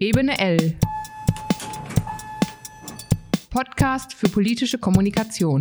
Ebene 0.00 0.38
L. 0.38 0.78
Podcast 3.50 4.14
für 4.14 4.28
politische 4.28 4.78
Kommunikation. 4.78 5.60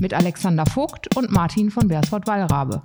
Mit 0.00 0.14
Alexander 0.14 0.64
Vogt 0.64 1.16
und 1.16 1.28
Martin 1.32 1.68
von 1.68 1.88
Bersford-Wallrabe. 1.88 2.80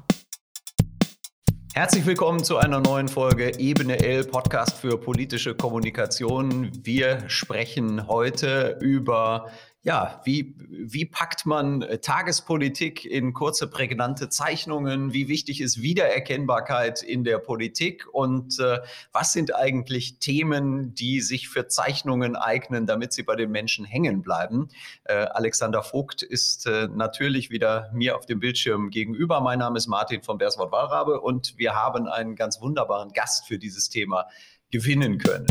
Herzlich 1.76 2.08
willkommen 2.08 2.44
zu 2.44 2.58
einer 2.58 2.80
neuen 2.80 3.10
Folge 3.10 3.60
Ebene 3.60 4.00
L 4.00 4.24
Podcast 4.24 4.76
für 4.76 5.00
politische 5.00 5.54
Kommunikation. 5.54 6.72
Wir 6.84 7.30
sprechen 7.30 8.08
heute 8.08 8.80
über 8.82 9.52
ja, 9.86 10.22
wie, 10.24 10.56
wie 10.70 11.04
packt 11.04 11.46
man 11.46 11.82
äh, 11.82 12.00
Tagespolitik 12.00 13.04
in 13.04 13.34
kurze, 13.34 13.68
prägnante 13.68 14.30
Zeichnungen? 14.30 15.12
Wie 15.12 15.28
wichtig 15.28 15.60
ist 15.60 15.82
Wiedererkennbarkeit 15.82 17.04
in 17.04 17.26
der 17.26 17.38
Politik? 17.38 18.08
Und 18.14 18.60
äh, 18.60 18.80
was 19.12 19.34
sind 19.34 19.54
eigentlich 19.54 20.20
Themen, 20.20 20.96
die 20.96 21.20
sich 21.20 21.50
für 21.50 21.68
Zeichnungen 21.68 22.38
eignen, 22.38 22.86
damit 22.86 23.12
sie 23.12 23.24
bei 23.24 23.36
den 23.36 23.52
Menschen 23.52 23.84
hängen 23.84 24.22
bleiben? 24.22 24.70
Äh, 25.04 25.16
Alexander 25.16 25.84
Vogt 25.84 26.22
ist 26.22 26.66
äh, 26.66 26.88
natürlich 26.88 27.50
wieder 27.50 27.92
mir 27.94 28.16
auf 28.16 28.26
dem 28.26 28.40
Bildschirm 28.40 28.90
gegenüber. 28.90 29.42
Mein 29.42 29.60
Name 29.60 29.78
ist 29.78 29.88
Martin 29.88 30.24
von 30.24 30.38
Berswort 30.38 30.72
Wallrabe 30.72 31.20
und 31.20 31.58
wir 31.58 31.76
haben 31.76 32.08
einen 32.08 32.38
ganz 32.38 32.62
wunderbaren 32.62 33.12
Gast 33.12 33.48
für 33.48 33.60
dieses 33.60 33.90
Thema 33.90 34.28
gewinnen 34.72 35.18
können. 35.18 35.48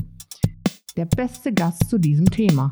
Der 0.97 1.05
beste 1.05 1.53
Gast 1.53 1.91
zu 1.91 1.99
diesem 1.99 2.31
Thema. 2.31 2.71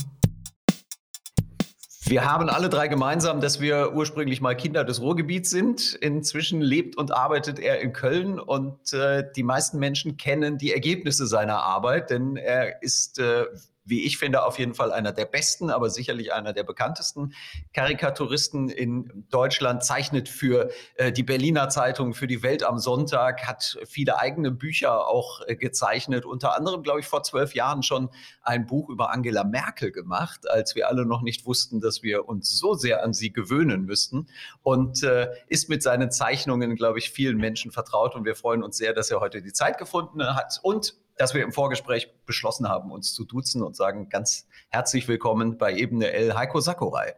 Wir 2.02 2.24
haben 2.24 2.48
alle 2.48 2.70
drei 2.70 2.88
gemeinsam, 2.88 3.40
dass 3.40 3.60
wir 3.60 3.92
ursprünglich 3.94 4.40
mal 4.40 4.56
Kinder 4.56 4.84
des 4.84 5.00
Ruhrgebiets 5.00 5.50
sind. 5.50 5.94
Inzwischen 5.94 6.62
lebt 6.62 6.96
und 6.96 7.12
arbeitet 7.12 7.58
er 7.58 7.80
in 7.80 7.92
Köln 7.92 8.40
und 8.40 8.92
äh, 8.94 9.24
die 9.36 9.42
meisten 9.42 9.78
Menschen 9.78 10.16
kennen 10.16 10.56
die 10.56 10.72
Ergebnisse 10.72 11.26
seiner 11.26 11.62
Arbeit, 11.62 12.10
denn 12.10 12.36
er 12.36 12.82
ist 12.82 13.18
äh, 13.18 13.44
wie 13.90 14.04
ich 14.04 14.16
finde, 14.16 14.44
auf 14.44 14.58
jeden 14.58 14.74
Fall 14.74 14.92
einer 14.92 15.12
der 15.12 15.26
besten, 15.26 15.70
aber 15.70 15.90
sicherlich 15.90 16.32
einer 16.32 16.52
der 16.52 16.62
bekanntesten 16.62 17.34
Karikaturisten 17.74 18.68
in 18.68 19.26
Deutschland, 19.30 19.84
zeichnet 19.84 20.28
für 20.28 20.70
äh, 20.94 21.12
die 21.12 21.22
Berliner 21.22 21.68
Zeitung, 21.68 22.14
für 22.14 22.26
die 22.26 22.42
Welt 22.42 22.62
am 22.62 22.78
Sonntag, 22.78 23.46
hat 23.46 23.78
viele 23.86 24.18
eigene 24.18 24.50
Bücher 24.50 25.08
auch 25.08 25.42
äh, 25.46 25.56
gezeichnet, 25.56 26.24
unter 26.24 26.56
anderem, 26.56 26.82
glaube 26.82 27.00
ich, 27.00 27.06
vor 27.06 27.22
zwölf 27.22 27.54
Jahren 27.54 27.82
schon 27.82 28.10
ein 28.42 28.66
Buch 28.66 28.88
über 28.88 29.10
Angela 29.10 29.44
Merkel 29.44 29.92
gemacht, 29.92 30.48
als 30.48 30.74
wir 30.74 30.88
alle 30.88 31.04
noch 31.04 31.22
nicht 31.22 31.44
wussten, 31.44 31.80
dass 31.80 32.02
wir 32.02 32.28
uns 32.28 32.56
so 32.58 32.74
sehr 32.74 33.04
an 33.04 33.12
sie 33.12 33.32
gewöhnen 33.32 33.84
müssten. 33.84 34.28
Und 34.62 35.02
äh, 35.02 35.28
ist 35.48 35.68
mit 35.68 35.82
seinen 35.82 36.10
Zeichnungen, 36.10 36.76
glaube 36.76 36.98
ich, 36.98 37.10
vielen 37.10 37.38
Menschen 37.38 37.72
vertraut 37.72 38.14
und 38.14 38.24
wir 38.24 38.36
freuen 38.36 38.62
uns 38.62 38.76
sehr, 38.76 38.92
dass 38.92 39.10
er 39.10 39.20
heute 39.20 39.42
die 39.42 39.52
Zeit 39.52 39.78
gefunden 39.78 40.22
hat. 40.34 40.60
Und 40.62 40.94
dass 41.20 41.34
wir 41.34 41.44
im 41.44 41.52
Vorgespräch 41.52 42.14
beschlossen 42.24 42.68
haben, 42.68 42.90
uns 42.90 43.12
zu 43.12 43.26
duzen 43.26 43.62
und 43.62 43.76
sagen 43.76 44.08
ganz 44.08 44.48
herzlich 44.70 45.06
willkommen 45.06 45.58
bei 45.58 45.74
Ebene 45.74 46.10
L 46.12 46.34
Heiko 46.34 46.60
Sakurai. 46.60 47.12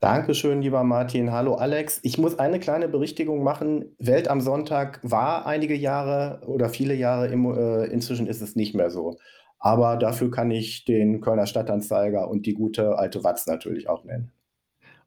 Dankeschön, 0.00 0.62
lieber 0.62 0.82
Martin. 0.82 1.30
Hallo 1.30 1.54
Alex. 1.56 2.00
Ich 2.02 2.16
muss 2.16 2.38
eine 2.38 2.58
kleine 2.58 2.88
Berichtigung 2.88 3.42
machen. 3.42 3.94
Welt 3.98 4.28
am 4.28 4.40
Sonntag 4.40 5.00
war 5.02 5.46
einige 5.46 5.74
Jahre 5.74 6.40
oder 6.46 6.70
viele 6.70 6.94
Jahre, 6.94 7.28
im, 7.28 7.44
äh, 7.44 7.84
inzwischen 7.84 8.26
ist 8.26 8.40
es 8.40 8.56
nicht 8.56 8.74
mehr 8.74 8.88
so. 8.90 9.18
Aber 9.58 9.96
dafür 9.98 10.30
kann 10.30 10.50
ich 10.50 10.86
den 10.86 11.20
Kölner 11.20 11.46
Stadtanzeiger 11.46 12.28
und 12.28 12.46
die 12.46 12.54
gute 12.54 12.96
alte 12.96 13.24
Watz 13.24 13.46
natürlich 13.46 13.90
auch 13.90 14.04
nennen. 14.04 14.32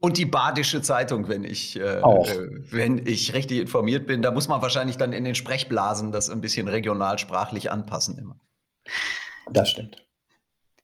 Und 0.07 0.17
die 0.17 0.25
Badische 0.25 0.81
Zeitung, 0.81 1.27
wenn 1.27 1.43
ich, 1.43 1.77
äh, 1.77 1.99
äh, 1.99 2.49
wenn 2.71 3.05
ich 3.05 3.33
richtig 3.33 3.59
informiert 3.59 4.07
bin. 4.07 4.21
Da 4.21 4.31
muss 4.31 4.47
man 4.47 4.61
wahrscheinlich 4.61 4.95
dann 4.95 5.11
in 5.11 5.25
den 5.25 5.35
Sprechblasen 5.35 6.13
das 6.13 6.29
ein 6.29 6.39
bisschen 6.39 6.69
regionalsprachlich 6.69 7.71
anpassen 7.71 8.17
immer. 8.17 8.39
Das 9.51 9.69
stimmt. 9.69 10.05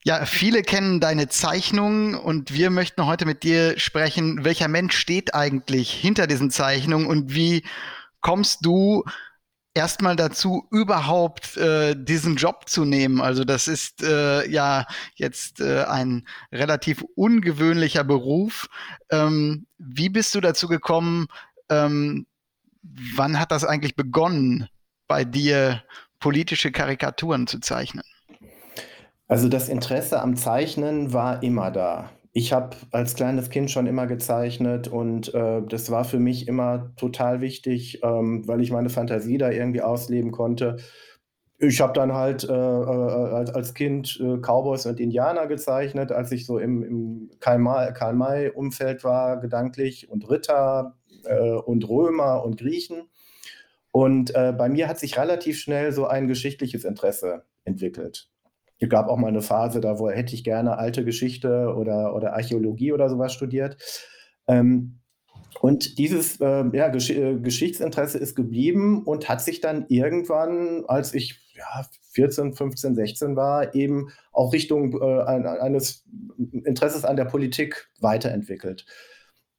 Ja, 0.04 0.26
viele 0.26 0.62
kennen 0.62 1.00
deine 1.00 1.30
Zeichnungen 1.30 2.16
und 2.16 2.54
wir 2.54 2.70
möchten 2.70 3.06
heute 3.06 3.26
mit 3.26 3.44
dir 3.44 3.80
sprechen, 3.80 4.44
welcher 4.44 4.68
Mensch 4.68 4.98
steht 4.98 5.34
eigentlich 5.34 5.94
hinter 5.94 6.28
diesen 6.28 6.52
Zeichnungen 6.52 7.08
und 7.08 7.34
wie 7.34 7.64
kommst 8.20 8.66
du 8.66 9.06
erstmal 9.74 10.16
dazu, 10.16 10.68
überhaupt 10.72 11.58
äh, 11.58 11.96
diesen 11.96 12.36
Job 12.36 12.70
zu 12.70 12.86
nehmen. 12.86 13.22
Also 13.22 13.44
das 13.44 13.68
ist 13.68 14.04
äh, 14.04 14.48
ja 14.50 14.86
jetzt 15.16 15.62
äh, 15.62 15.84
ein 15.84 16.28
relativ 16.52 17.04
ungewöhnlicher 17.16 18.04
Beruf. 18.04 18.68
Ähm, 19.10 19.66
wie 19.78 20.10
bist 20.10 20.36
du 20.36 20.42
dazu 20.42 20.68
gekommen? 20.68 21.28
Ähm, 21.70 22.26
wann 22.82 23.40
hat 23.40 23.52
das 23.52 23.64
eigentlich 23.64 23.96
begonnen, 23.96 24.68
bei 25.08 25.26
dir 25.26 25.84
politische 26.20 26.72
Karikaturen 26.72 27.48
zu 27.48 27.60
zeichnen? 27.60 28.04
Also 29.28 29.50
das 29.50 29.70
Interesse 29.70 30.22
am 30.22 30.36
Zeichnen 30.36 31.14
war 31.14 31.42
immer 31.44 31.72
da 31.72 32.12
ich 32.34 32.52
habe 32.52 32.76
als 32.92 33.14
kleines 33.14 33.52
Kind 33.52 33.70
schon 33.70 33.86
immer 33.86 34.08
gezeichnet 34.08 34.88
und 34.88 35.34
äh, 35.36 35.62
das 35.68 35.92
war 35.92 36.04
für 36.04 36.20
mich 36.20 36.48
immer 36.48 36.92
total 36.96 37.42
wichtig, 37.42 38.02
ähm, 38.04 38.48
weil 38.48 38.62
ich 38.62 38.72
meine 38.72 38.90
Fantasie 38.90 39.38
da 39.38 39.52
irgendwie 39.52 39.82
ausleben 39.82 40.32
konnte. 40.32 40.78
Ich 41.60 41.80
habe 41.80 41.94
dann 41.94 42.14
halt 42.14 42.44
äh, 42.44 42.52
äh, 42.52 43.52
als 43.52 43.76
Kind 43.76 44.20
äh, 44.20 44.38
Cowboys 44.40 44.88
und 44.88 45.00
Indianer 45.00 45.46
gezeichnet, 45.46 46.12
als 46.12 46.32
ich 46.32 46.48
so 46.48 46.58
im, 46.58 46.82
im 46.84 47.32
Karl-May-Umfeld 47.40 49.04
war, 49.04 49.40
gedanklich, 49.40 50.10
und 50.10 50.28
Ritter 50.28 50.98
äh, 51.26 51.52
und 51.52 51.88
Römer 51.88 52.44
und 52.44 52.58
Griechen. 52.58 53.10
Und 53.92 54.36
äh, 54.36 54.54
bei 54.58 54.70
mir 54.70 54.88
hat 54.88 54.98
sich 54.98 55.20
relativ 55.20 55.60
schnell 55.60 55.92
so 55.92 56.08
ein 56.08 56.28
geschichtliches 56.28 56.84
Interesse 56.84 57.46
entwickelt. 57.64 58.33
Es 58.84 58.90
gab 58.90 59.08
auch 59.08 59.18
mal 59.18 59.28
eine 59.28 59.42
Phase, 59.42 59.80
da 59.80 59.98
wo 59.98 60.10
hätte 60.10 60.36
ich 60.36 60.44
gerne 60.44 60.78
alte 60.78 61.06
Geschichte 61.06 61.74
oder, 61.76 62.16
oder 62.16 62.34
Archäologie 62.34 62.92
oder 62.92 63.10
sowas 63.10 63.34
studiert. 63.34 63.78
Ähm, 64.48 65.00
und 65.62 65.98
dieses 65.98 66.42
äh, 66.42 66.66
ja, 66.74 66.90
Gesch 66.90 67.12
äh, 67.12 67.36
Geschichtsinteresse 67.40 68.18
ist 68.18 68.36
geblieben 68.36 69.04
und 69.04 69.30
hat 69.30 69.42
sich 69.42 69.62
dann 69.62 69.86
irgendwann, 69.88 70.84
als 70.88 71.14
ich 71.14 71.40
ja, 71.56 71.86
14, 72.12 72.54
15, 72.54 72.96
16 72.96 73.36
war, 73.38 73.74
eben 73.74 74.10
auch 74.34 74.52
Richtung 74.52 75.02
äh, 75.02 75.24
eines 75.24 76.04
Interesses 76.52 77.06
an 77.06 77.16
der 77.16 77.26
Politik 77.26 77.90
weiterentwickelt. 78.02 78.86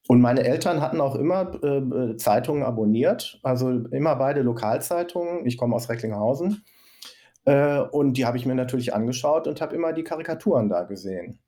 Und 0.07 0.21
meine 0.21 0.45
Eltern 0.45 0.83
hatten 0.83 1.01
auch 1.01 1.15
immer 1.15 1.55
äh, 1.65 2.17
Zeitungen 2.17 2.63
abonniert, 2.63 3.41
also 3.43 3.71
immer 3.71 4.17
beide 4.17 4.43
Lokalzeitungen. 4.43 5.47
Ich 5.47 5.57
komme 5.57 5.75
aus 5.77 5.89
Recklinghausen. 5.89 6.63
Äh, 7.45 7.81
und 7.81 8.15
die 8.15 8.25
habe 8.25 8.37
ich 8.37 8.47
mir 8.47 8.55
natürlich 8.55 8.95
angeschaut 8.95 9.47
und 9.47 9.61
habe 9.61 9.75
immer 9.75 9.93
die 9.93 10.05
Karikaturen 10.05 10.69
da 10.69 10.85
gesehen. 10.85 11.41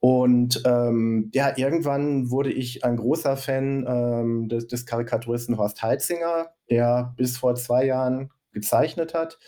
Und 0.00 0.62
ähm, 0.66 1.30
ja, 1.34 1.56
irgendwann 1.56 2.30
wurde 2.30 2.52
ich 2.52 2.84
ein 2.84 2.96
großer 2.96 3.36
Fan 3.36 3.84
ähm, 3.88 4.48
des, 4.48 4.66
des, 4.68 4.86
Karikaturisten 4.86 5.56
Horst 5.56 5.82
Heitzinger, 5.82 6.50
der 6.70 7.14
bis 7.16 7.38
vor 7.38 7.54
zwei 7.54 7.86
Jahren 7.86 8.30
gezeichnet 8.52 9.14
hat. 9.14 9.38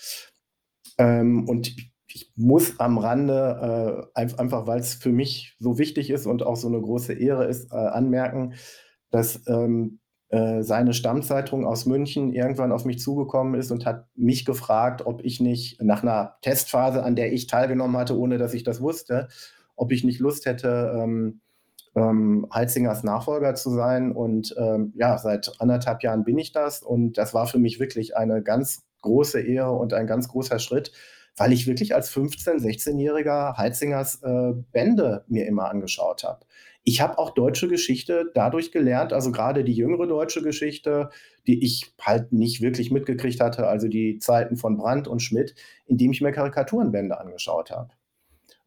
Ähm, 0.97 1.49
und 1.49 1.77
ich 2.09 2.33
muss 2.35 2.81
am 2.81 2.99
Rande, 2.99 4.09
äh, 4.17 4.27
einfach 4.35 4.67
weil 4.67 4.81
es 4.81 4.95
für 4.95 5.13
mich 5.13 5.55
so 5.59 5.79
wichtig 5.79 6.11
ist 6.11 6.27
und 6.27 6.43
auch 6.43 6.57
so 6.57 6.69
eine 6.69 6.81
große 6.81 7.13
Ehre 7.13 7.45
ist, 7.45 7.71
äh, 7.71 7.77
anmerken, 7.77 8.55
dass 9.11 9.47
ähm, 9.47 10.01
äh, 10.31 10.63
seine 10.63 10.93
Stammzeitung 10.93 11.67
aus 11.67 11.87
München 11.87 12.33
irgendwann 12.33 12.73
auf 12.73 12.85
mich 12.85 12.99
zugekommen 12.99 13.59
ist 13.59 13.71
und 13.71 13.87
hat 13.87 14.07
mich 14.15 14.45
gefragt, 14.45 15.07
ob 15.07 15.25
ich 15.25 15.41
nicht 15.41 15.83
nach 15.83 16.03
einer 16.03 16.37
Testphase, 16.43 17.03
an 17.03 17.17
der 17.17 17.33
ich 17.33 17.47
teilgenommen 17.47 17.97
hatte, 17.97 18.19
ohne 18.19 18.37
dass 18.37 18.53
ich 18.53 18.63
das 18.63 18.81
wusste, 18.81 19.29
ob 19.75 19.91
ich 19.91 20.05
nicht 20.05 20.21
Lust 20.21 20.45
hätte, 20.45 20.93
ähm, 21.03 21.41
ähm, 21.95 22.47
Heizingers 22.53 23.05
Nachfolger 23.05 23.55
zu 23.55 23.71
sein. 23.71 24.13
Und 24.13 24.55
ähm, 24.59 24.93
ja, 24.97 25.17
seit 25.19 25.53
anderthalb 25.61 26.03
Jahren 26.03 26.25
bin 26.25 26.37
ich 26.37 26.53
das. 26.53 26.83
Und 26.83 27.17
das 27.17 27.33
war 27.33 27.47
für 27.47 27.59
mich 27.59 27.81
wirklich 27.81 28.17
eine 28.17 28.43
ganz 28.43 28.85
große 29.03 29.41
Ehre 29.41 29.73
und 29.73 29.95
ein 29.95 30.07
ganz 30.07 30.29
großer 30.29 30.59
Schritt, 30.59 30.93
weil 31.39 31.53
ich 31.53 31.67
wirklich 31.67 31.95
als 31.95 32.11
15-, 32.15 32.61
16-jähriger 32.61 33.57
Heizingers 33.57 34.23
äh, 34.23 34.53
Bände 34.73 35.25
mir 35.29 35.47
immer 35.47 35.71
angeschaut 35.71 36.25
habe. 36.25 36.45
Ich 36.85 37.01
habe 37.01 37.19
auch 37.19 37.31
deutsche 37.31 37.69
Geschichte 37.69 38.31
dadurch 38.35 38.73
gelernt, 38.73 39.13
also 39.13 39.31
gerade 39.31 39.63
die 39.63 39.75
jüngere 39.75 40.07
deutsche 40.07 40.43
Geschichte, 40.43 41.11
die 41.47 41.63
ich 41.63 41.93
halt 42.01 42.33
nicht 42.33 42.63
wirklich 42.63 42.91
mitgekriegt 42.91 43.41
hatte, 43.41 43.67
also 43.67 43.89
die 43.89 44.19
Zeiten 44.19 44.57
von 44.57 44.79
Brandt 44.79 45.07
und 45.07 45.21
Schmidt, 45.21 45.55
indem 45.87 46.13
ich 46.13 46.21
mir 46.21 46.33
Karikaturenbände 46.33 47.21
angeschaut 47.21 47.71
habe. 47.71 47.91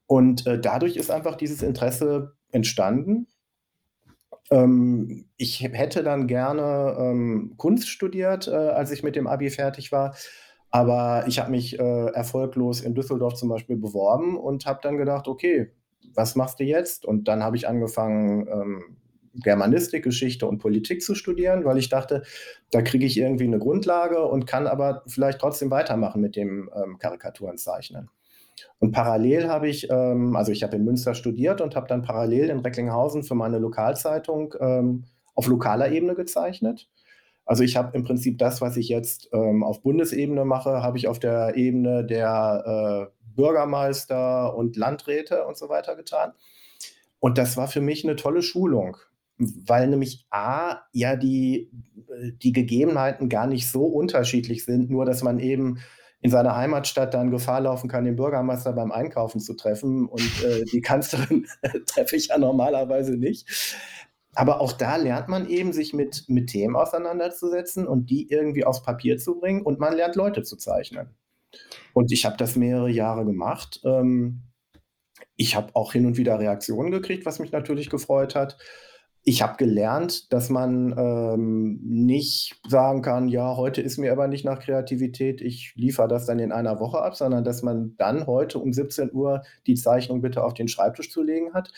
Und 0.05 0.45
äh, 0.45 0.59
dadurch 0.59 0.97
ist 0.97 1.09
einfach 1.09 1.35
dieses 1.35 1.63
Interesse 1.63 2.35
entstanden. 2.51 3.27
Ähm, 4.51 5.29
ich 5.37 5.61
hätte 5.61 6.03
dann 6.03 6.27
gerne 6.27 6.97
ähm, 6.99 7.53
Kunst 7.57 7.89
studiert, 7.89 8.47
äh, 8.47 8.51
als 8.51 8.91
ich 8.91 9.03
mit 9.03 9.15
dem 9.15 9.25
Abi 9.25 9.49
fertig 9.49 9.91
war. 9.91 10.15
Aber 10.71 11.25
ich 11.27 11.39
habe 11.39 11.51
mich 11.51 11.77
äh, 11.79 12.07
erfolglos 12.07 12.81
in 12.81 12.95
Düsseldorf 12.95 13.33
zum 13.35 13.49
Beispiel 13.49 13.75
beworben 13.75 14.37
und 14.37 14.65
habe 14.65 14.79
dann 14.81 14.97
gedacht, 14.97 15.27
okay, 15.27 15.71
was 16.13 16.35
machst 16.35 16.59
du 16.59 16.63
jetzt? 16.63 17.05
Und 17.05 17.27
dann 17.27 17.43
habe 17.43 17.57
ich 17.57 17.67
angefangen, 17.67 18.47
ähm, 18.47 18.97
Germanistik, 19.33 20.03
Geschichte 20.03 20.45
und 20.45 20.57
Politik 20.57 21.01
zu 21.01 21.15
studieren, 21.15 21.63
weil 21.63 21.77
ich 21.77 21.89
dachte, 21.89 22.23
da 22.71 22.81
kriege 22.81 23.05
ich 23.05 23.17
irgendwie 23.17 23.45
eine 23.45 23.59
Grundlage 23.59 24.25
und 24.25 24.45
kann 24.45 24.67
aber 24.67 25.03
vielleicht 25.07 25.39
trotzdem 25.39 25.71
weitermachen 25.71 26.21
mit 26.21 26.35
dem 26.35 26.69
ähm, 26.75 26.97
Karikaturenzeichnen. 26.97 28.09
Und 28.79 28.91
parallel 28.91 29.47
habe 29.47 29.69
ich, 29.69 29.89
ähm, 29.89 30.35
also 30.35 30.51
ich 30.51 30.63
habe 30.63 30.75
in 30.75 30.83
Münster 30.83 31.15
studiert 31.15 31.61
und 31.61 31.75
habe 31.75 31.87
dann 31.87 32.01
parallel 32.01 32.49
in 32.49 32.59
Recklinghausen 32.59 33.23
für 33.23 33.35
meine 33.35 33.57
Lokalzeitung 33.57 34.53
ähm, 34.59 35.05
auf 35.33 35.47
lokaler 35.47 35.91
Ebene 35.91 36.15
gezeichnet. 36.15 36.89
Also 37.51 37.63
ich 37.63 37.75
habe 37.75 37.97
im 37.97 38.05
Prinzip 38.05 38.37
das, 38.37 38.61
was 38.61 38.77
ich 38.77 38.87
jetzt 38.87 39.27
ähm, 39.33 39.61
auf 39.61 39.81
Bundesebene 39.81 40.45
mache, 40.45 40.81
habe 40.81 40.97
ich 40.97 41.09
auf 41.09 41.19
der 41.19 41.57
Ebene 41.57 42.05
der 42.05 43.11
äh, 43.11 43.25
Bürgermeister 43.35 44.55
und 44.55 44.77
Landräte 44.77 45.45
und 45.45 45.57
so 45.57 45.67
weiter 45.67 45.97
getan. 45.97 46.31
Und 47.19 47.37
das 47.37 47.57
war 47.57 47.67
für 47.67 47.81
mich 47.81 48.05
eine 48.05 48.15
tolle 48.15 48.41
Schulung, 48.41 48.95
weil 49.37 49.89
nämlich 49.89 50.25
A, 50.29 50.83
ja, 50.93 51.17
die, 51.17 51.69
die 52.41 52.53
Gegebenheiten 52.53 53.27
gar 53.27 53.47
nicht 53.47 53.69
so 53.69 53.83
unterschiedlich 53.83 54.63
sind, 54.63 54.89
nur 54.89 55.03
dass 55.03 55.21
man 55.21 55.37
eben 55.37 55.79
in 56.21 56.31
seiner 56.31 56.55
Heimatstadt 56.55 57.13
dann 57.13 57.31
Gefahr 57.31 57.59
laufen 57.59 57.89
kann, 57.89 58.05
den 58.05 58.15
Bürgermeister 58.15 58.71
beim 58.71 58.93
Einkaufen 58.93 59.41
zu 59.41 59.55
treffen. 59.55 60.07
Und 60.07 60.43
äh, 60.45 60.63
die 60.71 60.79
Kanzlerin 60.79 61.47
treffe 61.85 62.15
ich 62.15 62.27
ja 62.27 62.37
normalerweise 62.37 63.17
nicht. 63.17 63.45
Aber 64.33 64.61
auch 64.61 64.71
da 64.71 64.95
lernt 64.95 65.27
man 65.27 65.49
eben, 65.49 65.73
sich 65.73 65.93
mit, 65.93 66.25
mit 66.27 66.49
Themen 66.49 66.75
auseinanderzusetzen 66.75 67.87
und 67.87 68.09
die 68.09 68.29
irgendwie 68.29 68.63
aufs 68.63 68.83
Papier 68.83 69.17
zu 69.17 69.39
bringen 69.39 69.61
und 69.61 69.79
man 69.79 69.95
lernt 69.95 70.15
Leute 70.15 70.43
zu 70.43 70.55
zeichnen. 70.55 71.09
Und 71.93 72.11
ich 72.11 72.25
habe 72.25 72.37
das 72.37 72.55
mehrere 72.55 72.89
Jahre 72.89 73.25
gemacht. 73.25 73.81
Ähm, 73.83 74.43
ich 75.35 75.55
habe 75.55 75.75
auch 75.75 75.93
hin 75.93 76.05
und 76.05 76.17
wieder 76.17 76.39
Reaktionen 76.39 76.91
gekriegt, 76.91 77.25
was 77.25 77.39
mich 77.39 77.51
natürlich 77.51 77.89
gefreut 77.89 78.35
hat. 78.35 78.57
Ich 79.23 79.43
habe 79.43 79.57
gelernt, 79.57 80.33
dass 80.33 80.49
man 80.49 80.95
ähm, 80.97 81.79
nicht 81.83 82.59
sagen 82.67 83.03
kann, 83.03 83.27
ja, 83.27 83.55
heute 83.55 83.81
ist 83.81 83.99
mir 83.99 84.11
aber 84.11 84.27
nicht 84.27 84.45
nach 84.45 84.59
Kreativität, 84.59 85.41
ich 85.41 85.73
liefere 85.75 86.07
das 86.07 86.25
dann 86.25 86.39
in 86.39 86.51
einer 86.51 86.79
Woche 86.79 87.03
ab, 87.03 87.15
sondern 87.15 87.43
dass 87.43 87.61
man 87.61 87.95
dann 87.97 88.25
heute 88.25 88.57
um 88.57 88.73
17 88.73 89.11
Uhr 89.13 89.43
die 89.67 89.75
Zeichnung 89.75 90.21
bitte 90.21 90.43
auf 90.43 90.55
den 90.55 90.67
Schreibtisch 90.67 91.11
zu 91.11 91.21
legen 91.21 91.53
hat. 91.53 91.71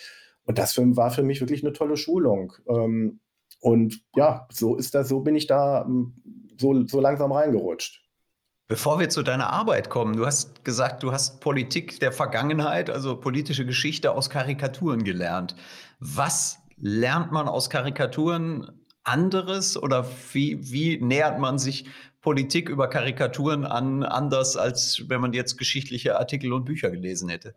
Und 0.45 0.57
das 0.57 0.73
für, 0.73 0.83
war 0.95 1.11
für 1.11 1.23
mich 1.23 1.41
wirklich 1.41 1.63
eine 1.63 1.73
tolle 1.73 1.97
Schulung. 1.97 2.53
Ähm, 2.67 3.19
und 3.59 4.01
ja, 4.15 4.47
so 4.51 4.75
ist 4.75 4.93
das, 4.93 5.07
so 5.09 5.21
bin 5.21 5.35
ich 5.35 5.47
da 5.47 5.83
ähm, 5.83 6.21
so, 6.59 6.85
so 6.85 6.99
langsam 6.99 7.31
reingerutscht. 7.31 8.01
Bevor 8.67 8.99
wir 8.99 9.09
zu 9.09 9.23
deiner 9.23 9.51
Arbeit 9.51 9.89
kommen, 9.89 10.15
du 10.15 10.25
hast 10.25 10.63
gesagt, 10.63 11.03
du 11.03 11.11
hast 11.11 11.41
Politik 11.41 11.99
der 11.99 12.11
Vergangenheit, 12.11 12.89
also 12.89 13.19
politische 13.19 13.65
Geschichte 13.65 14.11
aus 14.13 14.29
Karikaturen 14.29 15.03
gelernt. 15.03 15.55
Was 15.99 16.59
lernt 16.77 17.31
man 17.31 17.47
aus 17.47 17.69
Karikaturen 17.69 18.71
anderes 19.03 19.81
oder 19.81 20.07
wie, 20.31 20.71
wie 20.71 20.97
nähert 20.97 21.39
man 21.39 21.59
sich 21.59 21.85
Politik 22.21 22.69
über 22.69 22.89
Karikaturen 22.89 23.65
an, 23.65 24.03
anders 24.03 24.55
als 24.55 25.03
wenn 25.07 25.19
man 25.19 25.33
jetzt 25.33 25.57
geschichtliche 25.57 26.17
Artikel 26.17 26.53
und 26.53 26.63
Bücher 26.63 26.89
gelesen 26.89 27.27
hätte? 27.29 27.55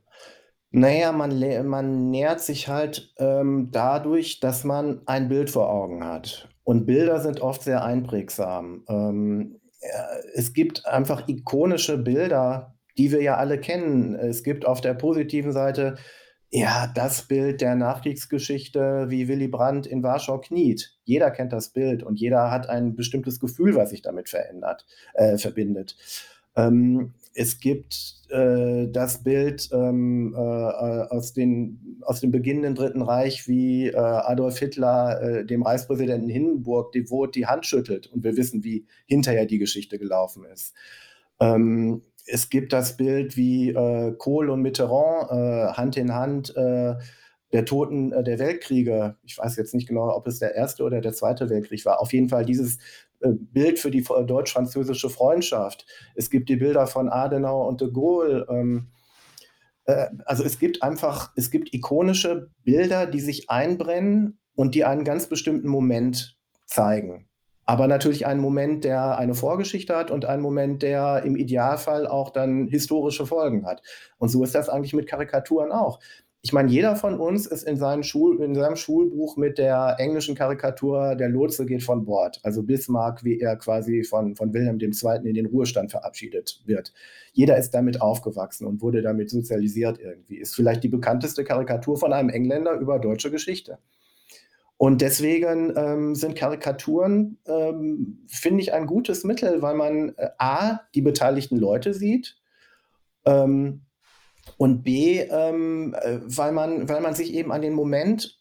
Naja, 0.71 1.13
man, 1.13 1.39
man 1.67 2.11
nähert 2.11 2.41
sich 2.41 2.69
halt 2.69 3.15
ähm, 3.19 3.69
dadurch, 3.73 4.41
dass 4.41 4.65
man 4.65 5.01
ein 5.07 5.29
Bild 5.29 5.51
vor 5.51 5.71
Augen 5.71 6.05
hat. 6.05 6.49
Und 6.65 6.87
Bilder 6.87 7.21
sind 7.21 7.41
oft 7.41 7.63
sehr 7.63 7.85
einprägsam. 7.85 8.85
Ähm, 8.89 9.61
es 10.35 10.53
gibt 10.53 10.87
einfach 10.87 11.29
ikonische 11.29 11.99
Bilder, 11.99 12.75
die 12.99 13.13
wir 13.13 13.23
ja 13.23 13.37
alle 13.37 13.61
kennen. 13.61 14.15
Es 14.15 14.43
gibt 14.43 14.67
auf 14.67 14.81
der 14.81 14.95
positiven 14.95 15.53
Seite 15.53 15.97
ja 16.51 16.87
das 16.95 17.23
Bild 17.23 17.61
der 17.61 17.75
Nachkriegsgeschichte, 17.75 19.07
wie 19.09 19.29
Willy 19.29 19.49
Brandt 19.49 19.87
in 19.87 20.03
Warschau 20.03 20.39
kniet. 20.39 20.97
Jeder 21.05 21.31
kennt 21.31 21.53
das 21.53 21.71
Bild 21.71 22.03
und 22.03 22.19
jeder 22.19 22.51
hat 22.51 22.69
ein 22.69 22.97
bestimmtes 22.97 23.41
Gefühl, 23.41 23.75
was 23.75 23.91
sich 23.91 24.03
damit 24.03 24.29
verändert, 24.29 24.87
äh, 25.15 25.39
verbindet. 25.39 25.97
Ähm, 26.57 27.15
es 27.37 27.61
gibt 27.61 28.15
äh, 28.31 28.89
das 28.89 29.23
Bild 29.23 29.69
ähm, 29.73 30.35
äh, 30.35 30.41
aus, 30.41 31.35
den, 31.35 32.01
aus 32.01 32.21
dem 32.21 32.31
beginnenden 32.31 32.75
Dritten 32.75 33.03
Reich, 33.03 33.47
wie 33.47 33.89
äh, 33.89 33.97
Adolf 33.97 34.59
Hitler 34.59 35.21
äh, 35.21 35.45
dem 35.45 35.63
Reichspräsidenten 35.63 36.31
Hindenburg 36.31 36.93
devot 36.93 37.35
die 37.35 37.47
Hand 37.47 37.67
schüttelt. 37.67 38.07
Und 38.07 38.25
wir 38.25 38.37
wissen, 38.37 38.65
wie 38.65 38.87
hinterher 39.07 39.45
die 39.45 39.59
Geschichte 39.59 39.99
gelaufen 39.99 40.45
ist. 40.53 40.75
Ähm, 41.39 42.03
es 42.27 42.49
gibt 42.49 42.73
das 42.73 42.97
Bild, 42.97 43.37
wie 43.37 43.71
äh, 43.71 44.15
Kohl 44.17 44.49
und 44.49 44.63
Mitterrand 44.63 45.31
äh, 45.31 45.73
Hand 45.75 45.97
in 45.97 46.15
Hand 46.15 46.55
der 47.53 47.65
Toten 47.65 48.11
der 48.11 48.41
Weltkriege, 48.41 49.17
ich 49.23 49.39
weiß 49.39 49.57
jetzt 49.57 49.73
nicht 49.73 49.87
genau, 49.87 50.15
ob 50.15 50.27
es 50.27 50.41
der 50.41 50.57
erste 50.57 50.83
oder 50.83 51.01
der 51.01 51.13
zweite 51.13 51.49
Weltkrieg 51.49 51.87
war, 51.87 52.01
auf 52.01 52.13
jeden 52.13 52.29
Fall 52.29 52.45
dieses 52.45 52.79
Bild 53.21 53.79
für 53.79 53.91
die 53.91 54.03
deutsch-französische 54.03 55.11
Freundschaft. 55.11 55.87
Es 56.15 56.31
gibt 56.31 56.49
die 56.49 56.57
Bilder 56.57 56.87
von 56.87 57.09
Adenauer 57.09 57.67
und 57.67 57.81
de 57.81 57.91
Gaulle. 57.93 58.47
Ähm, 58.49 58.89
äh, 59.85 60.09
also 60.25 60.45
es 60.45 60.59
gibt 60.59 60.83
einfach, 60.83 61.33
es 61.37 61.51
gibt 61.51 61.73
ikonische 61.75 62.51
Bilder, 62.65 63.07
die 63.07 63.21
sich 63.21 63.51
einbrennen 63.51 64.39
und 64.55 64.75
die 64.75 64.85
einen 64.85 65.05
ganz 65.05 65.29
bestimmten 65.29 65.69
Moment 65.69 66.37
zeigen. 66.67 67.29
Aber 67.69 67.89
natürlich 67.89 68.27
einen 68.27 68.41
Moment, 68.41 68.85
der 68.85 69.19
eine 69.19 69.35
Vorgeschichte 69.35 69.97
hat 69.97 70.13
und 70.13 70.25
einen 70.25 70.41
Moment, 70.41 70.83
der 70.83 71.25
im 71.25 71.35
Idealfall 71.35 72.07
auch 72.07 72.31
dann 72.31 72.69
historische 72.69 73.27
Folgen 73.27 73.67
hat. 73.67 73.83
Und 74.19 74.29
so 74.29 74.45
ist 74.45 74.55
das 74.55 74.69
eigentlich 74.69 74.95
mit 74.95 75.09
Karikaturen 75.09 75.73
auch 75.73 75.99
ich 76.47 76.53
meine, 76.53 76.71
jeder 76.71 76.95
von 76.95 77.19
uns 77.19 77.45
ist 77.47 77.65
in, 77.65 77.77
seinem 77.77 78.05
Schul, 78.05 78.41
in 78.41 78.55
seinem 78.55 78.77
Schulbuch 78.77 79.37
mit 79.37 79.59
der 79.59 79.97
englischen 79.99 80.37
Karikatur 80.37 81.17
Der 81.17 81.29
Lotse 81.29 81.67
geht 81.67 81.83
von 81.83 82.05
Bord, 82.05 82.39
also 82.45 82.63
Bismarck, 82.63 83.25
wie 83.25 83.41
er 83.41 83.57
quasi 83.57 84.05
von, 84.05 84.37
von 84.37 84.55
Wilhelm 84.55 84.79
II. 84.81 84.93
in 85.25 85.35
den 85.35 85.47
Ruhestand 85.47 85.91
verabschiedet 85.91 86.63
wird. 86.65 86.93
Jeder 87.33 87.57
ist 87.57 87.73
damit 87.73 88.01
aufgewachsen 88.01 88.65
und 88.65 88.81
wurde 88.81 89.03
damit 89.03 89.29
sozialisiert 89.29 89.99
irgendwie. 89.99 90.37
Ist 90.37 90.55
vielleicht 90.55 90.85
die 90.85 90.89
bekannteste 90.89 91.43
Karikatur 91.43 91.97
von 91.97 92.13
einem 92.13 92.29
Engländer 92.29 92.75
über 92.75 93.01
deutsche 93.01 93.33
Geschichte. 93.33 93.81
Und 94.77 95.01
deswegen 95.01 95.73
ähm, 95.77 96.15
sind 96.15 96.37
Karikaturen, 96.37 97.39
ähm, 97.49 98.25
finde 98.29 98.63
ich, 98.63 98.73
ein 98.73 98.87
gutes 98.87 99.25
Mittel, 99.25 99.63
weil 99.63 99.75
man 99.75 100.11
äh, 100.17 100.29
A, 100.39 100.83
die 100.95 101.03
beteiligten 101.03 101.59
Leute 101.59 101.93
sieht, 101.93 102.37
ähm, 103.25 103.86
und 104.57 104.83
B, 104.83 105.21
ähm, 105.21 105.95
äh, 106.01 106.19
weil, 106.25 106.53
man, 106.53 106.89
weil 106.89 107.01
man 107.01 107.15
sich 107.15 107.35
eben 107.35 107.53
an 107.53 107.63
den 107.63 107.75
Moment 107.75 108.39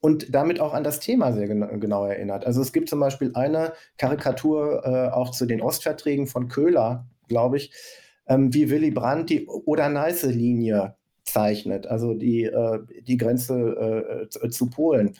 und 0.00 0.34
damit 0.34 0.60
auch 0.60 0.72
an 0.72 0.84
das 0.84 1.00
Thema 1.00 1.32
sehr 1.32 1.48
genau, 1.48 1.68
genau 1.78 2.06
erinnert. 2.06 2.46
Also 2.46 2.62
es 2.62 2.72
gibt 2.72 2.88
zum 2.88 3.00
Beispiel 3.00 3.32
eine 3.34 3.72
Karikatur 3.98 4.82
äh, 4.84 5.08
auch 5.10 5.30
zu 5.30 5.46
den 5.46 5.60
Ostverträgen 5.60 6.26
von 6.26 6.48
Köhler, 6.48 7.06
glaube 7.28 7.58
ich, 7.58 7.72
ähm, 8.26 8.54
wie 8.54 8.70
Willy 8.70 8.90
Brandt 8.90 9.30
die 9.30 9.46
Oder-Neiße-Linie 9.46 10.94
zeichnet, 11.24 11.86
also 11.86 12.14
die, 12.14 12.44
äh, 12.44 12.80
die 13.02 13.16
Grenze 13.16 14.28
äh, 14.32 14.48
zu 14.48 14.70
Polen. 14.70 15.16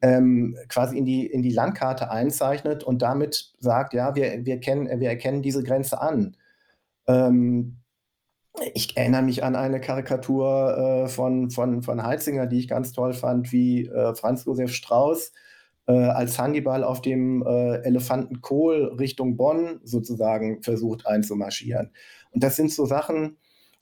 Ähm, 0.00 0.56
quasi 0.68 0.98
in 0.98 1.06
die, 1.06 1.26
in 1.26 1.42
die 1.42 1.52
Landkarte 1.52 2.10
einzeichnet 2.10 2.84
und 2.84 3.00
damit 3.00 3.54
sagt, 3.58 3.94
ja, 3.94 4.14
wir, 4.14 4.44
wir, 4.44 4.60
kennen, 4.60 5.00
wir 5.00 5.08
erkennen 5.08 5.40
diese 5.40 5.62
Grenze 5.62 6.00
an. 6.00 6.36
Ähm, 7.06 7.78
ich 8.72 8.96
erinnere 8.96 9.22
mich 9.22 9.42
an 9.42 9.56
eine 9.56 9.80
Karikatur 9.80 10.76
äh, 11.04 11.08
von, 11.08 11.50
von, 11.50 11.82
von 11.82 12.02
Heitzinger, 12.02 12.46
die 12.46 12.58
ich 12.60 12.68
ganz 12.68 12.92
toll 12.92 13.12
fand, 13.12 13.52
wie 13.52 13.86
äh, 13.86 14.14
Franz 14.14 14.44
Josef 14.44 14.72
Strauß 14.72 15.32
äh, 15.86 15.92
als 15.92 16.38
Hannibal 16.38 16.84
auf 16.84 17.02
dem 17.02 17.44
äh, 17.44 17.78
Elefanten 17.82 18.40
Kohl 18.40 18.94
Richtung 18.98 19.36
Bonn 19.36 19.80
sozusagen 19.82 20.62
versucht 20.62 21.06
einzumarschieren. 21.06 21.90
Und 22.30 22.44
das 22.44 22.56
sind 22.56 22.70
so 22.72 22.86
Sachen, 22.86 23.36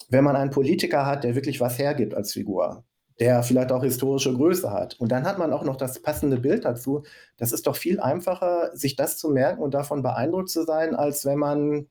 wenn 0.09 0.25
man 0.25 0.37
einen 0.37 0.50
Politiker 0.50 1.07
hat, 1.07 1.25
der 1.25 1.35
wirklich 1.35 1.61
was 1.61 1.79
hergibt 1.79 2.14
als 2.14 2.33
Figur, 2.33 2.85
der 3.21 3.43
vielleicht 3.43 3.73
auch 3.73 3.85
historische 3.85 4.35
Größe 4.35 4.71
hat. 4.71 4.99
Und 5.00 5.12
dann 5.12 5.25
hat 5.25 5.38
man 5.38 5.52
auch 5.52 5.64
noch 5.64 5.76
das 5.76 6.00
passende 6.00 6.38
Bild 6.38 6.64
dazu. 6.64 7.02
Das 7.37 7.52
ist 7.52 7.67
doch 7.67 7.76
viel 7.76 8.00
einfacher, 8.00 8.71
sich 8.75 8.97
das 8.97 9.19
zu 9.19 9.29
merken 9.29 9.62
und 9.62 9.75
davon 9.75 10.02
beeindruckt 10.02 10.49
zu 10.49 10.64
sein, 10.64 10.95
als 10.95 11.25
wenn 11.25 11.38
man 11.38 11.87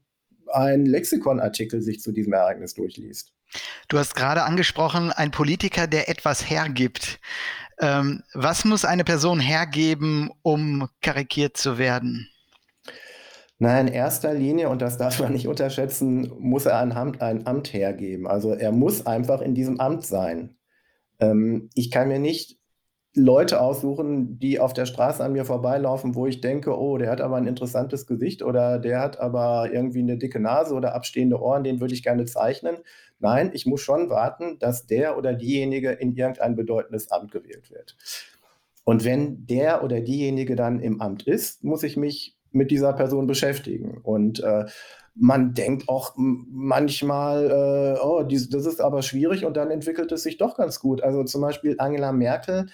ein 0.53 0.85
Lexikonartikel 0.85 1.81
sich 1.81 1.99
zu 1.99 2.11
diesem 2.11 2.33
Ereignis 2.33 2.73
durchliest. 2.73 3.33
Du 3.87 3.97
hast 3.97 4.15
gerade 4.15 4.43
angesprochen, 4.43 5.11
ein 5.11 5.31
Politiker, 5.31 5.87
der 5.87 6.09
etwas 6.09 6.49
hergibt. 6.49 7.19
Ähm, 7.79 8.23
was 8.33 8.63
muss 8.63 8.85
eine 8.85 9.03
Person 9.03 9.39
hergeben, 9.39 10.31
um 10.41 10.87
karikiert 11.01 11.57
zu 11.57 11.77
werden? 11.77 12.29
Na, 13.59 13.79
in 13.79 13.87
erster 13.87 14.33
Linie, 14.33 14.69
und 14.69 14.81
das 14.81 14.97
darf 14.97 15.19
man 15.19 15.33
nicht 15.33 15.47
unterschätzen, 15.47 16.31
muss 16.39 16.65
er 16.65 16.79
ein 16.79 16.91
Amt, 16.93 17.21
ein 17.21 17.45
Amt 17.45 17.73
hergeben. 17.73 18.27
Also 18.27 18.53
er 18.53 18.71
muss 18.71 19.05
einfach 19.05 19.41
in 19.41 19.53
diesem 19.53 19.79
Amt 19.79 20.05
sein. 20.05 20.55
Ähm, 21.19 21.69
ich 21.75 21.91
kann 21.91 22.07
mir 22.07 22.19
nicht 22.19 22.57
Leute 23.13 23.59
aussuchen, 23.59 24.39
die 24.39 24.59
auf 24.59 24.73
der 24.73 24.85
Straße 24.85 25.21
an 25.23 25.33
mir 25.33 25.43
vorbeilaufen, 25.43 26.15
wo 26.15 26.27
ich 26.27 26.39
denke, 26.39 26.77
oh, 26.79 26.97
der 26.97 27.11
hat 27.11 27.19
aber 27.19 27.35
ein 27.35 27.47
interessantes 27.47 28.07
Gesicht 28.07 28.41
oder 28.41 28.79
der 28.79 29.01
hat 29.01 29.19
aber 29.19 29.69
irgendwie 29.71 29.99
eine 29.99 30.17
dicke 30.17 30.39
Nase 30.39 30.73
oder 30.73 30.95
abstehende 30.95 31.41
Ohren, 31.41 31.65
den 31.65 31.81
würde 31.81 31.93
ich 31.93 32.03
gerne 32.03 32.23
zeichnen. 32.23 32.77
Nein, 33.19 33.51
ich 33.53 33.65
muss 33.65 33.81
schon 33.81 34.09
warten, 34.09 34.59
dass 34.59 34.87
der 34.87 35.17
oder 35.17 35.33
diejenige 35.33 35.91
in 35.91 36.15
irgendein 36.15 36.55
bedeutendes 36.55 37.11
Amt 37.11 37.31
gewählt 37.31 37.69
wird. 37.69 37.97
Und 38.85 39.03
wenn 39.03 39.45
der 39.45 39.83
oder 39.83 39.99
diejenige 39.99 40.55
dann 40.55 40.79
im 40.79 41.01
Amt 41.01 41.27
ist, 41.27 41.63
muss 41.65 41.83
ich 41.83 41.97
mich 41.97 42.37
mit 42.51 42.71
dieser 42.71 42.93
Person 42.93 43.27
beschäftigen. 43.27 43.99
Und 44.03 44.41
äh, 44.41 44.65
man 45.15 45.53
denkt 45.53 45.89
auch 45.89 46.13
manchmal, 46.15 47.97
äh, 47.97 47.99
oh, 48.01 48.23
dies, 48.23 48.49
das 48.49 48.65
ist 48.65 48.79
aber 48.79 49.01
schwierig 49.01 49.45
und 49.45 49.57
dann 49.57 49.69
entwickelt 49.69 50.11
es 50.13 50.23
sich 50.23 50.37
doch 50.37 50.55
ganz 50.55 50.79
gut. 50.79 51.03
Also 51.03 51.23
zum 51.25 51.41
Beispiel 51.41 51.75
Angela 51.77 52.13
Merkel 52.13 52.67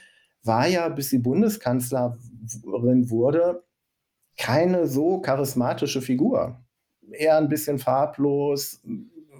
war 0.48 0.68
ja, 0.68 0.89
bis 0.89 1.10
sie 1.10 1.20
Bundeskanzlerin 1.20 3.10
wurde, 3.10 3.63
keine 4.38 4.88
so 4.88 5.20
charismatische 5.20 6.01
Figur. 6.01 6.63
Eher 7.12 7.38
ein 7.38 7.50
bisschen 7.50 7.80
farblos, 7.80 8.82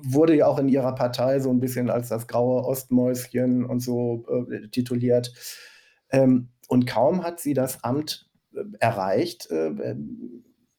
wurde 0.02 0.36
ja 0.36 0.48
auch 0.48 0.60
in 0.60 0.70
ihrer 0.70 0.94
Partei 0.96 1.40
so 1.40 1.50
ein 1.50 1.60
bisschen 1.60 1.90
als 1.90 2.10
das 2.10 2.28
graue 2.28 2.64
Ostmäuschen 2.64 3.66
und 3.66 3.80
so 3.80 4.26
äh, 4.30 4.68
tituliert. 4.70 5.34
Ähm, 6.10 6.50
und 6.68 6.86
kaum 6.86 7.24
hat 7.24 7.40
sie 7.40 7.54
das 7.54 7.84
Amt 7.84 8.30
äh, 8.54 8.64
erreicht, 8.80 9.50
äh, 9.52 9.96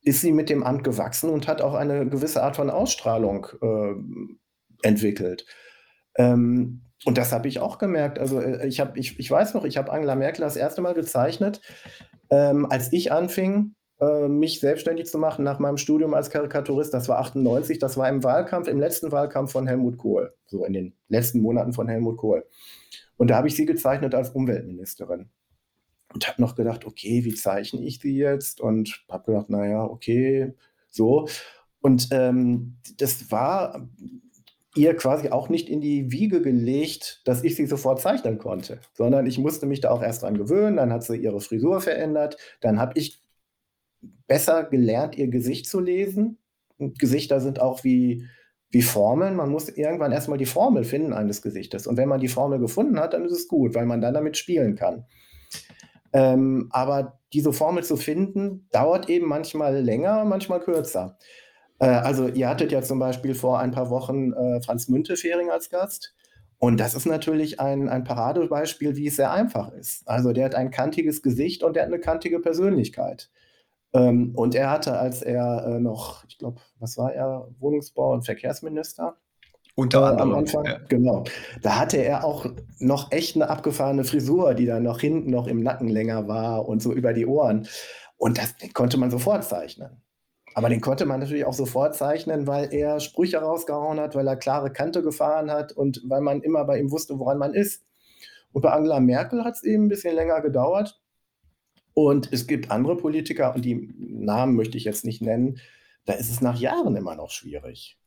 ist 0.02 0.20
sie 0.20 0.32
mit 0.32 0.48
dem 0.48 0.62
Amt 0.62 0.84
gewachsen 0.84 1.30
und 1.30 1.48
hat 1.48 1.60
auch 1.60 1.74
eine 1.74 2.08
gewisse 2.08 2.42
Art 2.42 2.56
von 2.56 2.70
Ausstrahlung 2.70 3.46
äh, 3.60 4.86
entwickelt. 4.86 5.44
Ähm, 6.16 6.82
und 7.04 7.16
das 7.16 7.32
habe 7.32 7.48
ich 7.48 7.60
auch 7.60 7.78
gemerkt. 7.78 8.18
Also 8.18 8.40
äh, 8.40 8.66
ich, 8.66 8.80
hab, 8.80 8.96
ich, 8.96 9.18
ich 9.18 9.30
weiß 9.30 9.54
noch, 9.54 9.64
ich 9.64 9.76
habe 9.76 9.92
Angela 9.92 10.16
Merkel 10.16 10.42
das 10.42 10.56
erste 10.56 10.80
Mal 10.80 10.94
gezeichnet, 10.94 11.60
ähm, 12.30 12.66
als 12.66 12.92
ich 12.92 13.12
anfing, 13.12 13.74
äh, 14.00 14.28
mich 14.28 14.60
selbstständig 14.60 15.06
zu 15.06 15.18
machen 15.18 15.44
nach 15.44 15.58
meinem 15.58 15.76
Studium 15.76 16.14
als 16.14 16.30
Karikaturist. 16.30 16.92
Das 16.92 17.08
war 17.08 17.18
98, 17.18 17.78
das 17.78 17.96
war 17.96 18.08
im 18.08 18.22
Wahlkampf, 18.24 18.68
im 18.68 18.80
letzten 18.80 19.12
Wahlkampf 19.12 19.52
von 19.52 19.66
Helmut 19.66 19.98
Kohl, 19.98 20.34
so 20.46 20.64
in 20.64 20.72
den 20.72 20.94
letzten 21.08 21.40
Monaten 21.40 21.72
von 21.72 21.88
Helmut 21.88 22.16
Kohl. 22.16 22.44
Und 23.16 23.30
da 23.30 23.36
habe 23.36 23.48
ich 23.48 23.56
sie 23.56 23.66
gezeichnet 23.66 24.14
als 24.14 24.30
Umweltministerin. 24.30 25.30
Und 26.14 26.26
habe 26.26 26.40
noch 26.40 26.54
gedacht, 26.54 26.86
okay, 26.86 27.24
wie 27.24 27.34
zeichne 27.34 27.82
ich 27.82 27.98
sie 27.98 28.16
jetzt? 28.16 28.60
Und 28.60 29.04
habe 29.10 29.32
gedacht, 29.32 29.50
naja, 29.50 29.84
okay, 29.84 30.54
so. 30.88 31.28
Und 31.80 32.08
ähm, 32.12 32.78
das 32.96 33.30
war 33.30 33.88
ihr 34.78 34.94
quasi 34.94 35.30
auch 35.30 35.48
nicht 35.48 35.68
in 35.68 35.80
die 35.80 36.12
Wiege 36.12 36.40
gelegt, 36.40 37.20
dass 37.24 37.42
ich 37.42 37.56
sie 37.56 37.66
sofort 37.66 38.00
zeichnen 38.00 38.38
konnte, 38.38 38.80
sondern 38.94 39.26
ich 39.26 39.38
musste 39.38 39.66
mich 39.66 39.80
da 39.80 39.90
auch 39.90 40.02
erst 40.02 40.22
dran 40.22 40.38
gewöhnen. 40.38 40.76
Dann 40.76 40.92
hat 40.92 41.02
sie 41.02 41.16
ihre 41.16 41.40
Frisur 41.40 41.80
verändert. 41.80 42.36
Dann 42.60 42.78
habe 42.78 42.92
ich 42.96 43.20
besser 44.28 44.64
gelernt, 44.64 45.18
ihr 45.18 45.28
Gesicht 45.28 45.66
zu 45.68 45.80
lesen. 45.80 46.38
Und 46.78 47.00
Gesichter 47.00 47.40
sind 47.40 47.60
auch 47.60 47.82
wie, 47.82 48.24
wie 48.70 48.82
Formeln. 48.82 49.34
Man 49.34 49.50
muss 49.50 49.68
irgendwann 49.68 50.12
erstmal 50.12 50.38
die 50.38 50.46
Formel 50.46 50.84
finden 50.84 51.12
eines 51.12 51.42
Gesichtes. 51.42 51.88
Und 51.88 51.96
wenn 51.96 52.08
man 52.08 52.20
die 52.20 52.28
Formel 52.28 52.60
gefunden 52.60 53.00
hat, 53.00 53.14
dann 53.14 53.24
ist 53.24 53.32
es 53.32 53.48
gut, 53.48 53.74
weil 53.74 53.86
man 53.86 54.00
dann 54.00 54.14
damit 54.14 54.36
spielen 54.36 54.76
kann. 54.76 55.06
Ähm, 56.12 56.68
aber 56.70 57.18
diese 57.32 57.52
Formel 57.52 57.82
zu 57.82 57.96
finden, 57.96 58.68
dauert 58.70 59.08
eben 59.10 59.26
manchmal 59.26 59.80
länger, 59.80 60.24
manchmal 60.24 60.60
kürzer. 60.60 61.18
Äh, 61.78 61.86
also 61.86 62.28
ihr 62.28 62.48
hattet 62.48 62.72
ja 62.72 62.82
zum 62.82 62.98
Beispiel 62.98 63.34
vor 63.34 63.58
ein 63.58 63.70
paar 63.70 63.90
Wochen 63.90 64.32
äh, 64.32 64.60
Franz 64.62 64.88
Müntefering 64.88 65.50
als 65.50 65.70
Gast. 65.70 66.14
Und 66.58 66.80
das 66.80 66.94
ist 66.94 67.06
natürlich 67.06 67.60
ein, 67.60 67.88
ein 67.88 68.02
Paradebeispiel, 68.02 68.96
wie 68.96 69.06
es 69.06 69.16
sehr 69.16 69.30
einfach 69.30 69.72
ist. 69.72 70.08
Also 70.08 70.32
der 70.32 70.46
hat 70.46 70.54
ein 70.56 70.70
kantiges 70.70 71.22
Gesicht 71.22 71.62
und 71.62 71.76
der 71.76 71.84
hat 71.84 71.92
eine 71.92 72.00
kantige 72.00 72.40
Persönlichkeit. 72.40 73.30
Ähm, 73.94 74.32
und 74.34 74.54
er 74.54 74.70
hatte, 74.70 74.98
als 74.98 75.22
er 75.22 75.64
äh, 75.66 75.80
noch, 75.80 76.24
ich 76.26 76.36
glaube, 76.38 76.60
was 76.78 76.98
war 76.98 77.12
er, 77.12 77.48
Wohnungsbau- 77.60 78.12
und 78.12 78.24
Verkehrsminister? 78.24 79.16
Unter 79.76 80.00
äh, 80.00 80.06
anderem. 80.06 80.32
Am 80.32 80.38
Anfang, 80.38 80.64
ja. 80.64 80.78
genau. 80.88 81.24
Da 81.62 81.78
hatte 81.78 81.98
er 81.98 82.24
auch 82.24 82.46
noch 82.80 83.12
echt 83.12 83.36
eine 83.36 83.48
abgefahrene 83.48 84.02
Frisur, 84.02 84.54
die 84.54 84.66
dann 84.66 84.82
noch 84.82 85.00
hinten 85.00 85.30
noch 85.30 85.46
im 85.46 85.62
Nacken 85.62 85.88
länger 85.88 86.26
war 86.26 86.68
und 86.68 86.82
so 86.82 86.92
über 86.92 87.12
die 87.12 87.26
Ohren. 87.26 87.68
Und 88.16 88.38
das 88.38 88.56
konnte 88.74 88.98
man 88.98 89.12
sofort 89.12 89.44
zeichnen. 89.44 90.02
Aber 90.54 90.68
den 90.68 90.80
konnte 90.80 91.06
man 91.06 91.20
natürlich 91.20 91.44
auch 91.44 91.52
sofort 91.52 91.94
zeichnen, 91.94 92.46
weil 92.46 92.72
er 92.72 93.00
Sprüche 93.00 93.38
rausgehauen 93.38 94.00
hat, 94.00 94.14
weil 94.14 94.26
er 94.26 94.36
klare 94.36 94.72
Kante 94.72 95.02
gefahren 95.02 95.50
hat 95.50 95.72
und 95.72 96.02
weil 96.04 96.20
man 96.20 96.42
immer 96.42 96.64
bei 96.64 96.80
ihm 96.80 96.90
wusste, 96.90 97.18
woran 97.18 97.38
man 97.38 97.54
ist. 97.54 97.84
Und 98.52 98.62
bei 98.62 98.70
Angela 98.70 99.00
Merkel 99.00 99.44
hat 99.44 99.54
es 99.54 99.62
eben 99.62 99.84
ein 99.84 99.88
bisschen 99.88 100.14
länger 100.14 100.40
gedauert. 100.40 101.00
Und 101.94 102.32
es 102.32 102.46
gibt 102.46 102.70
andere 102.70 102.96
Politiker, 102.96 103.54
und 103.54 103.64
die 103.64 103.92
Namen 103.98 104.54
möchte 104.54 104.78
ich 104.78 104.84
jetzt 104.84 105.04
nicht 105.04 105.20
nennen, 105.20 105.58
da 106.04 106.12
ist 106.12 106.30
es 106.30 106.40
nach 106.40 106.58
Jahren 106.58 106.96
immer 106.96 107.16
noch 107.16 107.30
schwierig. 107.30 107.98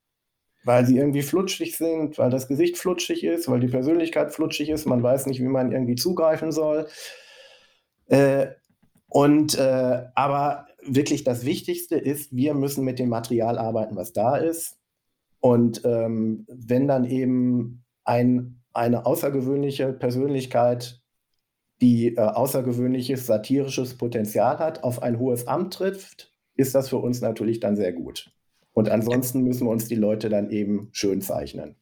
Weil 0.64 0.86
sie 0.86 0.98
irgendwie 0.98 1.24
flutschig 1.24 1.78
sind, 1.78 2.18
weil 2.18 2.30
das 2.30 2.48
Gesicht 2.48 2.78
flutschig 2.78 3.24
ist, 3.24 3.50
weil 3.50 3.60
die 3.60 3.68
Persönlichkeit 3.68 4.34
flutschig 4.34 4.70
ist, 4.70 4.86
man 4.86 5.04
weiß 5.04 5.26
nicht, 5.26 5.42
wie 5.42 5.48
man 5.48 5.72
irgendwie 5.72 5.96
zugreifen 5.96 6.52
soll. 6.52 6.88
Äh, 8.08 8.48
und 9.08 9.58
äh, 9.58 10.06
aber 10.16 10.68
wirklich 10.84 11.24
das 11.24 11.46
Wichtigste 11.46 11.96
ist, 11.96 12.36
wir 12.36 12.54
müssen 12.54 12.84
mit 12.84 13.00
dem 13.00 13.10
Material 13.10 13.58
arbeiten, 13.58 13.96
was 13.96 14.14
da 14.14 14.38
ist. 14.38 14.78
Und 15.40 15.82
ähm, 15.86 16.46
wenn 16.48 16.88
dann 16.88 17.06
eben 17.06 17.84
ein, 18.04 18.62
eine 18.74 19.06
außergewöhnliche 19.06 19.94
Persönlichkeit 19.94 21.02
die 21.82 22.16
äh, 22.16 22.20
außergewöhnliches 22.20 23.26
satirisches 23.26 23.98
Potenzial 23.98 24.60
hat, 24.60 24.84
auf 24.84 25.02
ein 25.02 25.18
hohes 25.18 25.48
Amt 25.48 25.74
trifft, 25.74 26.32
ist 26.56 26.76
das 26.76 26.90
für 26.90 26.98
uns 26.98 27.22
natürlich 27.22 27.60
dann 27.60 27.76
sehr 27.76 27.92
gut. 27.92 28.32
Und 28.74 28.90
ansonsten 28.90 29.42
müssen 29.42 29.66
wir 29.66 29.72
uns 29.72 29.88
die 29.88 29.96
Leute 29.96 30.30
dann 30.30 30.52
eben 30.52 30.90
schön 30.92 31.22
zeichnen. 31.22 31.76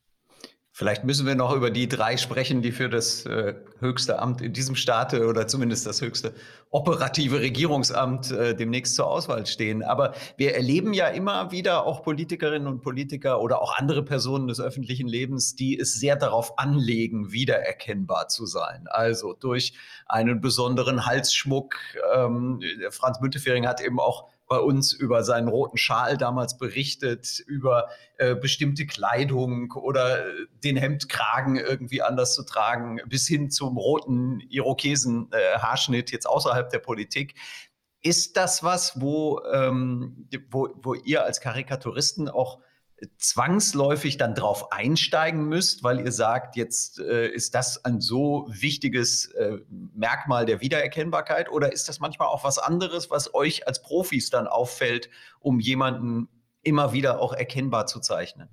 Vielleicht 0.80 1.04
müssen 1.04 1.28
wir 1.28 1.36
noch 1.36 1.54
über 1.54 1.72
die 1.72 1.90
drei 1.90 2.16
sprechen, 2.16 2.62
die 2.62 2.72
für 2.72 2.88
das 2.88 3.26
äh, 3.26 3.54
höchste 3.82 4.20
Amt 4.20 4.40
in 4.40 4.54
diesem 4.54 4.78
Staate 4.78 5.28
oder 5.28 5.46
zumindest 5.46 5.86
das 5.86 6.02
höchste 6.02 6.34
operative 6.70 7.42
Regierungsamt 7.42 8.32
äh, 8.32 8.56
demnächst 8.56 8.96
zur 8.96 9.08
Auswahl 9.08 9.46
stehen. 9.46 9.84
Aber 9.84 10.14
wir 10.38 10.56
erleben 10.56 10.94
ja 10.94 11.08
immer 11.08 11.52
wieder 11.52 11.86
auch 11.86 12.02
Politikerinnen 12.02 12.66
und 12.66 12.80
Politiker 12.80 13.42
oder 13.42 13.62
auch 13.62 13.78
andere 13.78 14.06
Personen 14.06 14.48
des 14.48 14.62
öffentlichen 14.62 15.10
Lebens, 15.10 15.54
die 15.54 15.78
es 15.78 15.96
sehr 15.96 16.16
darauf 16.16 16.58
anlegen, 16.58 17.34
wiedererkennbar 17.34 18.30
zu 18.30 18.46
sein. 18.46 18.88
Also 18.88 19.34
durch 19.34 19.74
einen 20.06 20.40
besonderen 20.40 21.06
Halsschmuck. 21.06 21.76
Ähm, 22.16 22.62
Franz 22.92 23.20
Müntefering 23.20 23.68
hat 23.68 23.82
eben 23.82 24.00
auch 24.00 24.30
bei 24.50 24.60
uns 24.60 24.92
über 24.92 25.24
seinen 25.24 25.48
roten 25.48 25.78
Schal 25.78 26.18
damals 26.18 26.58
berichtet, 26.58 27.40
über 27.46 27.88
äh, 28.18 28.36
bestimmte 28.36 28.88
Kleidung 28.88 29.72
oder 29.74 30.26
den 30.64 30.76
Hemdkragen 30.76 31.56
irgendwie 31.56 32.02
anders 32.02 32.34
zu 32.34 32.44
tragen, 32.44 33.00
bis 33.06 33.28
hin 33.28 33.52
zum 33.52 33.78
roten 33.78 34.42
Irokesen-Haarschnitt 34.50 36.10
äh, 36.10 36.14
jetzt 36.14 36.26
außerhalb 36.28 36.70
der 36.70 36.80
Politik. 36.80 37.36
Ist 38.02 38.38
das 38.38 38.64
was, 38.64 39.00
wo, 39.00 39.40
ähm, 39.54 40.28
wo, 40.50 40.70
wo 40.82 40.96
ihr 40.96 41.24
als 41.24 41.42
Karikaturisten 41.42 42.28
auch 42.28 42.60
zwangsläufig 43.18 44.18
dann 44.18 44.36
drauf 44.36 44.72
einsteigen 44.72 45.46
müsst, 45.46 45.84
weil 45.84 46.02
ihr 46.02 46.12
sagt, 46.12 46.56
jetzt 46.56 47.00
äh, 47.00 47.28
ist 47.28 47.56
das 47.56 47.84
ein 47.86 48.02
so 48.02 48.48
wichtiges 48.50 49.28
äh, 49.34 49.58
Merkmal 49.70 50.46
der 50.46 50.62
Wiedererkennbarkeit 50.62 51.52
oder 51.52 51.72
ist 51.72 51.88
das 51.88 52.00
manchmal 52.00 52.28
auch 52.28 52.44
was 52.44 52.58
anderes, 52.58 53.10
was 53.10 53.34
euch 53.34 53.68
als 53.68 53.82
Profis 53.82 54.30
dann 54.30 54.48
auffällt, 54.48 55.10
um 55.40 55.60
jemanden 55.60 56.28
immer 56.62 56.94
wieder 56.94 57.22
auch 57.22 57.34
erkennbar 57.34 57.86
zu 57.86 58.00
zeichnen? 58.00 58.50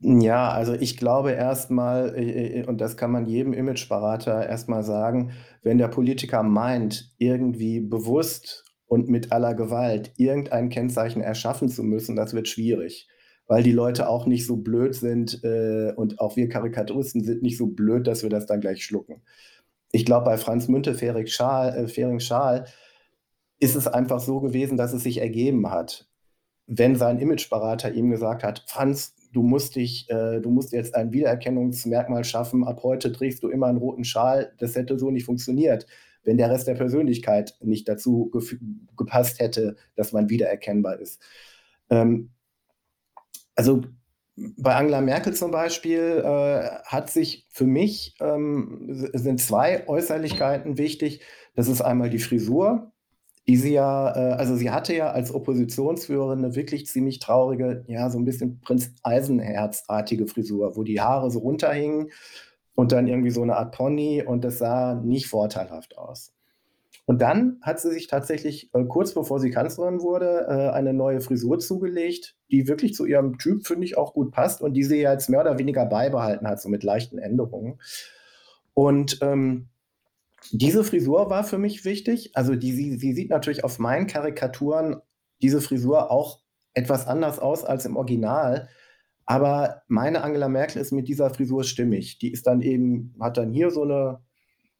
Ja, 0.00 0.50
also 0.50 0.72
ich 0.72 0.96
glaube 0.96 1.32
erstmal, 1.32 2.16
äh, 2.16 2.60
äh, 2.60 2.66
und 2.66 2.80
das 2.80 2.96
kann 2.96 3.12
man 3.12 3.26
jedem 3.26 3.52
Imageberater 3.52 4.46
erstmal 4.46 4.82
sagen, 4.82 5.32
wenn 5.62 5.78
der 5.78 5.88
Politiker 5.88 6.42
meint, 6.42 7.12
irgendwie 7.18 7.80
bewusst 7.80 8.64
und 8.86 9.08
mit 9.08 9.32
aller 9.32 9.54
Gewalt 9.54 10.12
irgendein 10.16 10.70
Kennzeichen 10.70 11.22
erschaffen 11.22 11.68
zu 11.68 11.82
müssen, 11.82 12.16
das 12.16 12.34
wird 12.34 12.48
schwierig 12.48 13.08
weil 13.52 13.62
die 13.62 13.72
Leute 13.72 14.08
auch 14.08 14.24
nicht 14.24 14.46
so 14.46 14.56
blöd 14.56 14.94
sind 14.94 15.44
äh, 15.44 15.92
und 15.94 16.20
auch 16.20 16.36
wir 16.36 16.48
Karikaturisten 16.48 17.22
sind 17.22 17.42
nicht 17.42 17.58
so 17.58 17.66
blöd, 17.66 18.06
dass 18.06 18.22
wir 18.22 18.30
das 18.30 18.46
dann 18.46 18.62
gleich 18.62 18.82
schlucken. 18.82 19.20
Ich 19.90 20.06
glaube, 20.06 20.24
bei 20.24 20.38
Franz 20.38 20.68
Müntefering 20.68 21.26
Schal, 21.26 21.76
äh, 21.76 21.86
Fering 21.86 22.18
Schal 22.18 22.64
ist 23.58 23.74
es 23.74 23.86
einfach 23.86 24.20
so 24.20 24.40
gewesen, 24.40 24.78
dass 24.78 24.94
es 24.94 25.02
sich 25.02 25.18
ergeben 25.18 25.70
hat. 25.70 26.08
Wenn 26.66 26.96
sein 26.96 27.18
Imageberater 27.18 27.92
ihm 27.92 28.08
gesagt 28.08 28.42
hat, 28.42 28.64
Franz, 28.68 29.16
du 29.34 29.42
musst 29.42 29.76
dich, 29.76 30.08
äh, 30.08 30.40
du 30.40 30.48
musst 30.48 30.72
jetzt 30.72 30.94
ein 30.94 31.12
Wiedererkennungsmerkmal 31.12 32.24
schaffen, 32.24 32.64
ab 32.64 32.82
heute 32.82 33.12
trägst 33.12 33.42
du 33.42 33.50
immer 33.50 33.66
einen 33.66 33.76
roten 33.76 34.04
Schal, 34.04 34.54
das 34.60 34.76
hätte 34.76 34.98
so 34.98 35.10
nicht 35.10 35.26
funktioniert, 35.26 35.86
wenn 36.24 36.38
der 36.38 36.50
Rest 36.50 36.68
der 36.68 36.74
Persönlichkeit 36.76 37.54
nicht 37.60 37.86
dazu 37.86 38.30
gepasst 38.96 39.40
hätte, 39.40 39.76
dass 39.94 40.12
man 40.12 40.30
wiedererkennbar 40.30 41.00
ist. 41.00 41.20
Ähm, 41.90 42.30
also 43.54 43.82
bei 44.36 44.74
Angela 44.74 45.00
Merkel 45.00 45.34
zum 45.34 45.50
Beispiel 45.50 46.22
äh, 46.24 46.70
hat 46.84 47.10
sich 47.10 47.46
für 47.50 47.66
mich 47.66 48.14
ähm, 48.20 49.10
sind 49.12 49.40
zwei 49.40 49.86
Äußerlichkeiten 49.86 50.78
wichtig. 50.78 51.20
Das 51.54 51.68
ist 51.68 51.82
einmal 51.82 52.08
die 52.08 52.18
Frisur, 52.18 52.92
die 53.46 53.56
sie 53.56 53.74
ja, 53.74 54.14
äh, 54.16 54.34
also 54.34 54.56
sie 54.56 54.70
hatte 54.70 54.94
ja 54.94 55.10
als 55.10 55.34
Oppositionsführerin 55.34 56.38
eine 56.38 56.54
wirklich 56.54 56.86
ziemlich 56.86 57.18
traurige, 57.18 57.84
ja, 57.88 58.08
so 58.08 58.18
ein 58.18 58.24
bisschen 58.24 58.60
Prinz 58.60 58.94
Eisenherz-artige 59.02 60.26
Frisur, 60.26 60.76
wo 60.76 60.82
die 60.82 61.00
Haare 61.00 61.30
so 61.30 61.40
runterhingen 61.40 62.10
und 62.74 62.92
dann 62.92 63.08
irgendwie 63.08 63.30
so 63.30 63.42
eine 63.42 63.56
Art 63.56 63.74
Pony 63.74 64.22
und 64.22 64.44
das 64.44 64.58
sah 64.58 64.94
nicht 64.94 65.26
vorteilhaft 65.26 65.98
aus. 65.98 66.32
Und 67.04 67.20
dann 67.20 67.58
hat 67.62 67.80
sie 67.80 67.90
sich 67.90 68.06
tatsächlich 68.06 68.70
äh, 68.74 68.84
kurz 68.84 69.12
bevor 69.12 69.40
sie 69.40 69.50
Kanzlerin 69.50 70.00
wurde, 70.00 70.46
äh, 70.48 70.70
eine 70.70 70.94
neue 70.94 71.20
Frisur 71.20 71.58
zugelegt, 71.58 72.36
die 72.50 72.68
wirklich 72.68 72.94
zu 72.94 73.06
ihrem 73.06 73.38
Typ, 73.38 73.66
finde 73.66 73.84
ich, 73.84 73.96
auch 73.96 74.14
gut 74.14 74.30
passt 74.30 74.62
und 74.62 74.74
die 74.74 74.84
sie 74.84 74.98
jetzt 74.98 75.28
mehr 75.28 75.40
oder 75.40 75.58
weniger 75.58 75.84
beibehalten 75.84 76.46
hat, 76.46 76.60
so 76.60 76.68
mit 76.68 76.84
leichten 76.84 77.18
Änderungen. 77.18 77.80
Und 78.74 79.18
ähm, 79.20 79.68
diese 80.50 80.84
Frisur 80.84 81.30
war 81.30 81.44
für 81.44 81.58
mich 81.58 81.84
wichtig. 81.84 82.30
Also 82.34 82.54
die, 82.54 82.72
sie, 82.72 82.96
sie 82.96 83.12
sieht 83.12 83.30
natürlich 83.30 83.64
auf 83.64 83.78
meinen 83.78 84.06
Karikaturen 84.06 85.00
diese 85.40 85.60
Frisur 85.60 86.10
auch 86.10 86.40
etwas 86.74 87.06
anders 87.06 87.38
aus 87.38 87.64
als 87.64 87.84
im 87.84 87.96
Original. 87.96 88.68
Aber 89.26 89.82
meine 89.88 90.22
Angela 90.22 90.48
Merkel 90.48 90.80
ist 90.80 90.92
mit 90.92 91.08
dieser 91.08 91.30
Frisur 91.30 91.64
stimmig. 91.64 92.18
Die 92.18 92.32
ist 92.32 92.46
dann 92.46 92.60
eben, 92.60 93.14
hat 93.20 93.36
dann 93.36 93.52
hier 93.52 93.70
so 93.70 93.82
eine, 93.82 94.20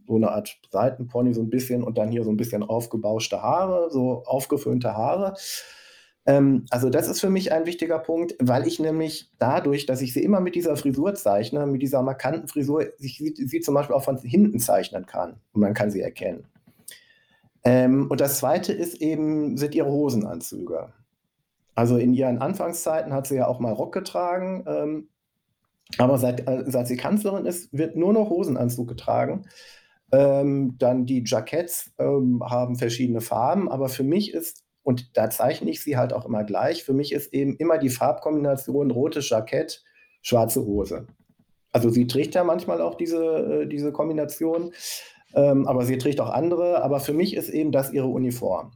so 0.06 0.16
eine 0.16 0.30
Art 0.30 0.58
Seitenpony 0.70 1.34
so 1.34 1.42
ein 1.42 1.50
bisschen 1.50 1.82
und 1.82 1.98
dann 1.98 2.10
hier 2.10 2.24
so 2.24 2.30
ein 2.30 2.36
bisschen 2.36 2.62
aufgebauschte 2.62 3.42
Haare, 3.42 3.90
so 3.90 4.22
aufgeföhnte 4.24 4.96
Haare. 4.96 5.34
Ähm, 6.24 6.66
also 6.70 6.88
das 6.88 7.08
ist 7.08 7.20
für 7.20 7.30
mich 7.30 7.52
ein 7.52 7.66
wichtiger 7.66 7.98
Punkt, 7.98 8.34
weil 8.38 8.66
ich 8.66 8.78
nämlich 8.78 9.30
dadurch, 9.38 9.86
dass 9.86 10.00
ich 10.00 10.12
sie 10.12 10.22
immer 10.22 10.40
mit 10.40 10.54
dieser 10.54 10.76
Frisur 10.76 11.14
zeichne, 11.14 11.66
mit 11.66 11.82
dieser 11.82 12.02
markanten 12.02 12.48
Frisur, 12.48 12.86
ich 12.98 13.18
sie, 13.18 13.34
sie 13.34 13.60
zum 13.60 13.74
Beispiel 13.74 13.96
auch 13.96 14.04
von 14.04 14.18
hinten 14.18 14.58
zeichnen 14.60 15.06
kann 15.06 15.40
und 15.52 15.60
man 15.60 15.74
kann 15.74 15.90
sie 15.90 16.00
erkennen. 16.00 16.46
Ähm, 17.64 18.08
und 18.10 18.20
das 18.20 18.38
Zweite 18.38 18.72
ist 18.72 19.00
eben, 19.00 19.56
sind 19.56 19.74
ihre 19.74 19.90
Hosenanzüge. 19.90 20.92
Also 21.74 21.96
in 21.96 22.12
ihren 22.12 22.38
Anfangszeiten 22.38 23.12
hat 23.12 23.26
sie 23.26 23.36
ja 23.36 23.46
auch 23.46 23.58
mal 23.58 23.72
Rock 23.72 23.94
getragen, 23.94 24.64
ähm, 24.66 25.08
aber 25.98 26.18
seit, 26.18 26.48
äh, 26.48 26.64
seit 26.66 26.86
sie 26.86 26.96
Kanzlerin 26.96 27.46
ist, 27.46 27.72
wird 27.76 27.96
nur 27.96 28.12
noch 28.12 28.30
Hosenanzug 28.30 28.88
getragen. 28.88 29.46
Ähm, 30.12 30.76
dann 30.78 31.06
die 31.06 31.22
Jacketts 31.24 31.92
ähm, 31.98 32.42
haben 32.44 32.76
verschiedene 32.76 33.20
Farben, 33.20 33.70
aber 33.70 33.88
für 33.88 34.04
mich 34.04 34.34
ist, 34.34 34.64
und 34.82 35.16
da 35.16 35.30
zeichne 35.30 35.70
ich 35.70 35.82
sie 35.82 35.96
halt 35.96 36.12
auch 36.12 36.26
immer 36.26 36.44
gleich, 36.44 36.84
für 36.84 36.92
mich 36.92 37.12
ist 37.12 37.32
eben 37.32 37.56
immer 37.56 37.78
die 37.78 37.88
Farbkombination 37.88 38.90
rotes 38.90 39.28
Jackett, 39.30 39.82
schwarze 40.20 40.64
Hose. 40.64 41.06
Also 41.72 41.88
sie 41.88 42.06
trägt 42.06 42.34
ja 42.34 42.44
manchmal 42.44 42.82
auch 42.82 42.94
diese, 42.94 43.62
äh, 43.62 43.66
diese 43.66 43.92
Kombination, 43.92 44.72
ähm, 45.34 45.66
aber 45.66 45.84
sie 45.86 45.98
trägt 45.98 46.20
auch 46.20 46.30
andere. 46.30 46.82
Aber 46.82 47.00
für 47.00 47.14
mich 47.14 47.34
ist 47.34 47.48
eben 47.48 47.72
das 47.72 47.92
ihre 47.92 48.06
Uniform. 48.06 48.72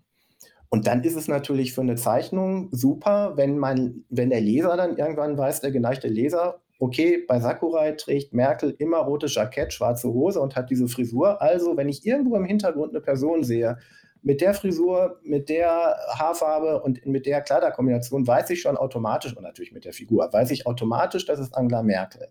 Und 0.69 0.87
dann 0.87 1.05
ist 1.05 1.16
es 1.16 1.28
natürlich 1.28 1.75
für 1.75 1.83
eine 1.83 1.95
Zeichnung 1.95 2.69
super, 2.73 3.37
wenn, 3.37 3.59
man, 3.59 4.05
wenn 4.09 4.31
der 4.31 4.40
Leser 4.40 4.76
dann 4.76 4.97
irgendwann 4.97 5.38
weiß, 5.38 5.61
der 5.61 5.71
geneigte 5.71 6.09
Leser, 6.09 6.61
okay, 6.78 7.25
bei 7.26 7.40
Sakurai 7.40 7.92
trägt 7.92 8.35
Merkel 8.35 8.75
immer 8.78 8.99
rotes 8.99 9.35
Jackett, 9.35 9.73
schwarze 9.73 10.09
Hose 10.09 10.40
und 10.40 10.56
hat 10.56 10.71
diese 10.71 10.88
Frisur. 10.88 11.40
Also, 11.40 11.76
wenn 11.76 11.88
ich 11.88 12.06
irgendwo 12.06 12.37
im 12.37 12.45
Hintergrund 12.45 12.90
eine 12.90 13.00
Person 13.00 13.45
sehe, 13.45 13.78
mit 14.23 14.40
der 14.40 14.54
Frisur, 14.54 15.21
mit 15.23 15.49
der 15.49 15.97
Haarfarbe 16.14 16.83
und 16.83 17.06
mit 17.06 17.26
der 17.26 17.42
Kleiderkombination 17.42 18.26
weiß 18.26 18.50
ich 18.50 18.61
schon 18.61 18.76
automatisch, 18.76 19.37
und 19.37 19.42
natürlich 19.42 19.73
mit 19.73 19.85
der 19.85 19.92
Figur, 19.92 20.28
weiß 20.33 20.50
ich 20.50 20.66
automatisch, 20.66 21.26
das 21.26 21.38
ist 21.38 21.56
Angela 21.56 21.83
Merkel. 21.83 22.28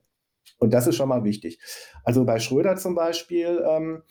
Und 0.58 0.74
das 0.74 0.88
ist 0.88 0.96
schon 0.96 1.10
mal 1.10 1.24
wichtig. 1.24 1.60
Also 2.04 2.26
bei 2.26 2.40
Schröder 2.40 2.76
zum 2.76 2.96
Beispiel 2.96 3.64
ähm, 3.66 4.04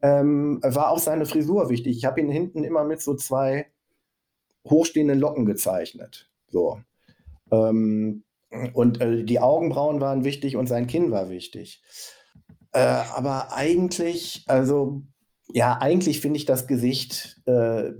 ähm, 0.00 0.60
war 0.62 0.90
auch 0.90 0.98
seine 0.98 1.26
Frisur 1.26 1.70
wichtig. 1.70 1.96
Ich 1.96 2.04
habe 2.04 2.20
ihn 2.20 2.30
hinten 2.30 2.64
immer 2.64 2.84
mit 2.84 3.02
so 3.02 3.14
zwei 3.14 3.66
hochstehenden 4.64 5.18
Locken 5.18 5.44
gezeichnet. 5.44 6.30
So. 6.46 6.80
Ähm, 7.50 8.22
und 8.72 9.00
äh, 9.00 9.24
die 9.24 9.40
Augenbrauen 9.40 10.00
waren 10.00 10.24
wichtig 10.24 10.56
und 10.56 10.66
sein 10.66 10.86
Kinn 10.86 11.10
war 11.10 11.30
wichtig. 11.30 11.82
Äh, 12.72 12.80
aber 12.80 13.52
eigentlich, 13.54 14.44
also 14.46 15.02
ja, 15.52 15.78
eigentlich 15.80 16.20
finde 16.20 16.38
ich 16.38 16.44
das 16.44 16.66
Gesicht, 16.66 17.40
äh, 17.46 17.92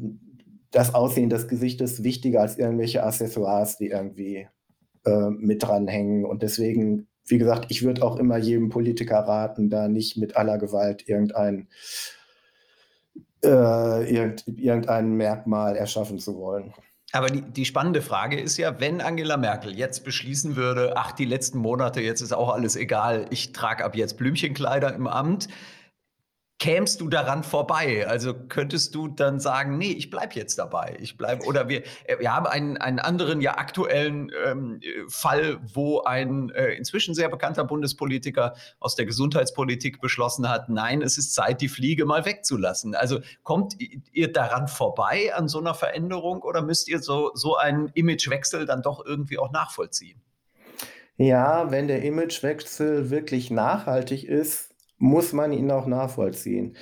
das 0.71 0.95
Aussehen 0.95 1.31
des 1.31 1.49
Gesichtes 1.49 2.03
wichtiger 2.03 2.43
als 2.43 2.59
irgendwelche 2.59 3.03
Accessoires, 3.03 3.79
die 3.79 3.89
irgendwie 3.89 4.49
äh, 5.05 5.31
mit 5.31 5.63
dranhängen. 5.63 6.25
Und 6.25 6.43
deswegen 6.43 7.09
wie 7.31 7.39
gesagt, 7.39 7.67
ich 7.69 7.83
würde 7.83 8.03
auch 8.03 8.17
immer 8.17 8.39
jedem 8.39 8.69
Politiker 8.69 9.19
raten, 9.19 9.71
da 9.71 9.89
nicht 9.89 10.17
mit 10.17 10.37
aller 10.37 10.59
Gewalt 10.59 11.09
irgendein, 11.09 11.69
äh, 13.45 14.13
irgend, 14.13 14.45
irgendein 14.47 15.13
Merkmal 15.13 15.77
erschaffen 15.77 16.19
zu 16.19 16.37
wollen. 16.37 16.73
Aber 17.13 17.29
die, 17.29 17.41
die, 17.41 17.65
spannende 17.65 18.03
Frage 18.03 18.39
ist 18.39 18.59
ja, 18.59 18.81
wenn 18.81 19.01
Angela 19.01 19.39
Merkel 19.39 19.75
jetzt 19.77 20.05
beschließen 20.05 20.57
würde, 20.57 20.93
ach, 20.97 21.13
die 21.13 21.25
letzten 21.25 21.59
Monate, 21.59 22.03
jetzt 22.03 22.21
ist 22.21 22.33
auch 22.33 22.51
alles 22.51 22.77
egal, 22.77 23.27
ich 23.31 23.53
trage 23.53 23.85
ab 23.85 23.97
jetzt 23.97 24.19
Blümchenkleider 24.19 24.95
im 24.95 25.07
Amt, 25.07 25.49
kämst 26.59 27.01
du 27.01 27.09
daran 27.09 27.45
vorbei? 27.45 28.07
Also 28.07 28.35
könntest 28.35 28.95
du 28.95 29.09
dann 29.09 29.39
sagen, 29.39 29.79
nee, 29.79 29.93
ich 29.93 30.11
bleibe 30.11 30.35
jetzt 30.35 30.59
dabei. 30.59 30.97
Ich 31.01 31.17
bleibe 31.17 31.47
oder 31.47 31.69
wir, 31.69 31.85
äh, 32.05 32.19
wir 32.19 32.35
haben 32.35 32.47
einen, 32.47 32.77
einen 32.77 32.99
anderen 32.99 33.41
ja 33.41 33.57
aktuellen 33.59 34.33
ähm, 34.45 34.81
Fall, 35.09 35.59
wo 35.73 36.01
ein 36.03 36.51
äh, 36.51 36.73
inzwischen 36.73 37.15
sehr 37.15 37.29
bekannter 37.29 37.65
Bundespolitiker 37.65 38.55
aus 38.81 38.97
der 38.97 39.07
Gesundheitspolitik 39.07 40.01
beschlossen 40.01 40.49
hat, 40.49 40.69
nein, 40.69 41.03
es 41.03 41.17
ist 41.17 41.35
Zeit, 41.35 41.61
die 41.61 41.69
Fliege 41.69 42.05
mal 42.05 42.25
wegzulassen. 42.25 42.95
Also 42.95 43.21
kommt 43.45 43.77
ihr 44.13 44.33
daran 44.33 44.67
vorbei 44.67 45.33
an 45.35 45.49
so 45.49 45.61
einer 45.61 45.75
Veränderung 45.75 46.43
oder 46.43 46.63
müsst 46.63 46.89
ihr 46.89 46.99
so, 46.99 47.31
so 47.35 47.57
einen 47.57 47.91
Imagewechsel 47.95 48.67
dann 48.67 48.83
doch 48.83 49.05
irgendwie 49.05 49.39
auch 49.39 49.53
nachvollziehen? 49.53 50.21
Ja, 51.17 51.71
wenn 51.71 51.89
der 51.89 52.03
Imagewechsel 52.03 53.11
wirklich 53.11 53.51
nachhaltig 53.51 54.25
ist, 54.25 54.68
muss 54.99 55.33
man 55.33 55.53
ihn 55.53 55.71
auch 55.71 55.87
nachvollziehen. 55.87 56.77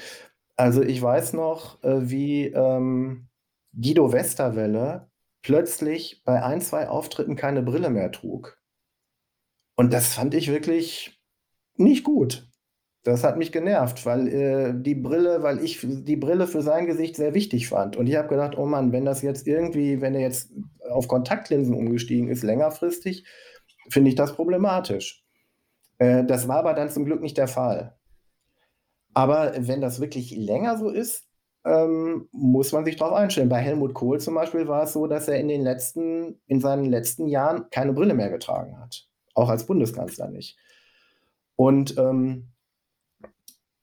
Also 0.57 0.83
ich 0.83 1.01
weiß 1.01 1.35
noch, 1.35 1.83
äh, 1.85 2.09
wie 2.11 2.47
ähm, 2.47 3.29
Guido 3.73 4.13
Westerwelle 4.13 5.11
plötzlich 5.43 6.23
bei 6.25 6.43
ein, 6.43 6.61
zwei 6.61 6.89
Auftritten 6.89 7.37
keine 7.37 7.63
Brille 7.63 7.91
mehr 7.91 8.11
trug. 8.11 8.59
Und 9.77 9.93
das 9.93 10.15
fand 10.15 10.35
ich 10.35 10.51
wirklich 10.51 11.21
nicht 11.77 12.05
gut. 12.05 12.49
Das 13.05 13.23
hat 13.23 13.37
mich 13.37 13.53
genervt, 13.53 14.05
weil 14.05 14.27
äh, 14.27 14.75
die 14.75 14.97
Brille, 14.97 15.43
weil 15.43 15.63
ich 15.63 15.79
die 15.83 16.17
Brille 16.17 16.49
für 16.49 16.63
sein 16.63 16.87
Gesicht 16.87 17.15
sehr 17.15 17.35
wichtig 17.35 17.69
fand. 17.69 17.97
Und 17.97 18.09
ich 18.09 18.17
habe 18.17 18.29
gedacht, 18.29 18.59
oh 18.59 18.67
Mann, 18.67 18.91
wenn 18.91 19.05
das 19.05 19.23
jetzt 19.23 19.47
irgendwie, 19.47 20.01
wenn 20.01 20.15
er 20.15 20.23
jetzt 20.23 20.51
auf 20.91 21.07
Kontaktlinsen 21.07 21.75
umgestiegen 21.75 22.29
ist, 22.29 22.43
längerfristig, 22.43 23.25
finde 23.91 24.09
ich 24.09 24.17
das 24.17 24.35
problematisch. 24.35 25.25
Äh, 25.99 26.25
das 26.25 26.49
war 26.49 26.57
aber 26.59 26.75
dann 26.75 26.91
zum 26.91 27.05
Glück 27.05 27.21
nicht 27.21 27.39
der 27.39 27.47
Fall. 27.47 27.97
Aber 29.17 29.55
wenn 29.57 29.81
das 29.81 29.99
wirklich 29.99 30.37
länger 30.37 30.77
so 30.77 30.91
ist, 30.91 31.25
ähm, 31.65 32.29
muss 32.33 32.73
man 32.73 32.85
sich 32.85 32.97
darauf 32.97 33.15
einstellen. 33.15 33.49
Bei 33.49 33.61
Helmut 33.63 33.95
Kohl 33.95 34.21
zum 34.21 34.35
Beispiel 34.35 34.69
war 34.69 34.83
es 34.83 34.93
so, 34.93 35.07
dass 35.07 35.27
er 35.27 35.41
in 35.41 35.49
den 35.49 35.63
letzten, 35.63 36.39
in 36.47 36.61
seinen 36.61 36.85
letzten 36.85 37.27
Jahren 37.27 37.71
keine 37.71 37.95
Brille 37.95 38.13
mehr 38.13 38.29
getragen 38.29 38.79
hat. 38.79 39.09
Auch 39.33 39.49
als 39.49 39.65
Bundeskanzler 39.65 40.29
nicht. 40.29 40.59
Und 41.57 41.97
ähm, 41.97 42.49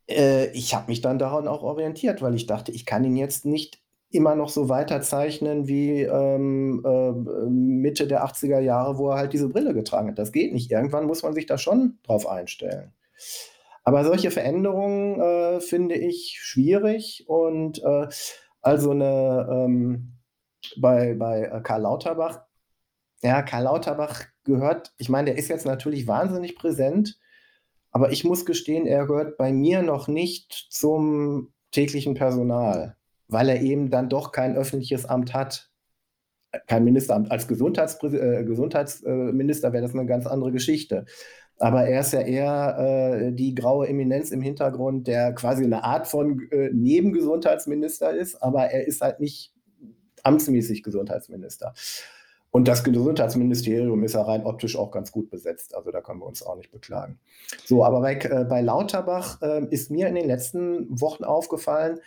äh, 0.07 0.51
ich 0.51 0.75
habe 0.75 0.91
mich 0.91 1.01
dann 1.01 1.17
daran 1.17 1.47
auch 1.47 1.63
orientiert, 1.63 2.21
weil 2.21 2.35
ich 2.35 2.45
dachte, 2.45 2.71
ich 2.71 2.85
kann 2.85 3.03
ihn 3.03 3.15
jetzt 3.15 3.43
nicht 3.43 3.81
immer 4.11 4.35
noch 4.35 4.49
so 4.49 4.69
weiterzeichnen 4.69 5.67
wie 5.67 6.03
ähm, 6.03 6.83
äh, 6.85 7.49
Mitte 7.49 8.05
der 8.05 8.23
80er 8.23 8.59
Jahre, 8.59 8.99
wo 8.99 9.09
er 9.09 9.17
halt 9.17 9.33
diese 9.33 9.49
Brille 9.49 9.73
getragen 9.73 10.09
hat. 10.09 10.19
Das 10.19 10.31
geht 10.31 10.53
nicht. 10.53 10.69
Irgendwann 10.69 11.07
muss 11.07 11.23
man 11.23 11.33
sich 11.33 11.47
da 11.47 11.57
schon 11.57 11.97
drauf 12.03 12.27
einstellen. 12.27 12.93
Aber 13.83 14.05
solche 14.05 14.31
Veränderungen 14.31 15.19
äh, 15.19 15.59
finde 15.59 15.95
ich 15.95 16.39
schwierig 16.41 17.25
und 17.27 17.83
äh, 17.83 18.07
also 18.61 18.91
eine 18.91 19.47
ähm, 19.51 20.13
bei, 20.77 21.13
bei 21.15 21.43
äh, 21.43 21.61
Karl 21.61 21.81
Lauterbach, 21.81 22.41
ja, 23.21 23.41
Karl 23.41 23.63
Lauterbach 23.63 24.23
gehört, 24.43 24.93
ich 24.97 25.09
meine, 25.09 25.31
der 25.31 25.37
ist 25.37 25.49
jetzt 25.49 25.65
natürlich 25.65 26.07
wahnsinnig 26.07 26.55
präsent, 26.55 27.19
aber 27.91 28.11
ich 28.11 28.23
muss 28.23 28.45
gestehen, 28.45 28.85
er 28.85 29.05
gehört 29.05 29.37
bei 29.37 29.53
mir 29.53 29.81
noch 29.81 30.07
nicht 30.07 30.67
zum 30.69 31.53
täglichen 31.71 32.15
Personal, 32.15 32.97
weil 33.27 33.49
er 33.49 33.61
eben 33.61 33.89
dann 33.89 34.09
doch 34.09 34.31
kein 34.31 34.55
öffentliches 34.55 35.05
Amt 35.05 35.33
hat. 35.33 35.69
Kein 36.67 36.83
Ministeramt. 36.83 37.31
Als 37.31 37.47
Gesundheitspräs 37.47 38.13
äh, 38.13 38.43
Gesundheitsminister 38.45 39.73
wäre 39.73 39.81
das 39.81 39.95
eine 39.95 40.05
ganz 40.05 40.27
andere 40.27 40.51
Geschichte. 40.51 41.05
Aber 41.59 41.85
er 41.85 42.01
ist 42.01 42.13
ja 42.13 42.21
eher 42.21 42.77
äh, 42.77 43.31
die 43.31 43.55
graue 43.55 43.87
Eminenz 43.87 44.31
im 44.31 44.41
Hintergrund, 44.41 45.07
der 45.07 45.33
quasi 45.33 45.63
eine 45.63 45.83
Art 45.83 46.07
von 46.07 46.47
äh, 46.51 46.69
Nebengesundheitsminister 46.73 48.11
ist, 48.11 48.41
aber 48.41 48.65
er 48.65 48.87
ist 48.87 49.01
halt 49.01 49.19
nicht 49.19 49.53
amtsmäßig 50.23 50.83
Gesundheitsminister. 50.83 51.73
Und 52.51 52.67
das 52.67 52.83
Gesundheitsministerium 52.83 54.03
ist 54.03 54.13
ja 54.13 54.21
rein 54.21 54.45
optisch 54.45 54.77
auch 54.77 54.91
ganz 54.91 55.11
gut 55.11 55.31
besetzt. 55.31 55.75
Also 55.75 55.91
da 55.91 56.01
können 56.01 56.19
wir 56.19 56.27
uns 56.27 56.43
auch 56.43 56.55
nicht 56.55 56.71
beklagen. 56.71 57.19
So, 57.65 57.83
aber 57.83 58.01
bei, 58.01 58.13
äh, 58.15 58.45
bei 58.47 58.61
Lauterbach 58.61 59.41
äh, 59.41 59.65
ist 59.71 59.89
mir 59.89 60.07
in 60.07 60.15
den 60.15 60.27
letzten 60.27 60.87
Wochen 61.01 61.23
aufgefallen, 61.23 61.99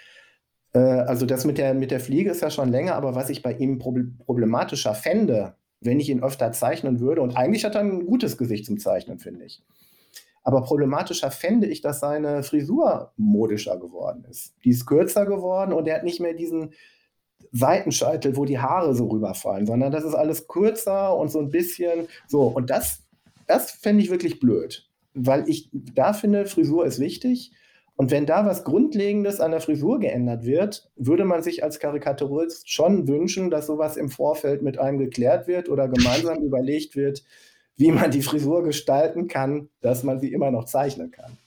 äh, 0.73 0.79
also 0.79 1.27
das 1.27 1.45
mit 1.45 1.59
der, 1.59 1.75
mit 1.75 1.91
der 1.91 1.99
Fliege 2.01 2.31
ist 2.31 2.43
ja 2.43 2.51
schon 2.51 2.71
länger, 2.71 2.95
aber 2.95 3.15
was 3.15 3.29
ich 3.29 3.43
bei 3.43 3.55
ihm 3.55 3.79
problematischer 3.79 4.95
fände, 4.95 5.55
wenn 5.81 6.01
ich 6.01 6.09
ihn 6.09 6.23
öfter 6.23 6.53
zeichnen 6.53 7.01
würde. 7.01 7.23
Und 7.23 7.37
eigentlich 7.37 7.65
hat 7.65 7.75
er 7.75 7.83
ein 7.83 8.07
gutes 8.07 8.37
Gesicht 8.37 8.67
zum 8.67 8.79
Zeichnen, 8.79 9.19
finde 9.19 9.45
ich. 9.45 9.62
Aber 10.43 10.62
problematischer 10.62 11.31
fände 11.33 11.67
ich, 11.67 11.81
dass 11.81 12.01
seine 12.01 12.45
Frisur 12.45 13.12
modischer 13.17 13.79
geworden 13.79 14.25
ist. 14.31 14.55
Die 14.65 14.71
ist 14.71 14.87
kürzer 14.87 15.27
geworden 15.27 15.73
und 15.73 15.89
er 15.89 15.97
hat 15.97 16.05
nicht 16.05 16.21
mehr 16.21 16.35
diesen 16.35 16.73
Seitenscheitel, 17.51 18.37
wo 18.37 18.45
die 18.45 18.61
Haare 18.61 18.95
so 18.95 19.09
rüberfallen, 19.09 19.67
sondern 19.67 19.91
das 19.91 20.05
ist 20.05 20.15
alles 20.15 20.47
kürzer 20.47 21.17
und 21.17 21.31
so 21.31 21.41
ein 21.41 21.51
bisschen 21.51 22.07
so. 22.29 22.43
Und 22.43 22.71
das, 22.71 23.03
das 23.49 23.73
fände 23.73 24.03
ich 24.03 24.11
wirklich 24.11 24.39
blöd, 24.39 24.89
weil 25.15 25.49
ich 25.49 25.69
da 25.73 26.12
finde, 26.12 26.47
Frisur 26.47 26.87
ist 26.87 27.01
wichtig. 27.01 27.53
Und 27.97 28.11
wenn 28.11 28.27
da 28.27 28.45
was 28.45 28.63
Grundlegendes 28.65 29.41
an 29.41 29.53
der 29.53 29.61
Frisur 29.61 29.99
geändert 29.99 30.45
wird, 30.45 30.91
würde 30.97 31.25
man 31.25 31.43
sich 31.43 31.65
als 31.65 31.81
Karikaturist 31.81 32.71
schon 32.71 33.09
wünschen, 33.09 33.51
dass 33.51 33.67
sowas 33.67 33.97
im 33.97 34.11
Vorfeld 34.11 34.63
mit 34.63 34.79
einem 34.79 34.99
geklärt 34.99 35.49
wird 35.49 35.71
oder 35.71 35.89
gemeinsam 35.89 36.39
überlegt 36.43 36.95
wird, 36.95 37.25
wie 37.77 37.93
man 37.93 38.11
die 38.11 38.23
Frisur 38.23 38.63
gestalten 38.63 39.29
kann, 39.29 39.71
dass 39.81 40.03
man 40.03 40.21
sie 40.21 40.33
immer 40.33 40.51
noch 40.51 40.65
zeichnen 40.65 41.11
kann. 41.11 41.39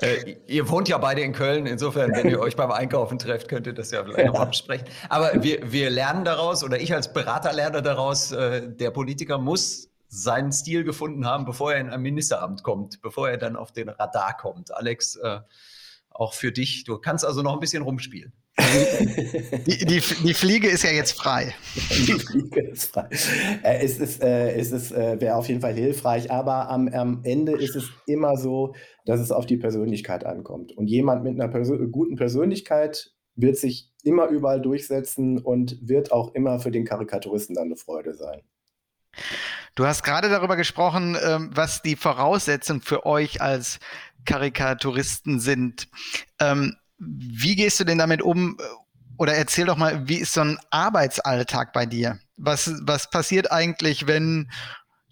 Äh, 0.00 0.36
ihr 0.46 0.68
wohnt 0.68 0.88
ja 0.88 0.98
beide 0.98 1.22
in 1.22 1.32
Köln, 1.32 1.66
insofern, 1.66 2.12
wenn 2.12 2.28
ihr 2.28 2.40
euch 2.40 2.56
beim 2.56 2.70
Einkaufen 2.70 3.18
trefft, 3.18 3.48
könnt 3.48 3.66
ihr 3.66 3.72
das 3.72 3.90
ja 3.90 4.02
vielleicht 4.02 4.26
ja. 4.26 4.32
noch 4.32 4.40
absprechen. 4.40 4.86
Aber 5.08 5.42
wir, 5.42 5.72
wir 5.72 5.90
lernen 5.90 6.24
daraus, 6.24 6.64
oder 6.64 6.80
ich 6.80 6.94
als 6.94 7.12
Berater 7.12 7.52
lerne 7.52 7.82
daraus, 7.82 8.32
äh, 8.32 8.68
der 8.68 8.90
Politiker 8.90 9.38
muss 9.38 9.90
seinen 10.14 10.52
Stil 10.52 10.84
gefunden 10.84 11.26
haben, 11.26 11.44
bevor 11.44 11.72
er 11.72 11.80
in 11.80 11.90
ein 11.90 12.00
Ministeramt 12.00 12.62
kommt, 12.62 13.02
bevor 13.02 13.28
er 13.28 13.36
dann 13.36 13.56
auf 13.56 13.72
den 13.72 13.88
Radar 13.88 14.36
kommt. 14.36 14.72
Alex, 14.72 15.16
äh, 15.16 15.40
auch 16.10 16.34
für 16.34 16.52
dich, 16.52 16.84
du 16.84 16.98
kannst 16.98 17.24
also 17.24 17.42
noch 17.42 17.54
ein 17.54 17.60
bisschen 17.60 17.82
rumspielen. 17.82 18.32
Die, 19.66 19.78
die, 19.84 20.00
die, 20.00 20.34
Fliege 20.34 20.68
ist 20.68 20.84
ja 20.84 20.90
jetzt 20.90 21.12
frei. 21.12 21.54
Die 21.74 22.12
Fliege 22.12 22.60
ist 22.60 22.92
frei. 22.92 23.08
Äh, 23.64 23.84
es 23.84 23.98
ist, 23.98 24.22
äh, 24.22 24.54
es 24.54 24.70
ist, 24.70 24.92
äh, 24.92 25.20
wäre 25.20 25.34
auf 25.34 25.48
jeden 25.48 25.60
Fall 25.60 25.74
hilfreich, 25.74 26.30
aber 26.30 26.68
am, 26.70 26.86
am, 26.88 27.20
Ende 27.24 27.52
ist 27.52 27.74
es 27.74 27.90
immer 28.06 28.36
so, 28.36 28.74
dass 29.06 29.18
es 29.18 29.32
auf 29.32 29.46
die 29.46 29.56
Persönlichkeit 29.56 30.24
ankommt. 30.24 30.70
Und 30.70 30.86
jemand 30.86 31.24
mit 31.24 31.34
einer 31.34 31.48
Persön 31.48 31.90
guten 31.90 32.14
Persönlichkeit 32.14 33.12
wird 33.34 33.56
sich 33.56 33.90
immer 34.04 34.28
überall 34.28 34.60
durchsetzen 34.60 35.38
und 35.38 35.76
wird 35.82 36.12
auch 36.12 36.34
immer 36.34 36.60
für 36.60 36.70
den 36.70 36.84
Karikaturisten 36.84 37.56
dann 37.56 37.64
eine 37.64 37.76
Freude 37.76 38.14
sein. 38.14 38.42
Du 39.74 39.86
hast 39.86 40.04
gerade 40.04 40.28
darüber 40.28 40.56
gesprochen, 40.56 41.16
ähm, 41.20 41.50
was 41.52 41.82
die 41.82 41.96
Voraussetzungen 41.96 42.80
für 42.80 43.06
euch 43.06 43.40
als 43.40 43.80
Karikaturisten 44.24 45.40
sind. 45.40 45.88
Ähm, 46.38 46.76
wie 46.98 47.56
gehst 47.56 47.80
du 47.80 47.84
denn 47.84 47.98
damit 47.98 48.22
um? 48.22 48.56
Oder 49.16 49.34
erzähl 49.34 49.66
doch 49.66 49.76
mal, 49.76 50.08
wie 50.08 50.16
ist 50.16 50.32
so 50.32 50.42
ein 50.42 50.58
Arbeitsalltag 50.70 51.72
bei 51.72 51.86
dir? 51.86 52.18
Was, 52.36 52.72
was 52.82 53.10
passiert 53.10 53.50
eigentlich, 53.50 54.06
wenn 54.06 54.48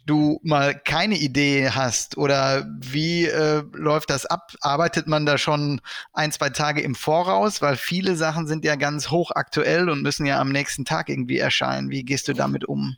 du 0.06 0.40
mal 0.42 0.74
keine 0.78 1.16
Idee 1.16 1.70
hast? 1.70 2.16
Oder 2.16 2.66
wie 2.80 3.26
äh, 3.26 3.64
läuft 3.72 4.10
das 4.10 4.26
ab? 4.26 4.52
Arbeitet 4.60 5.08
man 5.08 5.26
da 5.26 5.38
schon 5.38 5.80
ein, 6.12 6.30
zwei 6.30 6.50
Tage 6.50 6.82
im 6.82 6.94
Voraus? 6.94 7.62
Weil 7.62 7.76
viele 7.76 8.14
Sachen 8.14 8.46
sind 8.46 8.64
ja 8.64 8.76
ganz 8.76 9.10
hochaktuell 9.10 9.88
und 9.88 10.02
müssen 10.02 10.26
ja 10.26 10.40
am 10.40 10.50
nächsten 10.50 10.84
Tag 10.84 11.08
irgendwie 11.08 11.38
erscheinen. 11.38 11.90
Wie 11.90 12.04
gehst 12.04 12.28
du 12.28 12.32
damit 12.32 12.64
um? 12.64 12.96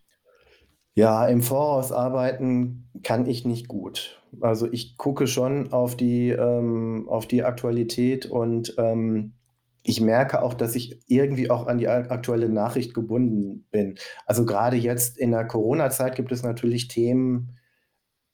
Ja, 0.94 1.26
im 1.26 1.42
Voraus 1.42 1.90
arbeiten 1.90 2.88
kann 3.02 3.26
ich 3.26 3.44
nicht 3.44 3.66
gut. 3.68 4.22
Also 4.40 4.68
ich 4.70 4.96
gucke 4.96 5.26
schon 5.26 5.72
auf 5.72 5.96
die, 5.96 6.30
ähm, 6.30 7.08
auf 7.08 7.26
die 7.26 7.42
Aktualität 7.44 8.26
und 8.26 8.74
ähm, 8.78 9.34
ich 9.82 10.00
merke 10.00 10.42
auch, 10.42 10.54
dass 10.54 10.76
ich 10.76 11.00
irgendwie 11.08 11.50
auch 11.50 11.66
an 11.66 11.78
die 11.78 11.88
aktuelle 11.88 12.48
Nachricht 12.48 12.94
gebunden 12.94 13.66
bin. 13.70 13.98
Also 14.24 14.46
gerade 14.46 14.76
jetzt 14.76 15.18
in 15.18 15.32
der 15.32 15.46
Corona-Zeit 15.46 16.16
gibt 16.16 16.32
es 16.32 16.42
natürlich 16.42 16.88
Themen, 16.88 17.58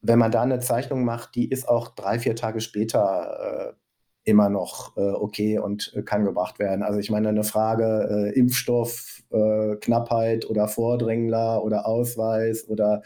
wenn 0.03 0.19
man 0.19 0.31
da 0.31 0.43
eine 0.43 0.61
Zeichnung 0.61 1.05
macht, 1.05 1.35
die 1.35 1.49
ist 1.49 1.69
auch 1.69 1.89
drei, 1.95 2.19
vier 2.19 2.37
Tage 2.37 2.61
später 2.61 3.73
äh, 3.75 3.90
immer 4.25 4.49
noch 4.49 4.97
äh, 4.97 5.01
okay 5.01 5.59
und 5.59 5.93
äh, 5.95 6.03
kann 6.03 6.25
gebracht 6.25 6.59
werden. 6.59 6.83
Also 6.83 6.99
ich 6.99 7.11
meine, 7.11 7.29
eine 7.31 7.45
Frage 7.45 8.09
äh, 8.11 8.33
Impfstoffknappheit 8.39 10.45
äh, 10.45 10.49
oder 10.49 10.69
Vordrängler 10.69 11.65
oder 11.65 11.87
Ausweis 11.87 12.69
oder, 12.69 13.03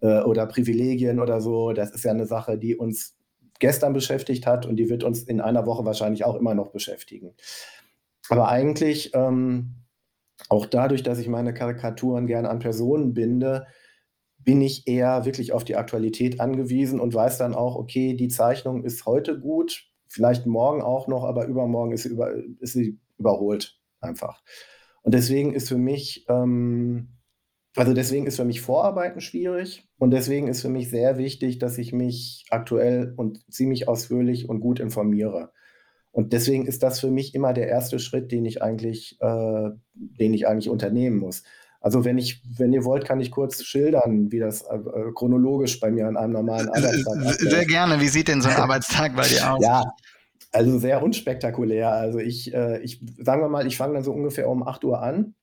äh, 0.00 0.22
oder 0.22 0.46
Privilegien 0.46 1.20
oder 1.20 1.40
so, 1.40 1.72
das 1.72 1.90
ist 1.90 2.04
ja 2.04 2.12
eine 2.12 2.26
Sache, 2.26 2.58
die 2.58 2.76
uns 2.76 3.16
gestern 3.58 3.92
beschäftigt 3.92 4.46
hat 4.46 4.66
und 4.66 4.76
die 4.76 4.88
wird 4.88 5.04
uns 5.04 5.22
in 5.22 5.40
einer 5.40 5.66
Woche 5.66 5.84
wahrscheinlich 5.84 6.24
auch 6.24 6.36
immer 6.36 6.54
noch 6.54 6.70
beschäftigen. 6.70 7.34
Aber 8.28 8.48
eigentlich, 8.48 9.12
ähm, 9.14 9.74
auch 10.48 10.66
dadurch, 10.66 11.02
dass 11.02 11.18
ich 11.18 11.28
meine 11.28 11.52
Karikaturen 11.52 12.26
gerne 12.26 12.48
an 12.48 12.60
Personen 12.60 13.12
binde, 13.12 13.66
bin 14.38 14.60
ich 14.60 14.86
eher 14.86 15.24
wirklich 15.24 15.52
auf 15.52 15.64
die 15.64 15.76
Aktualität 15.76 16.40
angewiesen 16.40 17.00
und 17.00 17.12
weiß 17.12 17.38
dann 17.38 17.54
auch, 17.54 17.74
okay, 17.74 18.14
die 18.14 18.28
Zeichnung 18.28 18.84
ist 18.84 19.04
heute 19.04 19.38
gut, 19.38 19.88
vielleicht 20.08 20.46
morgen 20.46 20.82
auch 20.82 21.08
noch, 21.08 21.24
aber 21.24 21.46
übermorgen 21.46 21.92
ist 21.92 22.02
sie, 22.02 22.10
über, 22.10 22.32
ist 22.60 22.72
sie 22.72 22.98
überholt 23.18 23.78
einfach. 24.00 24.42
Und 25.02 25.14
deswegen 25.14 25.54
ist 25.54 25.68
für 25.68 25.78
mich, 25.78 26.26
ähm, 26.28 27.08
also 27.76 27.94
deswegen 27.94 28.26
ist 28.26 28.36
für 28.36 28.44
mich 28.44 28.60
Vorarbeiten 28.60 29.20
schwierig 29.20 29.88
und 29.98 30.10
deswegen 30.10 30.48
ist 30.48 30.62
für 30.62 30.68
mich 30.68 30.90
sehr 30.90 31.18
wichtig, 31.18 31.58
dass 31.58 31.78
ich 31.78 31.92
mich 31.92 32.46
aktuell 32.50 33.14
und 33.16 33.40
ziemlich 33.52 33.88
ausführlich 33.88 34.48
und 34.48 34.60
gut 34.60 34.80
informiere. 34.80 35.52
Und 36.10 36.32
deswegen 36.32 36.66
ist 36.66 36.82
das 36.82 36.98
für 37.00 37.10
mich 37.10 37.34
immer 37.34 37.52
der 37.52 37.68
erste 37.68 37.98
Schritt, 37.98 38.32
den 38.32 38.44
ich 38.44 38.62
eigentlich, 38.62 39.18
äh, 39.20 39.70
den 39.94 40.34
ich 40.34 40.48
eigentlich 40.48 40.68
unternehmen 40.70 41.18
muss. 41.18 41.44
Also 41.80 42.04
wenn 42.04 42.18
ich, 42.18 42.42
wenn 42.56 42.72
ihr 42.72 42.84
wollt, 42.84 43.04
kann 43.04 43.20
ich 43.20 43.30
kurz 43.30 43.62
schildern, 43.62 44.32
wie 44.32 44.40
das 44.40 44.62
äh, 44.62 44.78
chronologisch 45.14 45.78
bei 45.78 45.90
mir 45.90 46.08
an 46.08 46.16
einem 46.16 46.32
normalen 46.32 46.68
Arbeitstag 46.68 47.16
abläuft. 47.16 47.40
Sehr 47.40 47.66
gerne. 47.66 48.00
Wie 48.00 48.08
sieht 48.08 48.28
denn 48.28 48.42
so 48.42 48.48
ein 48.48 48.56
Arbeitstag 48.60 49.14
bei 49.14 49.26
dir 49.26 49.52
aus? 49.52 49.62
Ja, 49.62 49.84
also 50.50 50.78
sehr 50.78 51.02
unspektakulär. 51.02 51.92
Also 51.92 52.18
ich, 52.18 52.52
äh, 52.52 52.80
ich 52.80 53.00
sagen 53.18 53.42
wir 53.42 53.48
mal, 53.48 53.66
ich 53.66 53.76
fange 53.76 53.94
dann 53.94 54.04
so 54.04 54.12
ungefähr 54.12 54.48
um 54.48 54.66
8 54.66 54.84
Uhr 54.84 55.00
an. 55.00 55.34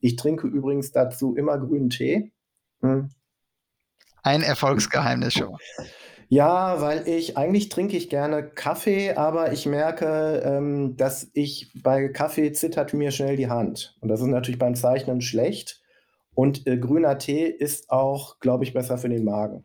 Ich 0.00 0.16
trinke 0.16 0.46
übrigens 0.46 0.92
dazu 0.92 1.34
immer 1.34 1.58
grünen 1.58 1.90
Tee. 1.90 2.32
Hm. 2.80 3.08
Ein 4.22 4.42
Erfolgsgeheimnis 4.42 5.34
schon. 5.34 5.56
Ja, 6.30 6.82
weil 6.82 7.08
ich, 7.08 7.38
eigentlich 7.38 7.70
trinke 7.70 7.96
ich 7.96 8.10
gerne 8.10 8.42
Kaffee, 8.42 9.12
aber 9.14 9.52
ich 9.52 9.64
merke, 9.64 10.42
ähm, 10.44 10.96
dass 10.96 11.30
ich 11.32 11.72
bei 11.82 12.08
Kaffee 12.08 12.52
zittert 12.52 12.92
mir 12.92 13.10
schnell 13.12 13.36
die 13.36 13.48
Hand. 13.48 13.96
Und 14.00 14.08
das 14.08 14.20
ist 14.20 14.26
natürlich 14.26 14.58
beim 14.58 14.74
Zeichnen 14.74 15.22
schlecht. 15.22 15.80
Und 16.34 16.66
äh, 16.66 16.76
grüner 16.76 17.16
Tee 17.18 17.46
ist 17.46 17.90
auch, 17.90 18.40
glaube 18.40 18.64
ich, 18.64 18.74
besser 18.74 18.98
für 18.98 19.08
den 19.08 19.24
Magen. 19.24 19.64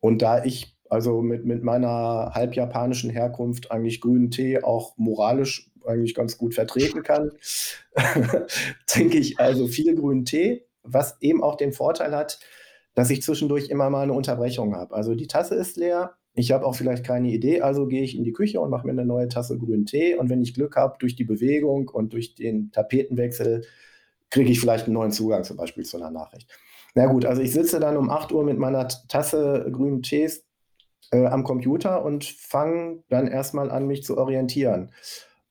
Und 0.00 0.20
da 0.20 0.44
ich 0.44 0.76
also 0.90 1.22
mit, 1.22 1.44
mit 1.44 1.62
meiner 1.62 2.32
halbjapanischen 2.34 3.10
Herkunft 3.10 3.70
eigentlich 3.70 4.00
grünen 4.00 4.30
Tee 4.30 4.62
auch 4.62 4.94
moralisch 4.96 5.70
eigentlich 5.86 6.14
ganz 6.14 6.36
gut 6.36 6.54
vertreten 6.54 7.04
kann, 7.04 7.30
trinke 8.86 9.16
ich 9.16 9.38
also 9.38 9.68
viel 9.68 9.94
grünen 9.94 10.24
Tee, 10.24 10.64
was 10.82 11.16
eben 11.20 11.42
auch 11.42 11.56
den 11.56 11.72
Vorteil 11.72 12.14
hat, 12.14 12.40
dass 12.94 13.10
ich 13.10 13.22
zwischendurch 13.22 13.68
immer 13.68 13.90
mal 13.90 14.02
eine 14.02 14.12
Unterbrechung 14.12 14.74
habe. 14.74 14.94
Also 14.94 15.14
die 15.14 15.26
Tasse 15.26 15.54
ist 15.54 15.76
leer, 15.76 16.16
ich 16.34 16.52
habe 16.52 16.64
auch 16.64 16.74
vielleicht 16.74 17.04
keine 17.04 17.28
Idee, 17.28 17.60
also 17.60 17.86
gehe 17.86 18.02
ich 18.02 18.16
in 18.16 18.24
die 18.24 18.32
Küche 18.32 18.60
und 18.60 18.70
mache 18.70 18.86
mir 18.86 18.92
eine 18.92 19.04
neue 19.04 19.28
Tasse 19.28 19.58
grünen 19.58 19.86
Tee. 19.86 20.14
Und 20.14 20.30
wenn 20.30 20.40
ich 20.40 20.54
Glück 20.54 20.76
habe, 20.76 20.96
durch 20.98 21.16
die 21.16 21.24
Bewegung 21.24 21.88
und 21.88 22.12
durch 22.12 22.34
den 22.34 22.70
Tapetenwechsel, 22.70 23.64
kriege 24.30 24.50
ich 24.50 24.60
vielleicht 24.60 24.86
einen 24.86 24.94
neuen 24.94 25.10
Zugang 25.10 25.42
zum 25.42 25.56
Beispiel 25.56 25.84
zu 25.84 25.96
einer 25.96 26.10
Nachricht. 26.10 26.48
Na 26.94 27.06
gut, 27.06 27.24
also 27.24 27.42
ich 27.42 27.52
sitze 27.52 27.80
dann 27.80 27.96
um 27.96 28.10
8 28.10 28.32
Uhr 28.32 28.44
mit 28.44 28.58
meiner 28.58 28.86
Tasse 29.08 29.68
grünen 29.72 30.02
Tees 30.02 30.44
äh, 31.10 31.26
am 31.26 31.42
Computer 31.44 32.04
und 32.04 32.24
fange 32.24 33.02
dann 33.08 33.26
erstmal 33.26 33.70
an, 33.70 33.86
mich 33.86 34.04
zu 34.04 34.16
orientieren. 34.16 34.92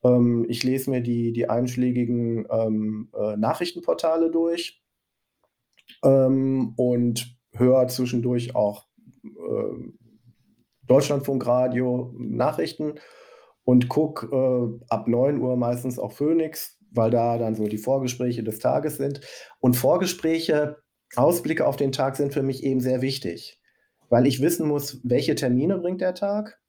Ähm, 0.03 0.45
ich 0.47 0.63
lese 0.63 0.89
mir 0.89 1.01
die, 1.01 1.33
die 1.33 1.49
einschlägigen 1.49 2.47
ähm, 2.49 3.09
äh, 3.17 3.35
Nachrichtenportale 3.35 4.31
durch 4.31 4.78
ähm, 6.03 6.73
und 6.75 7.35
höre 7.53 7.87
zwischendurch 7.87 8.55
auch 8.55 8.87
äh, 9.23 9.91
Deutschlandfunkradio 10.87 12.13
Nachrichten 12.17 12.95
und 13.63 13.89
gucke 13.89 14.25
äh, 14.35 14.85
ab 14.89 15.07
9 15.07 15.39
Uhr 15.39 15.55
meistens 15.55 15.99
auch 15.99 16.11
Phoenix, 16.11 16.77
weil 16.91 17.11
da 17.11 17.37
dann 17.37 17.55
so 17.55 17.67
die 17.67 17.77
Vorgespräche 17.77 18.43
des 18.43 18.59
Tages 18.59 18.97
sind. 18.97 19.21
Und 19.59 19.75
Vorgespräche, 19.75 20.77
Ausblicke 21.15 21.67
auf 21.67 21.75
den 21.75 21.91
Tag 21.91 22.15
sind 22.15 22.33
für 22.33 22.43
mich 22.43 22.63
eben 22.63 22.79
sehr 22.79 23.01
wichtig, 23.01 23.61
weil 24.09 24.25
ich 24.25 24.41
wissen 24.41 24.67
muss, 24.67 24.99
welche 25.03 25.35
Termine 25.35 25.77
bringt 25.77 26.01
der 26.01 26.15
Tag. 26.15 26.59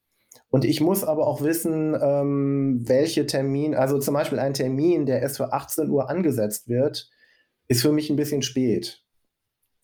Und 0.50 0.64
ich 0.64 0.80
muss 0.80 1.04
aber 1.04 1.26
auch 1.26 1.42
wissen, 1.42 1.96
ähm, 2.00 2.83
welche 2.87 3.26
Termine, 3.26 3.78
also 3.78 3.98
zum 3.98 4.14
Beispiel 4.14 4.38
ein 4.38 4.54
Termin, 4.54 5.06
der 5.06 5.22
erst 5.22 5.38
für 5.38 5.52
18 5.52 5.88
Uhr 5.88 6.11
angesetzt 6.11 6.68
wird, 6.68 7.09
ist 7.68 7.83
für 7.83 7.92
mich 7.92 8.11
ein 8.11 8.16
bisschen 8.16 8.42
spät. 8.42 9.02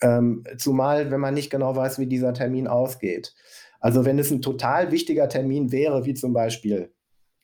Ähm, 0.02 0.44
zumal, 0.58 1.10
wenn 1.10 1.20
man 1.20 1.34
nicht 1.34 1.50
genau 1.50 1.74
weiß, 1.74 1.98
wie 1.98 2.06
dieser 2.06 2.34
Termin 2.34 2.68
ausgeht. 2.68 3.34
Also 3.80 4.04
wenn 4.04 4.18
es 4.18 4.30
ein 4.30 4.42
total 4.42 4.92
wichtiger 4.92 5.28
Termin 5.28 5.72
wäre, 5.72 6.04
wie 6.04 6.14
zum 6.14 6.32
Beispiel 6.32 6.92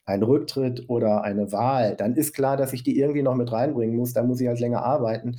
ein 0.05 0.23
Rücktritt 0.23 0.89
oder 0.89 1.23
eine 1.23 1.53
Wahl, 1.53 1.97
dann 1.97 2.17
ist 2.17 2.35
klar, 2.35 2.57
dass 2.57 2.73
ich 2.73 2.83
die 2.83 2.99
irgendwie 2.99 3.23
noch 3.23 3.37
mit 3.37 3.53
reinbringen 3.53 3.97
muss. 3.97 4.13
Da 4.13 4.23
muss 4.23 4.41
ich 4.41 4.49
halt 4.49 4.61
länger 4.61 4.83
arbeiten. 4.83 5.37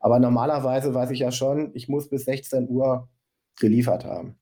Aber 0.00 0.18
normalerweise 0.18 0.94
weiß 0.94 1.10
ich 1.10 1.20
ja 1.20 1.30
schon, 1.30 1.70
ich 1.74 1.88
muss 1.88 2.08
bis 2.08 2.24
16 2.24 2.68
Uhr 2.68 3.08
geliefert 3.58 4.04
haben. 4.04 4.38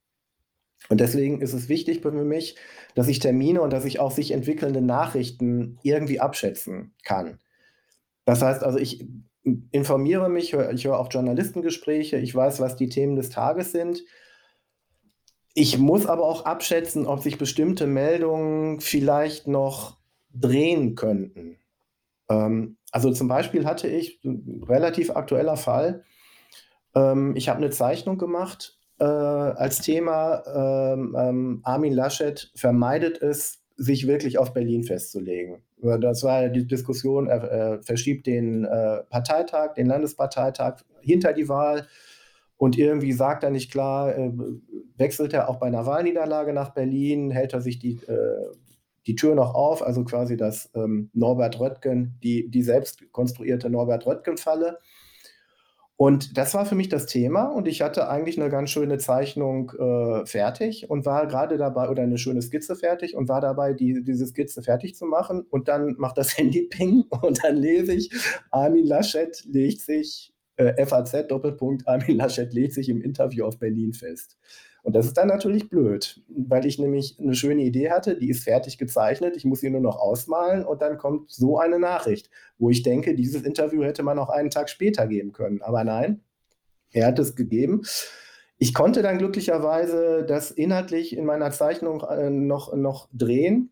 Und 0.89 1.01
deswegen 1.01 1.41
ist 1.41 1.55
es 1.55 1.69
wichtig 1.69 2.03
für 2.03 2.11
mich, 2.13 2.57
dass 2.95 3.09
ich 3.09 3.19
Termine 3.19 3.63
und 3.63 3.73
dass 3.73 3.85
ich 3.85 4.01
auch 4.01 4.11
sich 4.11 4.33
entwickelnde 4.33 4.83
Nachrichten 4.83 5.79
irgendwie 5.83 6.21
abschätzen 6.21 6.95
kann. 7.05 7.39
Das 8.25 8.43
heißt 8.43 8.63
also, 8.63 8.79
ich 8.79 9.07
informiere 9.71 10.29
mich, 10.29 10.53
ich 10.55 10.87
höre 10.87 10.99
auch 10.99 11.11
Journalistengespräche, 11.11 12.17
ich 12.17 12.35
weiß, 12.35 12.61
was 12.61 12.77
die 12.77 12.89
Themen 12.89 13.17
des 13.17 13.31
Tages 13.31 13.73
sind. 13.73 14.03
Ich 15.55 15.79
muss 15.79 16.07
aber 16.07 16.25
auch 16.25 16.47
abschätzen, 16.47 17.07
ob 17.07 17.21
sich 17.21 17.39
bestimmte 17.39 17.87
Meldungen 17.87 18.81
vielleicht 18.81 19.47
noch 19.47 19.99
drehen 20.33 20.95
könnten. 20.95 21.59
Ähm, 22.29 22.79
also 22.91 23.13
zum 23.13 23.29
Beispiel 23.29 23.67
hatte 23.67 23.89
ich, 23.89 24.21
relativ 24.25 25.11
aktueller 25.11 25.57
Fall, 25.57 26.05
ähm, 26.95 27.37
ich 27.37 27.49
habe 27.49 27.59
eine 27.59 27.71
Zeichnung 27.71 28.19
gemacht 28.19 28.79
äh, 28.99 29.05
als 29.05 29.81
Thema, 29.81 30.43
ähm, 30.47 31.17
ähm, 31.19 31.61
Armin 31.65 31.93
Laschet 31.93 32.51
vermeidet 32.55 33.21
es, 33.21 33.64
sich 33.77 34.07
wirklich 34.07 34.39
auf 34.39 34.53
Berlin 34.53 34.85
festzulegen. 34.85 35.63
Das 36.01 36.23
war 36.23 36.49
die 36.49 36.67
Diskussion, 36.67 37.27
er 37.27 37.51
äh, 37.51 37.83
verschiebt 37.83 38.27
den 38.27 38.65
äh, 38.65 39.03
Parteitag, 39.11 39.75
den 39.75 39.87
Landesparteitag 39.87 40.83
hinter 41.01 41.33
die 41.33 41.49
Wahl 41.49 41.87
und 42.57 42.79
irgendwie 42.79 43.13
sagt 43.13 43.43
er 43.45 43.51
nicht 43.51 43.71
klar, 43.71 44.17
äh, 44.17 44.33
wechselt 44.97 45.33
er 45.33 45.49
auch 45.49 45.57
bei 45.57 45.67
einer 45.67 45.87
Wahlniederlage 45.87 46.53
nach 46.53 46.71
Berlin, 46.71 47.31
hält 47.31 47.53
er 47.53 47.61
sich 47.61 47.79
die, 47.79 47.95
äh, 48.07 48.53
die 49.07 49.17
Tür 49.17 49.35
noch 49.35 49.55
auf, 49.55 49.83
also 49.83 50.05
quasi 50.05 50.37
das 50.37 50.71
ähm, 50.75 51.11
Norbert 51.13 51.59
Röttgen, 51.59 52.19
die, 52.23 52.49
die 52.49 52.63
selbst 52.63 53.11
konstruierte 53.13 53.71
Norbert 53.71 54.07
Röttgen-Falle. 54.07 54.79
Und 55.97 56.37
das 56.37 56.55
war 56.55 56.67
für 56.67 56.75
mich 56.75 56.89
das 56.89 57.07
Thema 57.07 57.45
und 57.45 57.69
ich 57.69 57.81
hatte 57.81 58.09
eigentlich 58.09 58.41
eine 58.41 58.51
ganz 58.51 58.71
schöne 58.71 58.99
Zeichnung 58.99 59.71
äh, 59.79 60.27
fertig 60.27 60.91
und 60.91 61.07
war 61.07 61.29
gerade 61.29 61.57
dabei, 61.57 61.89
oder 61.89 62.03
eine 62.03 62.19
schöne 62.19 62.43
Skizze 62.43 62.75
fertig 62.75 63.15
und 63.15 63.29
war 63.29 63.41
dabei, 63.41 63.75
die, 63.75 64.03
diese 64.03 64.27
Skizze 64.27 64.63
fertig 64.63 64.97
zu 64.97 65.07
machen 65.07 65.47
und 65.51 65.69
dann 65.69 65.95
macht 65.97 66.19
das 66.19 66.37
Handy 66.39 66.63
Ping 66.63 67.05
und 67.23 67.45
dann 67.45 67.57
lese 67.57 67.95
ich, 67.95 68.11
Armin 68.51 68.87
Laschet 68.87 69.45
legt 69.45 69.83
sich, 69.83 70.35
äh, 70.57 70.85
FAZ 70.85 71.29
Doppelpunkt, 71.29 71.87
Armin 71.87 72.17
Laschet 72.17 72.53
legt 72.53 72.75
sich 72.75 72.89
im 72.89 73.01
Interview 73.01 73.45
auf 73.45 73.61
Berlin 73.61 73.93
fest. 73.93 74.37
Und 74.85 74.95
das 74.95 75.07
ist 75.07 75.17
dann 75.17 75.29
natürlich 75.29 75.71
blöd, 75.71 76.21
weil 76.29 76.67
ich 76.67 76.79
nämlich 76.79 77.19
eine 77.19 77.35
schöne 77.35 77.63
Idee 77.63 77.91
hatte, 77.91 78.19
die 78.19 78.29
ist 78.29 78.45
fertig 78.45 78.77
gezeichnet, 78.77 79.35
ich 79.35 79.47
muss 79.47 79.61
sie 79.61 79.71
nur 79.71 79.81
noch 79.81 79.97
ausmalen 79.97 80.63
und 80.63 80.83
dann 80.83 80.99
kommt 80.99 81.33
so 81.33 81.59
eine 81.59 81.79
Nachricht, 81.79 82.29
wo 82.59 82.69
ich 82.69 82.83
denke, 82.83 83.15
dieses 83.15 83.43
Interview 83.43 83.83
hätte 83.83 84.03
man 84.03 84.19
auch 84.19 84.29
einen 84.29 84.51
Tag 84.51 84.69
später 84.69 85.07
geben 85.07 85.33
können. 85.33 85.63
Aber 85.63 85.85
nein, 85.85 86.21
er 86.93 87.07
hat 87.07 87.19
es 87.19 87.35
gegeben. 87.35 87.81
Ich 88.59 88.75
konnte 88.75 89.01
dann 89.01 89.17
glücklicherweise 89.17 90.23
das 90.29 90.51
inhaltlich 90.51 91.17
in 91.17 91.25
meiner 91.25 91.51
Zeichnung 91.51 92.03
äh, 92.03 92.29
noch, 92.29 92.75
noch 92.75 93.09
drehen, 93.11 93.71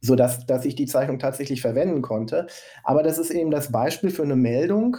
sodass 0.00 0.46
dass 0.46 0.64
ich 0.64 0.76
die 0.76 0.86
Zeichnung 0.86 1.18
tatsächlich 1.18 1.60
verwenden 1.60 2.02
konnte. 2.02 2.46
Aber 2.84 3.02
das 3.02 3.18
ist 3.18 3.30
eben 3.30 3.50
das 3.50 3.72
Beispiel 3.72 4.10
für 4.10 4.22
eine 4.22 4.36
Meldung, 4.36 4.96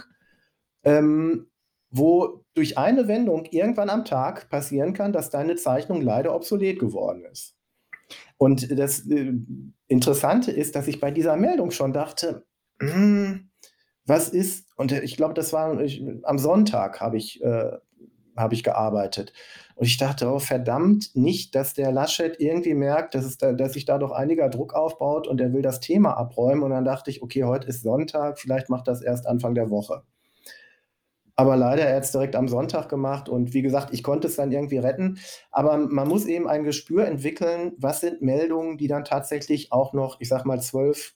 ähm, 0.84 1.46
wo 1.88 2.44
durch 2.56 2.78
eine 2.78 3.06
Wendung 3.06 3.44
irgendwann 3.50 3.90
am 3.90 4.04
Tag 4.04 4.48
passieren 4.48 4.94
kann, 4.94 5.12
dass 5.12 5.30
deine 5.30 5.56
Zeichnung 5.56 6.00
leider 6.00 6.34
obsolet 6.34 6.78
geworden 6.78 7.24
ist. 7.30 7.54
Und 8.38 8.78
das 8.78 9.06
äh, 9.08 9.34
Interessante 9.88 10.50
ist, 10.50 10.74
dass 10.74 10.88
ich 10.88 10.98
bei 10.98 11.10
dieser 11.10 11.36
Meldung 11.36 11.70
schon 11.70 11.92
dachte, 11.92 12.46
hm, 12.80 13.50
was 14.06 14.30
ist, 14.30 14.70
und 14.76 14.92
ich 14.92 15.16
glaube, 15.16 15.34
das 15.34 15.52
war 15.52 15.80
ich, 15.80 16.02
am 16.22 16.38
Sonntag 16.38 17.00
habe 17.00 17.18
ich, 17.18 17.42
äh, 17.42 17.72
hab 18.36 18.52
ich 18.52 18.62
gearbeitet. 18.62 19.32
Und 19.74 19.86
ich 19.86 19.98
dachte, 19.98 20.30
oh 20.30 20.38
verdammt, 20.38 21.14
nicht, 21.14 21.54
dass 21.54 21.74
der 21.74 21.92
Laschet 21.92 22.40
irgendwie 22.40 22.74
merkt, 22.74 23.14
dass, 23.14 23.26
es 23.26 23.36
da, 23.36 23.52
dass 23.52 23.74
sich 23.74 23.84
da 23.84 23.98
doch 23.98 24.12
einiger 24.12 24.48
Druck 24.48 24.74
aufbaut 24.74 25.26
und 25.26 25.40
er 25.40 25.52
will 25.52 25.62
das 25.62 25.80
Thema 25.80 26.16
abräumen. 26.16 26.62
Und 26.62 26.70
dann 26.70 26.84
dachte 26.84 27.10
ich, 27.10 27.22
okay, 27.22 27.44
heute 27.44 27.66
ist 27.66 27.82
Sonntag, 27.82 28.38
vielleicht 28.38 28.70
macht 28.70 28.88
das 28.88 29.02
erst 29.02 29.26
Anfang 29.26 29.54
der 29.54 29.68
Woche. 29.68 30.04
Aber 31.38 31.56
leider, 31.56 31.82
er 31.82 31.96
hat 31.96 32.04
es 32.04 32.12
direkt 32.12 32.34
am 32.34 32.48
Sonntag 32.48 32.88
gemacht 32.88 33.28
und 33.28 33.52
wie 33.52 33.60
gesagt, 33.60 33.92
ich 33.92 34.02
konnte 34.02 34.26
es 34.26 34.36
dann 34.36 34.52
irgendwie 34.52 34.78
retten. 34.78 35.18
Aber 35.50 35.76
man 35.76 36.08
muss 36.08 36.24
eben 36.24 36.48
ein 36.48 36.64
Gespür 36.64 37.06
entwickeln, 37.06 37.72
was 37.76 38.00
sind 38.00 38.22
Meldungen, 38.22 38.78
die 38.78 38.88
dann 38.88 39.04
tatsächlich 39.04 39.70
auch 39.70 39.92
noch, 39.92 40.18
ich 40.20 40.28
sag 40.28 40.46
mal, 40.46 40.58
12, 40.60 41.14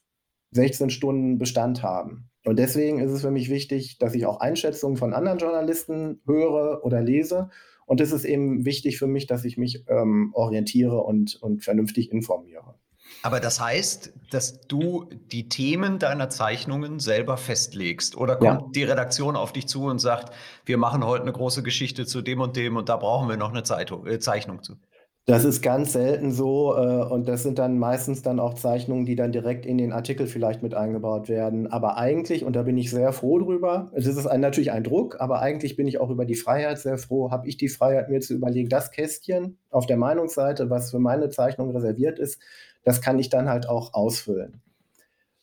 16 0.51 0.91
Stunden 0.91 1.39
Bestand 1.39 1.81
haben. 1.81 2.29
Und 2.45 2.59
deswegen 2.59 2.99
ist 2.99 3.11
es 3.11 3.21
für 3.21 3.31
mich 3.31 3.49
wichtig, 3.49 3.97
dass 3.97 4.13
ich 4.13 4.25
auch 4.27 4.39
Einschätzungen 4.39 4.97
von 4.97 5.13
anderen 5.13 5.39
Journalisten 5.39 6.21
höre 6.25 6.83
oder 6.83 7.01
lese. 7.01 7.49
Und 7.85 7.99
es 7.99 8.11
ist 8.11 8.25
eben 8.25 8.65
wichtig 8.65 8.99
für 8.99 9.07
mich, 9.07 9.25
dass 9.27 9.43
ich 9.43 9.57
mich 9.57 9.85
ähm, 9.87 10.31
orientiere 10.33 11.01
und, 11.01 11.35
und 11.41 11.63
vernünftig 11.63 12.11
informiere. 12.11 12.75
Aber 13.23 13.39
das 13.39 13.61
heißt, 13.61 14.13
dass 14.31 14.61
du 14.61 15.05
die 15.31 15.47
Themen 15.47 15.99
deiner 15.99 16.29
Zeichnungen 16.29 16.99
selber 16.99 17.37
festlegst 17.37 18.17
oder 18.17 18.35
kommt 18.35 18.61
ja. 18.61 18.67
die 18.73 18.83
Redaktion 18.83 19.35
auf 19.35 19.53
dich 19.53 19.67
zu 19.67 19.85
und 19.85 19.99
sagt, 19.99 20.33
wir 20.65 20.77
machen 20.77 21.05
heute 21.05 21.23
eine 21.23 21.33
große 21.33 21.61
Geschichte 21.61 22.05
zu 22.05 22.21
dem 22.21 22.41
und 22.41 22.55
dem 22.55 22.77
und 22.77 22.89
da 22.89 22.97
brauchen 22.97 23.29
wir 23.29 23.37
noch 23.37 23.51
eine 23.51 23.63
Zeitung, 23.63 24.07
äh, 24.07 24.19
Zeichnung 24.19 24.63
zu? 24.63 24.77
Das 25.25 25.45
ist 25.45 25.61
ganz 25.61 25.93
selten 25.93 26.31
so 26.31 26.75
äh, 26.75 27.03
und 27.03 27.29
das 27.29 27.43
sind 27.43 27.59
dann 27.59 27.77
meistens 27.77 28.23
dann 28.23 28.39
auch 28.39 28.55
Zeichnungen, 28.55 29.05
die 29.05 29.15
dann 29.15 29.31
direkt 29.31 29.67
in 29.67 29.77
den 29.77 29.93
Artikel 29.93 30.25
vielleicht 30.25 30.63
mit 30.63 30.73
eingebaut 30.73 31.29
werden. 31.29 31.71
Aber 31.71 31.95
eigentlich, 31.97 32.43
und 32.43 32.55
da 32.55 32.63
bin 32.63 32.75
ich 32.75 32.89
sehr 32.89 33.13
froh 33.13 33.37
drüber, 33.37 33.91
das 33.93 34.07
ist 34.07 34.25
ein, 34.25 34.41
natürlich 34.41 34.71
ein 34.71 34.83
Druck, 34.83 35.21
aber 35.21 35.39
eigentlich 35.39 35.75
bin 35.75 35.85
ich 35.85 35.99
auch 35.99 36.09
über 36.09 36.25
die 36.25 36.33
Freiheit 36.33 36.79
sehr 36.79 36.97
froh, 36.97 37.29
habe 37.29 37.47
ich 37.47 37.55
die 37.57 37.69
Freiheit, 37.69 38.09
mir 38.09 38.19
zu 38.19 38.33
überlegen, 38.33 38.67
das 38.67 38.89
Kästchen 38.89 39.59
auf 39.69 39.85
der 39.85 39.97
Meinungsseite, 39.97 40.71
was 40.71 40.89
für 40.89 40.99
meine 40.99 41.29
Zeichnung 41.29 41.69
reserviert 41.69 42.17
ist, 42.17 42.41
das 42.83 43.01
kann 43.01 43.19
ich 43.19 43.29
dann 43.29 43.49
halt 43.49 43.67
auch 43.69 43.93
ausfüllen. 43.93 44.61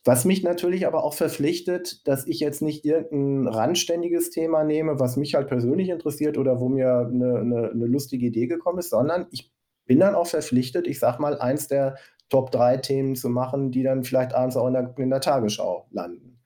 Was 0.05 0.23
mich 0.23 0.43
natürlich 0.43 0.87
aber 0.87 1.03
auch 1.03 1.13
verpflichtet, 1.13 2.07
dass 2.07 2.25
ich 2.25 2.39
jetzt 2.39 2.61
nicht 2.61 2.85
irgendein 2.85 3.53
randständiges 3.53 4.29
Thema 4.29 4.63
nehme, 4.63 4.99
was 4.99 5.17
mich 5.17 5.35
halt 5.35 5.47
persönlich 5.47 5.89
interessiert 5.89 6.37
oder 6.37 6.59
wo 6.59 6.69
mir 6.69 7.09
eine, 7.11 7.39
eine, 7.39 7.71
eine 7.71 7.85
lustige 7.85 8.25
Idee 8.25 8.47
gekommen 8.47 8.79
ist, 8.79 8.91
sondern 8.91 9.27
ich 9.31 9.51
bin 9.85 9.99
dann 9.99 10.15
auch 10.15 10.27
verpflichtet, 10.27 10.87
ich 10.87 10.99
sag 10.99 11.19
mal, 11.19 11.39
eins 11.39 11.67
der 11.67 11.97
Top 12.29 12.51
3 12.51 12.77
Themen 12.77 13.15
zu 13.15 13.29
machen, 13.29 13.71
die 13.71 13.83
dann 13.83 14.03
vielleicht 14.03 14.33
abends 14.33 14.55
auch 14.55 14.67
in 14.67 14.73
der, 14.73 14.93
in 14.97 15.09
der 15.09 15.19
Tagesschau 15.19 15.87
landen. 15.91 16.39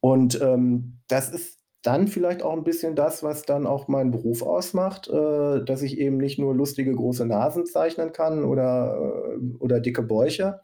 Und 0.00 0.40
ähm, 0.40 1.00
das 1.08 1.30
ist 1.30 1.59
dann 1.82 2.08
vielleicht 2.08 2.42
auch 2.42 2.52
ein 2.52 2.64
bisschen 2.64 2.94
das, 2.94 3.22
was 3.22 3.42
dann 3.42 3.66
auch 3.66 3.88
meinen 3.88 4.10
Beruf 4.10 4.42
ausmacht, 4.42 5.08
äh, 5.08 5.64
dass 5.64 5.82
ich 5.82 5.98
eben 5.98 6.18
nicht 6.18 6.38
nur 6.38 6.54
lustige 6.54 6.94
große 6.94 7.24
Nasen 7.24 7.64
zeichnen 7.66 8.12
kann 8.12 8.44
oder, 8.44 8.98
äh, 9.34 9.56
oder 9.58 9.80
dicke 9.80 10.02
Bäuche, 10.02 10.60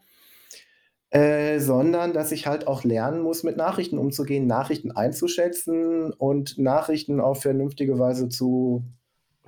äh, 1.09 1.59
sondern 1.59 2.13
dass 2.13 2.31
ich 2.31 2.45
halt 2.45 2.67
auch 2.67 2.83
lernen 2.83 3.21
muss, 3.21 3.43
mit 3.43 3.57
Nachrichten 3.57 3.97
umzugehen, 3.97 4.45
Nachrichten 4.45 4.91
einzuschätzen 4.91 6.13
und 6.13 6.59
Nachrichten 6.59 7.19
auf 7.19 7.41
vernünftige 7.41 7.97
Weise 7.97 8.29
zu, 8.29 8.83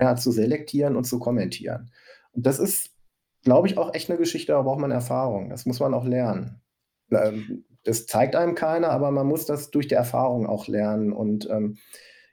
ja, 0.00 0.16
zu 0.16 0.32
selektieren 0.32 0.96
und 0.96 1.04
zu 1.04 1.20
kommentieren. 1.20 1.92
Und 2.32 2.46
das 2.46 2.58
ist, 2.58 2.90
glaube 3.44 3.68
ich, 3.68 3.78
auch 3.78 3.94
echt 3.94 4.10
eine 4.10 4.18
Geschichte, 4.18 4.52
da 4.52 4.62
braucht 4.62 4.80
man 4.80 4.90
Erfahrung. 4.90 5.50
Das 5.50 5.66
muss 5.66 5.78
man 5.78 5.94
auch 5.94 6.04
lernen. 6.04 6.60
Ähm, 7.12 7.64
das 7.84 8.06
zeigt 8.06 8.36
einem 8.36 8.54
keiner, 8.54 8.90
aber 8.90 9.10
man 9.10 9.26
muss 9.26 9.46
das 9.46 9.70
durch 9.70 9.88
die 9.88 9.94
Erfahrung 9.94 10.46
auch 10.46 10.66
lernen. 10.66 11.12
Und 11.12 11.48
ähm, 11.50 11.78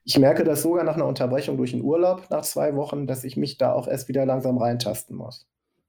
ich 0.03 0.17
merke 0.17 0.43
das 0.43 0.61
sogar 0.61 0.83
nach 0.83 0.95
einer 0.95 1.05
Unterbrechung 1.05 1.57
durch 1.57 1.73
einen 1.73 1.83
Urlaub 1.83 2.29
nach 2.29 2.43
zwei 2.43 2.75
Wochen, 2.75 3.07
dass 3.07 3.23
ich 3.23 3.37
mich 3.37 3.57
da 3.57 3.73
auch 3.73 3.87
erst 3.87 4.07
wieder 4.07 4.25
langsam 4.25 4.57
reintasten 4.57 5.15
muss. 5.15 5.47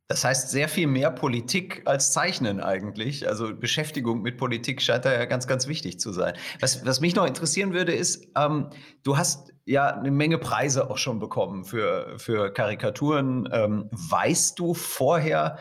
Das 0.09 0.25
heißt, 0.25 0.49
sehr 0.49 0.69
viel 0.69 0.87
mehr 0.87 1.11
Politik 1.11 1.83
als 1.85 2.13
Zeichnen 2.13 2.61
eigentlich. 2.61 3.29
Also 3.29 3.55
Beschäftigung 3.55 4.23
mit 4.23 4.39
Politik 4.39 4.81
scheint 4.81 5.05
da 5.05 5.13
ja 5.13 5.27
ganz, 5.27 5.47
ganz 5.47 5.69
wichtig 5.69 6.01
zu 6.01 6.13
sein. 6.13 6.33
Was, 6.61 6.87
was 6.87 7.03
mich 7.03 7.15
noch 7.15 7.27
interessieren 7.27 7.75
würde, 7.75 7.93
ist, 7.93 8.27
ähm, 8.35 8.71
du 9.03 9.19
hast 9.19 9.53
ja 9.67 9.89
eine 9.89 10.11
Menge 10.11 10.39
Preise 10.39 10.89
auch 10.89 10.97
schon 10.97 11.19
bekommen 11.19 11.65
für, 11.65 12.19
für 12.19 12.51
Karikaturen. 12.51 13.51
Ähm, 13.53 13.91
weißt 13.91 14.59
du 14.59 14.73
vorher, 14.73 15.59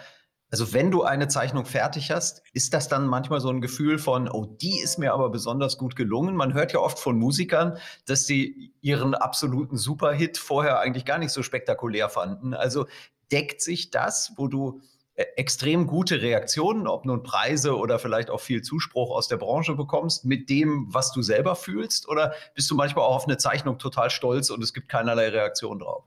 also 0.49 0.73
wenn 0.73 0.91
du 0.91 1.03
eine 1.03 1.27
Zeichnung 1.27 1.65
fertig 1.65 2.11
hast, 2.11 2.41
ist 2.53 2.73
das 2.73 2.87
dann 2.87 3.05
manchmal 3.05 3.41
so 3.41 3.49
ein 3.49 3.59
Gefühl 3.59 3.97
von, 3.97 4.29
oh, 4.29 4.45
die 4.45 4.79
ist 4.79 4.97
mir 4.97 5.13
aber 5.13 5.29
besonders 5.29 5.77
gut 5.77 5.95
gelungen. 5.95 6.35
Man 6.35 6.53
hört 6.53 6.71
ja 6.71 6.79
oft 6.79 6.99
von 6.99 7.17
Musikern, 7.17 7.77
dass 8.05 8.25
sie 8.25 8.73
ihren 8.81 9.13
absoluten 9.13 9.77
Superhit 9.77 10.37
vorher 10.37 10.79
eigentlich 10.79 11.05
gar 11.05 11.17
nicht 11.17 11.31
so 11.31 11.43
spektakulär 11.43 12.07
fanden. 12.07 12.53
Also 12.53 12.85
deckt 13.31 13.61
sich 13.61 13.91
das, 13.91 14.33
wo 14.37 14.47
du 14.47 14.79
äh, 15.15 15.25
extrem 15.35 15.85
gute 15.85 16.21
Reaktionen, 16.21 16.87
ob 16.87 17.05
nun 17.05 17.23
Preise 17.23 17.75
oder 17.75 17.99
vielleicht 17.99 18.29
auch 18.29 18.39
viel 18.39 18.61
Zuspruch 18.61 19.11
aus 19.11 19.27
der 19.27 19.37
Branche 19.37 19.75
bekommst, 19.75 20.23
mit 20.23 20.49
dem, 20.49 20.87
was 20.89 21.11
du 21.11 21.21
selber 21.21 21.57
fühlst? 21.57 22.07
Oder 22.07 22.33
bist 22.55 22.71
du 22.71 22.75
manchmal 22.75 23.03
auch 23.03 23.15
auf 23.15 23.25
eine 23.25 23.37
Zeichnung 23.37 23.79
total 23.79 24.09
stolz 24.09 24.49
und 24.49 24.63
es 24.63 24.73
gibt 24.73 24.87
keinerlei 24.87 25.27
Reaktion 25.27 25.79
drauf? 25.79 26.05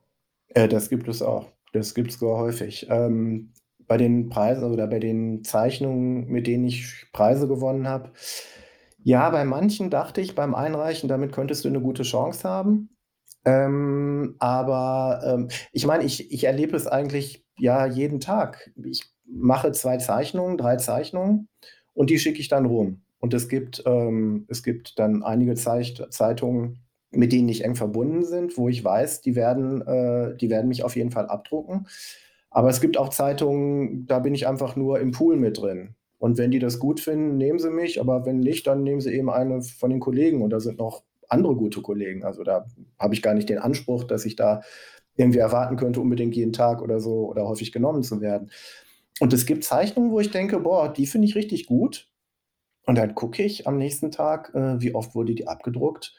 Äh, 0.49 0.67
das 0.67 0.89
gibt 0.89 1.09
es 1.09 1.21
auch. 1.21 1.47
Das 1.73 1.95
gibt 1.95 2.11
es 2.11 2.19
sogar 2.19 2.39
häufig. 2.39 2.87
Ähm, 2.89 3.53
bei 3.91 3.97
den 3.97 4.29
Preisen 4.29 4.71
oder 4.71 4.87
bei 4.87 5.01
den 5.01 5.43
Zeichnungen, 5.43 6.29
mit 6.29 6.47
denen 6.47 6.65
ich 6.65 7.09
Preise 7.13 7.49
gewonnen 7.49 7.89
habe. 7.89 8.13
Ja, 9.03 9.29
bei 9.31 9.45
manchen 9.45 9.91
dachte 9.91 10.21
ich 10.21 10.37
beim 10.37 10.55
Einreichen, 10.55 11.09
damit 11.09 11.33
könntest 11.33 11.65
du 11.65 11.69
eine 11.69 11.81
gute 11.81 12.05
Chance 12.05 12.49
haben. 12.49 12.91
Ähm, 13.45 14.37
aber 14.39 15.23
ähm, 15.27 15.49
ich 15.73 15.89
meine, 15.89 16.05
ich, 16.05 16.31
ich 16.31 16.45
erlebe 16.45 16.77
es 16.77 16.87
eigentlich 16.87 17.45
ja 17.59 17.85
jeden 17.85 18.21
Tag. 18.21 18.71
Ich 18.77 19.11
mache 19.27 19.73
zwei 19.73 19.97
Zeichnungen, 19.97 20.57
drei 20.57 20.77
Zeichnungen 20.77 21.49
und 21.93 22.11
die 22.11 22.21
schicke 22.21 22.39
ich 22.39 22.47
dann 22.47 22.67
rum. 22.67 23.03
Und 23.19 23.35
es 23.35 23.49
gibt, 23.49 23.83
ähm, 23.87 24.47
es 24.47 24.63
gibt 24.63 25.01
dann 25.01 25.25
einige 25.25 25.57
Zeich 25.57 26.01
Zeitungen, 26.11 26.85
mit 27.11 27.33
denen 27.33 27.49
ich 27.49 27.65
eng 27.65 27.75
verbunden 27.75 28.25
sind, 28.25 28.57
wo 28.57 28.69
ich 28.69 28.85
weiß, 28.85 29.21
die 29.21 29.35
werden, 29.35 29.83
äh, 29.83 30.37
die 30.37 30.49
werden 30.49 30.69
mich 30.69 30.85
auf 30.85 30.95
jeden 30.95 31.11
Fall 31.11 31.27
abdrucken. 31.27 31.89
Aber 32.51 32.69
es 32.69 32.81
gibt 32.81 32.97
auch 32.99 33.11
Zeitungen, 33.11 34.07
da 34.07 34.19
bin 34.19 34.35
ich 34.35 34.47
einfach 34.49 34.77
nur 34.77 35.01
im 35.01 35.13
Pool 35.13 35.37
mit 35.37 35.59
drin. 35.59 35.95
Und 36.19 36.37
wenn 36.37 36.51
die 36.51 36.59
das 36.59 36.79
gut 36.79 37.01
finden, 37.01 37.39
nehmen 37.39 37.59
sie 37.59 37.71
mich, 37.71 38.01
aber 38.01 38.27
wenn 38.27 38.41
nicht, 38.41 38.67
dann 38.67 38.83
nehmen 38.83 39.01
sie 39.01 39.15
eben 39.15 39.31
eine 39.31 39.63
von 39.63 39.91
den 39.91 40.01
Kollegen 40.01 40.43
und 40.43 40.51
da 40.51 40.61
sind 40.61 40.79
noch 40.79 41.05
andere 41.29 41.57
gute 41.57 41.81
Kollegen. 41.81 42.25
Also 42.25 42.43
da 42.45 42.67
habe 42.99 43.15
ich 43.15 43.23
gar 43.23 43.35
nicht 43.35 43.49
den 43.49 43.59
Anspruch, 43.59 44.05
dass 44.05 44.27
ich 44.27 44.37
da 44.37 44.61
irgendwie 45.17 45.39
erwarten 45.39 45.77
könnte, 45.77 46.01
unbedingt 46.01 46.37
jeden 46.37 46.53
Tag 46.53 46.83
oder 46.83 47.01
so 47.01 47.29
oder 47.29 47.47
häufig 47.47 47.73
genommen 47.73 48.03
zu 48.03 48.21
werden. 48.21 48.51
Und 49.21 49.33
es 49.33 49.47
gibt 49.47 49.65
Zeichnungen, 49.65 50.11
wo 50.11 50.21
ich 50.21 50.31
denke, 50.31 50.59
boah, 50.61 50.93
die 50.93 51.07
finde 51.07 51.27
ich 51.27 51.35
richtig 51.35 51.67
gut. 51.67 52.11
Und 52.87 52.97
dann 52.97 53.15
gucke 53.15 53.43
ich 53.43 53.67
am 53.67 53.77
nächsten 53.77 54.11
Tag, 54.11 54.55
äh, 54.55 54.81
wie 54.81 54.95
oft 54.95 55.15
wurde 55.15 55.35
die 55.35 55.47
abgedruckt. 55.47 56.15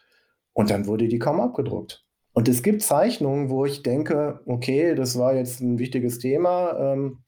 Und 0.54 0.70
dann 0.70 0.86
wurde 0.88 1.08
die 1.08 1.20
kaum 1.20 1.40
abgedruckt. 1.40 2.06
Und 2.34 2.48
es 2.48 2.64
gibt 2.64 2.82
Zeichnungen, 2.82 3.50
wo 3.50 3.66
ich 3.66 3.84
denke, 3.84 4.40
okay, 4.46 4.96
das 4.96 5.18
war 5.18 5.36
jetzt 5.36 5.60
ein 5.60 5.80
wichtiges 5.80 6.20
Thema, 6.20 6.94
ähm, 6.94 7.24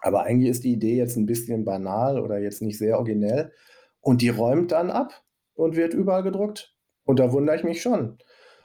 aber 0.00 0.24
eigentlich 0.24 0.50
ist 0.50 0.64
die 0.64 0.72
Idee 0.72 0.96
jetzt 0.96 1.16
ein 1.16 1.26
bisschen 1.26 1.64
banal 1.64 2.20
oder 2.20 2.38
jetzt 2.38 2.62
nicht 2.62 2.78
sehr 2.78 2.98
originell. 2.98 3.52
Und 4.00 4.20
die 4.20 4.30
räumt 4.30 4.72
dann 4.72 4.90
ab 4.90 5.22
und 5.54 5.76
wird 5.76 5.94
überall 5.94 6.24
gedruckt. 6.24 6.74
Und 7.04 7.18
da 7.18 7.32
wundere 7.32 7.56
ich 7.56 7.64
mich 7.64 7.82
schon. 7.82 8.18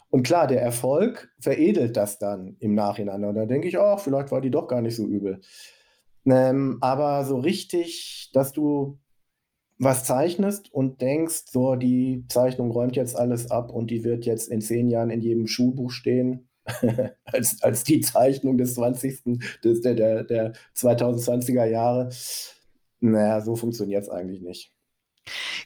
Und 0.09 0.23
klar, 0.23 0.47
der 0.47 0.61
Erfolg 0.61 1.29
veredelt 1.39 1.97
das 1.97 2.17
dann 2.17 2.55
im 2.59 2.73
Nachhinein. 2.73 3.23
Und 3.23 3.35
da 3.35 3.45
denke 3.45 3.67
ich, 3.67 3.77
oh, 3.77 3.97
vielleicht 3.97 4.31
war 4.31 4.41
die 4.41 4.51
doch 4.51 4.67
gar 4.67 4.81
nicht 4.81 4.95
so 4.95 5.05
übel. 5.05 5.41
Ähm, 6.25 6.77
aber 6.81 7.23
so 7.25 7.37
richtig, 7.37 8.31
dass 8.33 8.51
du 8.51 8.99
was 9.79 10.03
zeichnest 10.03 10.73
und 10.73 11.01
denkst, 11.01 11.43
so, 11.51 11.75
die 11.75 12.25
Zeichnung 12.29 12.71
räumt 12.71 12.95
jetzt 12.95 13.15
alles 13.15 13.51
ab 13.51 13.71
und 13.71 13.91
die 13.91 14.03
wird 14.03 14.25
jetzt 14.25 14.49
in 14.49 14.61
zehn 14.61 14.89
Jahren 14.89 15.09
in 15.09 15.21
jedem 15.21 15.47
Schulbuch 15.47 15.91
stehen, 15.91 16.49
als, 17.25 17.61
als 17.61 17.83
die 17.83 18.01
Zeichnung 18.01 18.57
des 18.57 18.75
20. 18.75 19.39
Des, 19.63 19.81
der, 19.81 19.93
der, 19.93 20.23
der 20.23 20.53
2020er 20.75 21.65
Jahre. 21.65 22.09
Naja, 22.99 23.41
so 23.41 23.55
funktioniert 23.55 24.03
es 24.03 24.09
eigentlich 24.09 24.41
nicht. 24.41 24.73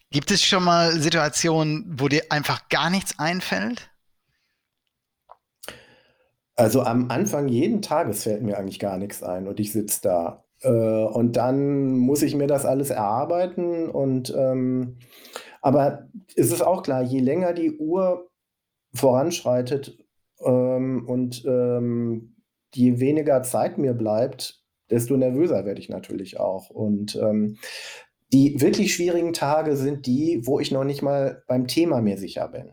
Gibt 0.09 0.31
es 0.31 0.43
schon 0.43 0.63
mal 0.63 0.99
Situationen, 0.99 1.85
wo 1.97 2.07
dir 2.07 2.23
einfach 2.29 2.67
gar 2.69 2.89
nichts 2.89 3.17
einfällt? 3.17 3.89
Also 6.55 6.83
am 6.83 7.09
Anfang 7.09 7.47
jeden 7.47 7.81
Tages 7.81 8.23
fällt 8.23 8.43
mir 8.43 8.57
eigentlich 8.57 8.79
gar 8.79 8.97
nichts 8.97 9.23
ein 9.23 9.47
und 9.47 9.59
ich 9.59 9.71
sitze 9.71 10.01
da 10.03 10.40
und 10.69 11.37
dann 11.37 11.97
muss 11.97 12.21
ich 12.21 12.35
mir 12.35 12.47
das 12.47 12.65
alles 12.65 12.89
erarbeiten 12.89 13.89
und 13.89 14.33
ähm, 14.37 14.97
aber 15.61 16.07
es 16.35 16.51
ist 16.51 16.61
auch 16.61 16.83
klar, 16.83 17.03
je 17.03 17.19
länger 17.19 17.53
die 17.53 17.77
Uhr 17.77 18.29
voranschreitet 18.93 19.97
ähm, 20.43 21.05
und 21.07 21.45
ähm, 21.45 22.35
je 22.73 22.99
weniger 22.99 23.43
Zeit 23.43 23.77
mir 23.77 23.93
bleibt, 23.93 24.61
desto 24.89 25.15
nervöser 25.17 25.65
werde 25.65 25.79
ich 25.79 25.89
natürlich 25.89 26.39
auch. 26.39 26.69
Und 26.69 27.15
ähm, 27.15 27.57
die 28.33 28.59
wirklich 28.61 28.93
schwierigen 28.93 29.33
Tage 29.33 29.75
sind 29.75 30.05
die, 30.05 30.41
wo 30.45 30.59
ich 30.59 30.71
noch 30.71 30.83
nicht 30.83 31.01
mal 31.01 31.43
beim 31.47 31.67
Thema 31.67 32.01
mir 32.01 32.17
sicher 32.17 32.47
bin. 32.47 32.71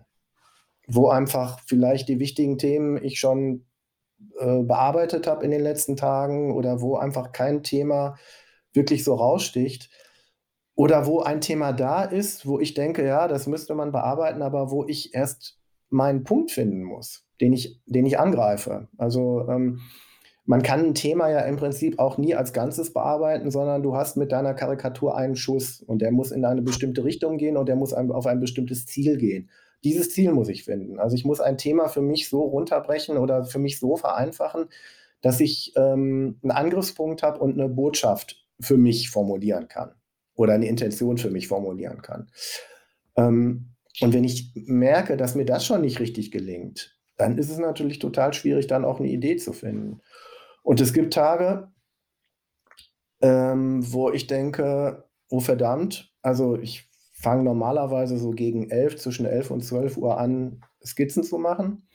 Wo 0.86 1.08
einfach 1.08 1.60
vielleicht 1.66 2.08
die 2.08 2.20
wichtigen 2.20 2.58
Themen 2.58 3.02
ich 3.02 3.20
schon 3.20 3.66
äh, 4.38 4.62
bearbeitet 4.62 5.26
habe 5.26 5.44
in 5.44 5.50
den 5.50 5.62
letzten 5.62 5.96
Tagen 5.96 6.54
oder 6.54 6.80
wo 6.80 6.96
einfach 6.96 7.32
kein 7.32 7.62
Thema 7.62 8.16
wirklich 8.72 9.04
so 9.04 9.14
raussticht. 9.14 9.90
Oder 10.74 11.06
wo 11.06 11.20
ein 11.20 11.40
Thema 11.40 11.72
da 11.72 12.04
ist, 12.04 12.46
wo 12.46 12.60
ich 12.60 12.74
denke, 12.74 13.04
ja, 13.04 13.26
das 13.26 13.48
müsste 13.48 13.74
man 13.74 13.90
bearbeiten, 13.90 14.42
aber 14.42 14.70
wo 14.70 14.84
ich 14.86 15.12
erst 15.12 15.58
meinen 15.90 16.22
Punkt 16.22 16.52
finden 16.52 16.84
muss, 16.84 17.26
den 17.40 17.52
ich, 17.52 17.80
den 17.86 18.06
ich 18.06 18.20
angreife. 18.20 18.86
Also 18.96 19.48
ähm, 19.48 19.80
man 20.44 20.62
kann 20.62 20.84
ein 20.84 20.94
Thema 20.94 21.28
ja 21.30 21.40
im 21.40 21.56
Prinzip 21.56 21.98
auch 21.98 22.16
nie 22.16 22.34
als 22.34 22.52
Ganzes 22.52 22.92
bearbeiten, 22.92 23.50
sondern 23.50 23.82
du 23.82 23.96
hast 23.96 24.16
mit 24.16 24.30
deiner 24.30 24.54
Karikatur 24.54 25.16
einen 25.16 25.34
Schuss 25.34 25.82
und 25.82 26.00
der 26.00 26.12
muss 26.12 26.30
in 26.30 26.44
eine 26.44 26.62
bestimmte 26.62 27.04
Richtung 27.04 27.38
gehen 27.38 27.56
und 27.56 27.68
der 27.68 27.76
muss 27.76 27.92
auf 27.92 28.26
ein 28.26 28.40
bestimmtes 28.40 28.86
Ziel 28.86 29.16
gehen 29.18 29.50
dieses 29.84 30.10
Ziel 30.10 30.32
muss 30.32 30.48
ich 30.48 30.64
finden. 30.64 30.98
Also 30.98 31.14
ich 31.14 31.24
muss 31.24 31.40
ein 31.40 31.58
Thema 31.58 31.88
für 31.88 32.02
mich 32.02 32.28
so 32.28 32.42
runterbrechen 32.42 33.16
oder 33.16 33.44
für 33.44 33.58
mich 33.58 33.78
so 33.78 33.96
vereinfachen, 33.96 34.68
dass 35.20 35.40
ich 35.40 35.72
ähm, 35.76 36.38
einen 36.42 36.50
Angriffspunkt 36.50 37.22
habe 37.22 37.40
und 37.40 37.58
eine 37.58 37.68
Botschaft 37.68 38.46
für 38.60 38.76
mich 38.76 39.10
formulieren 39.10 39.68
kann 39.68 39.92
oder 40.34 40.54
eine 40.54 40.66
Intention 40.66 41.18
für 41.18 41.30
mich 41.30 41.48
formulieren 41.48 42.02
kann. 42.02 42.30
Ähm, 43.16 43.74
und 44.00 44.14
wenn 44.14 44.24
ich 44.24 44.52
merke, 44.54 45.16
dass 45.16 45.34
mir 45.34 45.44
das 45.44 45.64
schon 45.64 45.80
nicht 45.80 45.98
richtig 45.98 46.30
gelingt, 46.30 46.96
dann 47.16 47.36
ist 47.36 47.50
es 47.50 47.58
natürlich 47.58 47.98
total 47.98 48.32
schwierig, 48.32 48.68
dann 48.68 48.84
auch 48.84 49.00
eine 49.00 49.08
Idee 49.08 49.36
zu 49.36 49.52
finden. 49.52 50.00
Und 50.62 50.80
es 50.80 50.92
gibt 50.92 51.14
Tage, 51.14 51.68
ähm, 53.20 53.80
wo 53.92 54.10
ich 54.10 54.28
denke, 54.28 55.04
oh 55.28 55.40
verdammt, 55.40 56.12
also 56.22 56.56
ich 56.56 56.87
fange 57.20 57.42
normalerweise 57.42 58.16
so 58.18 58.30
gegen 58.30 58.70
11, 58.70 58.96
zwischen 58.96 59.26
11 59.26 59.50
und 59.50 59.64
12 59.64 59.96
Uhr 59.96 60.18
an, 60.18 60.60
Skizzen 60.84 61.24
zu 61.24 61.38
machen. 61.38 61.88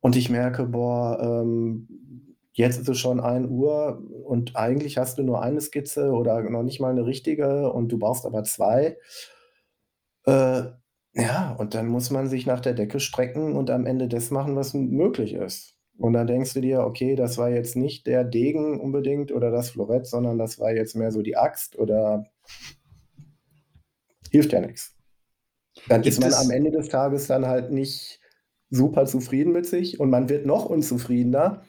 Und 0.00 0.16
ich 0.16 0.30
merke, 0.30 0.66
boah, 0.66 1.18
ähm, 1.20 2.36
jetzt 2.52 2.80
ist 2.80 2.88
es 2.88 2.98
schon 2.98 3.20
1 3.20 3.48
Uhr 3.50 4.02
und 4.24 4.56
eigentlich 4.56 4.98
hast 4.98 5.18
du 5.18 5.22
nur 5.22 5.42
eine 5.42 5.60
Skizze 5.60 6.12
oder 6.12 6.42
noch 6.48 6.62
nicht 6.62 6.80
mal 6.80 6.90
eine 6.90 7.06
richtige 7.06 7.72
und 7.72 7.90
du 7.90 7.98
brauchst 7.98 8.24
aber 8.24 8.44
zwei. 8.44 8.96
Äh, 10.24 10.62
ja, 11.14 11.56
und 11.58 11.74
dann 11.74 11.88
muss 11.88 12.10
man 12.10 12.28
sich 12.28 12.46
nach 12.46 12.60
der 12.60 12.74
Decke 12.74 13.00
strecken 13.00 13.56
und 13.56 13.68
am 13.70 13.84
Ende 13.84 14.08
das 14.08 14.30
machen, 14.30 14.54
was 14.54 14.74
möglich 14.74 15.34
ist. 15.34 15.74
Und 15.98 16.12
dann 16.12 16.28
denkst 16.28 16.54
du 16.54 16.60
dir, 16.60 16.80
okay, 16.80 17.16
das 17.16 17.36
war 17.36 17.50
jetzt 17.50 17.76
nicht 17.76 18.06
der 18.06 18.24
Degen 18.24 18.80
unbedingt 18.80 19.32
oder 19.32 19.50
das 19.50 19.70
Florett, 19.70 20.06
sondern 20.06 20.38
das 20.38 20.58
war 20.58 20.72
jetzt 20.72 20.94
mehr 20.96 21.10
so 21.10 21.20
die 21.20 21.36
Axt 21.36 21.76
oder 21.78 22.24
hilft 24.30 24.52
ja 24.52 24.60
nichts. 24.60 24.96
Dann 25.88 26.02
Gibt 26.02 26.18
ist 26.18 26.20
man 26.20 26.32
am 26.34 26.50
Ende 26.50 26.70
des 26.70 26.88
Tages 26.88 27.26
dann 27.26 27.46
halt 27.46 27.70
nicht 27.70 28.20
super 28.70 29.06
zufrieden 29.06 29.52
mit 29.52 29.66
sich 29.66 30.00
und 30.00 30.10
man 30.10 30.28
wird 30.28 30.46
noch 30.46 30.66
unzufriedener, 30.66 31.62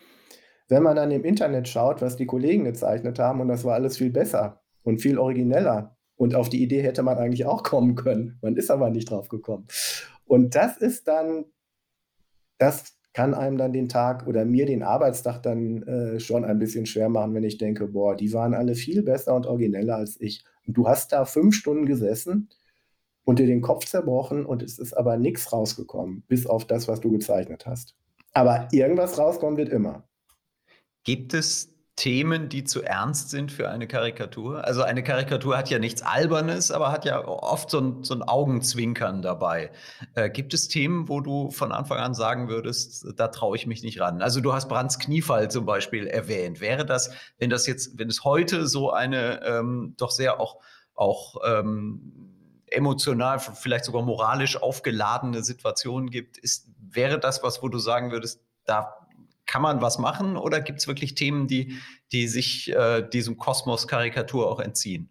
wenn 0.69 0.84
man 0.84 0.95
dann 0.95 1.12
im 1.12 1.24
Internet 1.24 1.67
schaut, 1.67 2.02
was 2.02 2.15
die 2.15 2.26
Kollegen 2.26 2.63
gezeichnet 2.63 3.19
haben 3.19 3.41
und 3.41 3.47
das 3.47 3.63
war 3.63 3.74
alles 3.74 3.97
viel 3.97 4.12
besser 4.12 4.62
und 4.84 5.02
viel 5.02 5.17
origineller. 5.17 5.97
Und 6.15 6.36
auf 6.36 6.50
die 6.50 6.62
Idee 6.62 6.84
hätte 6.84 7.02
man 7.02 7.17
eigentlich 7.17 7.45
auch 7.45 7.63
kommen 7.63 7.95
können. 7.95 8.38
Man 8.41 8.56
ist 8.56 8.69
aber 8.69 8.91
nicht 8.91 9.10
drauf 9.10 9.28
gekommen. 9.28 9.67
Und 10.26 10.54
das 10.54 10.78
ist 10.78 11.08
dann, 11.08 11.45
das 12.60 12.95
kann 13.13 13.34
einem 13.34 13.58
dann 13.58 13.74
den 13.74 13.89
Tag 13.89 14.26
oder 14.28 14.45
mir 14.45 14.65
den 14.65 14.84
Arbeitstag 14.84 15.41
dann 15.43 15.84
äh, 15.84 16.19
schon 16.19 16.45
ein 16.45 16.60
bisschen 16.60 16.86
schwer 16.86 17.10
machen, 17.10 17.34
wenn 17.34 17.43
ich 17.43 17.58
denke, 17.58 17.88
boah, 17.88 18.15
die 18.15 18.32
waren 18.34 18.54
alle 18.54 18.76
viel 18.76 19.04
besser 19.04 19.36
und 19.36 19.45
origineller 19.45 19.97
als 19.97 20.19
ich. 20.19 20.45
Und 20.65 20.78
du 20.78 20.88
hast 20.88 21.12
da 21.12 21.26
fünf 21.26 21.56
Stunden 21.56 21.86
gesessen 21.86 22.50
und 23.24 23.39
dir 23.39 23.47
den 23.47 23.62
Kopf 23.62 23.86
zerbrochen 23.86 24.45
und 24.45 24.63
es 24.63 24.80
ist 24.80 24.93
aber 24.93 25.17
nichts 25.17 25.52
rausgekommen, 25.52 26.24
bis 26.28 26.45
auf 26.45 26.65
das, 26.65 26.88
was 26.88 27.02
du 27.02 27.12
gezeichnet 27.12 27.65
hast. 27.65 27.95
Aber 28.34 28.69
irgendwas 28.71 29.17
rauskommen 29.19 29.58
wird 29.58 29.69
immer. 29.69 30.08
Gibt 31.04 31.34
es 31.34 31.74
Themen, 31.97 32.49
die 32.49 32.63
zu 32.63 32.82
ernst 32.82 33.30
sind 33.30 33.51
für 33.51 33.69
eine 33.69 33.88
Karikatur? 33.88 34.65
Also 34.65 34.82
eine 34.82 35.04
Karikatur 35.04 35.58
hat 35.58 35.69
ja 35.69 35.77
nichts 35.77 36.01
Albernes, 36.01 36.71
aber 36.71 36.91
hat 36.91 37.06
ja 37.06 37.27
oft 37.27 37.69
so 37.69 37.80
ein, 37.80 38.04
so 38.04 38.15
ein 38.15 38.23
Augenzwinkern 38.23 39.21
dabei. 39.21 39.71
Äh, 40.15 40.30
gibt 40.30 40.54
es 40.54 40.67
Themen, 40.67 41.10
wo 41.10 41.19
du 41.19 41.51
von 41.51 41.71
Anfang 41.71 41.99
an 41.99 42.13
sagen 42.13 42.47
würdest, 42.47 43.06
da 43.17 43.27
traue 43.27 43.56
ich 43.56 43.67
mich 43.67 43.84
nicht 43.84 43.99
ran? 43.99 44.21
Also 44.21 44.41
du 44.41 44.54
hast 44.54 44.69
Brands 44.69 44.99
Kniefall 44.99 45.51
zum 45.51 45.65
Beispiel 45.65 46.08
erwähnt. 46.08 46.62
Wäre 46.62 46.86
das, 46.86 47.12
wenn 47.38 47.49
das 47.49 47.67
jetzt, 47.67 47.99
wenn 47.99 48.10
es 48.10 48.23
heute 48.23 48.67
so 48.67 48.91
eine 48.91 49.43
ähm, 49.43 49.93
doch 49.97 50.12
sehr 50.12 50.39
auch, 50.39 50.58
auch 50.95 51.36
ähm, 51.45 52.32
emotional, 52.67 53.39
vielleicht 53.39 53.86
sogar 53.86 54.02
moralisch 54.02 54.62
aufgeladene 54.62 55.44
Situation 55.44 56.10
gibt, 56.10 56.37
ist, 56.37 56.69
wäre 56.79 57.19
das 57.19 57.44
was, 57.44 57.62
wo 57.62 57.67
du 57.67 57.79
sagen 57.79 58.12
würdest, 58.12 58.42
da 58.65 59.00
kann 59.52 59.62
man 59.62 59.81
was 59.81 59.99
machen 59.99 60.37
oder 60.37 60.62
gibt 60.62 60.79
es 60.79 60.87
wirklich 60.87 61.13
Themen, 61.13 61.45
die, 61.45 61.73
die 62.13 62.29
sich 62.29 62.71
äh, 62.73 63.02
diesem 63.02 63.35
Kosmos 63.37 63.85
Karikatur 63.85 64.49
auch 64.49 64.62
entziehen? 64.62 65.10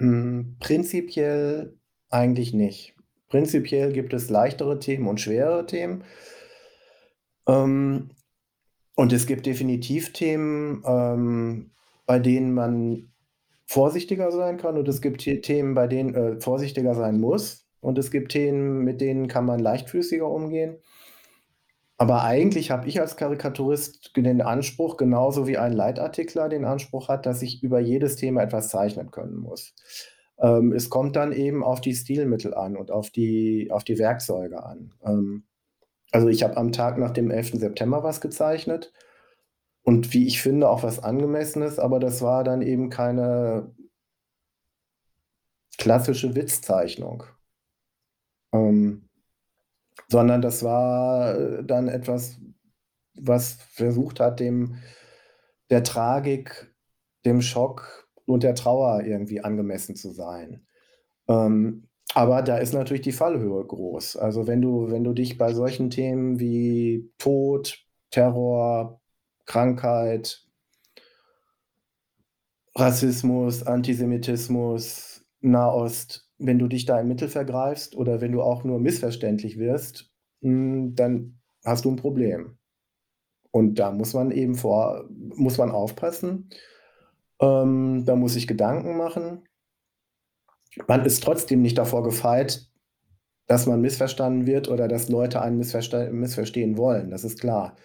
Hm, 0.00 0.56
prinzipiell 0.58 1.76
eigentlich 2.08 2.54
nicht. 2.54 2.94
Prinzipiell 3.28 3.92
gibt 3.92 4.14
es 4.14 4.30
leichtere 4.30 4.78
Themen 4.78 5.08
und 5.08 5.20
schwerere 5.20 5.66
Themen. 5.66 6.04
Ähm, 7.46 8.12
und 8.94 9.12
es 9.12 9.26
gibt 9.26 9.44
definitiv 9.44 10.14
Themen, 10.14 10.82
ähm, 10.86 11.70
bei 12.06 12.18
denen 12.18 12.54
man 12.54 13.12
vorsichtiger 13.66 14.32
sein 14.32 14.56
kann 14.56 14.78
und 14.78 14.88
es 14.88 15.02
gibt 15.02 15.20
Themen, 15.20 15.74
bei 15.74 15.86
denen 15.86 16.14
äh, 16.14 16.40
vorsichtiger 16.40 16.94
sein 16.94 17.20
muss 17.20 17.66
und 17.80 17.98
es 17.98 18.10
gibt 18.10 18.32
Themen, 18.32 18.84
mit 18.84 19.02
denen 19.02 19.28
kann 19.28 19.44
man 19.44 19.60
leichtfüßiger 19.60 20.26
umgehen. 20.26 20.78
Aber 22.02 22.24
eigentlich 22.24 22.72
habe 22.72 22.88
ich 22.88 23.00
als 23.00 23.14
Karikaturist 23.14 24.16
den 24.16 24.42
Anspruch, 24.42 24.96
genauso 24.96 25.46
wie 25.46 25.56
ein 25.56 25.72
Leitartikler 25.72 26.48
den 26.48 26.64
Anspruch 26.64 27.06
hat, 27.06 27.26
dass 27.26 27.42
ich 27.42 27.62
über 27.62 27.78
jedes 27.78 28.16
Thema 28.16 28.42
etwas 28.42 28.70
zeichnen 28.70 29.12
können 29.12 29.36
muss. 29.36 29.72
Ähm, 30.40 30.72
es 30.72 30.90
kommt 30.90 31.14
dann 31.14 31.30
eben 31.30 31.62
auf 31.62 31.80
die 31.80 31.94
Stilmittel 31.94 32.54
an 32.54 32.76
und 32.76 32.90
auf 32.90 33.10
die, 33.10 33.68
auf 33.70 33.84
die 33.84 34.00
Werkzeuge 34.00 34.64
an. 34.64 34.92
Ähm, 35.04 35.44
also 36.10 36.26
ich 36.26 36.42
habe 36.42 36.56
am 36.56 36.72
Tag 36.72 36.98
nach 36.98 37.12
dem 37.12 37.30
11. 37.30 37.60
September 37.60 38.02
was 38.02 38.20
gezeichnet 38.20 38.92
und 39.84 40.12
wie 40.12 40.26
ich 40.26 40.42
finde 40.42 40.70
auch 40.70 40.82
was 40.82 41.04
angemessenes, 41.04 41.78
aber 41.78 42.00
das 42.00 42.20
war 42.20 42.42
dann 42.42 42.62
eben 42.62 42.90
keine 42.90 43.76
klassische 45.78 46.34
Witzzeichnung. 46.34 47.22
Ähm, 48.52 49.08
sondern 50.08 50.42
das 50.42 50.62
war 50.62 51.36
äh, 51.36 51.64
dann 51.64 51.88
etwas, 51.88 52.40
was 53.14 53.54
versucht 53.70 54.20
hat, 54.20 54.40
dem 54.40 54.76
der 55.70 55.82
Tragik, 55.82 56.74
dem 57.24 57.40
Schock 57.40 58.08
und 58.26 58.42
der 58.42 58.54
Trauer 58.54 59.02
irgendwie 59.04 59.40
angemessen 59.40 59.96
zu 59.96 60.10
sein. 60.10 60.66
Ähm, 61.28 61.88
aber 62.14 62.42
da 62.42 62.58
ist 62.58 62.74
natürlich 62.74 63.02
die 63.02 63.12
Fallhöhe 63.12 63.64
groß. 63.64 64.16
Also 64.16 64.46
wenn 64.46 64.60
du, 64.60 64.90
wenn 64.90 65.04
du 65.04 65.14
dich 65.14 65.38
bei 65.38 65.54
solchen 65.54 65.88
Themen 65.88 66.38
wie 66.38 67.10
Tod, 67.18 67.78
Terror, 68.10 69.00
Krankheit, 69.46 70.46
Rassismus, 72.74 73.62
Antisemitismus, 73.62 75.24
Nahost, 75.40 76.28
wenn 76.46 76.58
du 76.58 76.68
dich 76.68 76.84
da 76.84 77.00
im 77.00 77.08
Mittel 77.08 77.28
vergreifst 77.28 77.96
oder 77.96 78.20
wenn 78.20 78.32
du 78.32 78.42
auch 78.42 78.64
nur 78.64 78.78
missverständlich 78.80 79.58
wirst, 79.58 80.10
hm, 80.42 80.94
dann 80.94 81.38
hast 81.64 81.84
du 81.84 81.90
ein 81.90 81.96
Problem. 81.96 82.58
Und 83.50 83.78
da 83.78 83.92
muss 83.92 84.14
man 84.14 84.30
eben 84.30 84.54
vor, 84.54 85.08
muss 85.10 85.58
man 85.58 85.70
aufpassen. 85.70 86.48
Ähm, 87.40 88.04
da 88.06 88.16
muss 88.16 88.34
ich 88.36 88.46
Gedanken 88.46 88.96
machen. 88.96 89.42
Man 90.88 91.04
ist 91.04 91.22
trotzdem 91.22 91.60
nicht 91.60 91.76
davor 91.78 92.02
gefeit, 92.02 92.66
dass 93.46 93.66
man 93.66 93.80
missverstanden 93.80 94.46
wird 94.46 94.68
oder 94.68 94.88
dass 94.88 95.10
Leute 95.10 95.42
einen 95.42 95.58
missverste 95.58 96.10
missverstehen 96.10 96.78
wollen. 96.78 97.10
Das 97.10 97.24
ist 97.24 97.40
klar. 97.40 97.76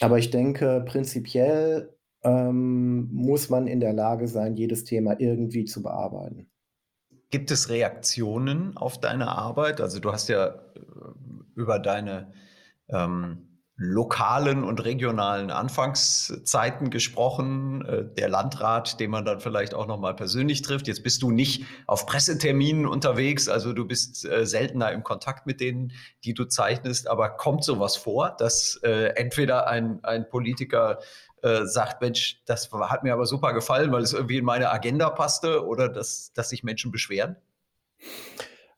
Aber 0.00 0.18
ich 0.18 0.30
denke, 0.30 0.82
prinzipiell 0.86 1.94
ähm, 2.22 3.10
muss 3.12 3.50
man 3.50 3.66
in 3.66 3.80
der 3.80 3.92
Lage 3.92 4.26
sein, 4.28 4.56
jedes 4.56 4.84
Thema 4.84 5.20
irgendwie 5.20 5.66
zu 5.66 5.82
bearbeiten. 5.82 6.50
Gibt 7.34 7.50
es 7.50 7.68
Reaktionen 7.68 8.76
auf 8.76 9.00
deine 9.00 9.26
Arbeit? 9.26 9.80
Also 9.80 9.98
du 9.98 10.12
hast 10.12 10.28
ja 10.28 10.46
äh, 10.46 10.54
über 11.56 11.80
deine 11.80 12.32
ähm, 12.88 13.53
lokalen 13.76 14.62
und 14.62 14.84
regionalen 14.84 15.50
Anfangszeiten 15.50 16.90
gesprochen, 16.90 17.84
äh, 17.84 18.04
der 18.04 18.28
Landrat, 18.28 19.00
den 19.00 19.10
man 19.10 19.24
dann 19.24 19.40
vielleicht 19.40 19.74
auch 19.74 19.88
noch 19.88 19.98
mal 19.98 20.14
persönlich 20.14 20.62
trifft. 20.62 20.86
Jetzt 20.86 21.02
bist 21.02 21.22
du 21.22 21.32
nicht 21.32 21.64
auf 21.86 22.06
Presseterminen 22.06 22.86
unterwegs, 22.86 23.48
also 23.48 23.72
du 23.72 23.84
bist 23.84 24.24
äh, 24.26 24.46
seltener 24.46 24.92
im 24.92 25.02
Kontakt 25.02 25.46
mit 25.46 25.60
denen, 25.60 25.92
die 26.22 26.34
du 26.34 26.44
zeichnest. 26.44 27.08
Aber 27.08 27.30
kommt 27.30 27.64
sowas 27.64 27.96
vor, 27.96 28.36
dass 28.38 28.78
äh, 28.84 29.06
entweder 29.16 29.66
ein, 29.66 30.02
ein 30.04 30.28
Politiker 30.28 30.98
sagt, 31.64 32.00
Mensch, 32.00 32.40
das 32.46 32.72
hat 32.72 33.04
mir 33.04 33.12
aber 33.12 33.26
super 33.26 33.52
gefallen, 33.52 33.92
weil 33.92 34.02
es 34.02 34.14
irgendwie 34.14 34.38
in 34.38 34.46
meine 34.46 34.70
Agenda 34.70 35.10
passte, 35.10 35.66
oder 35.66 35.90
dass, 35.90 36.32
dass 36.32 36.48
sich 36.48 36.64
Menschen 36.64 36.90
beschweren? 36.90 37.36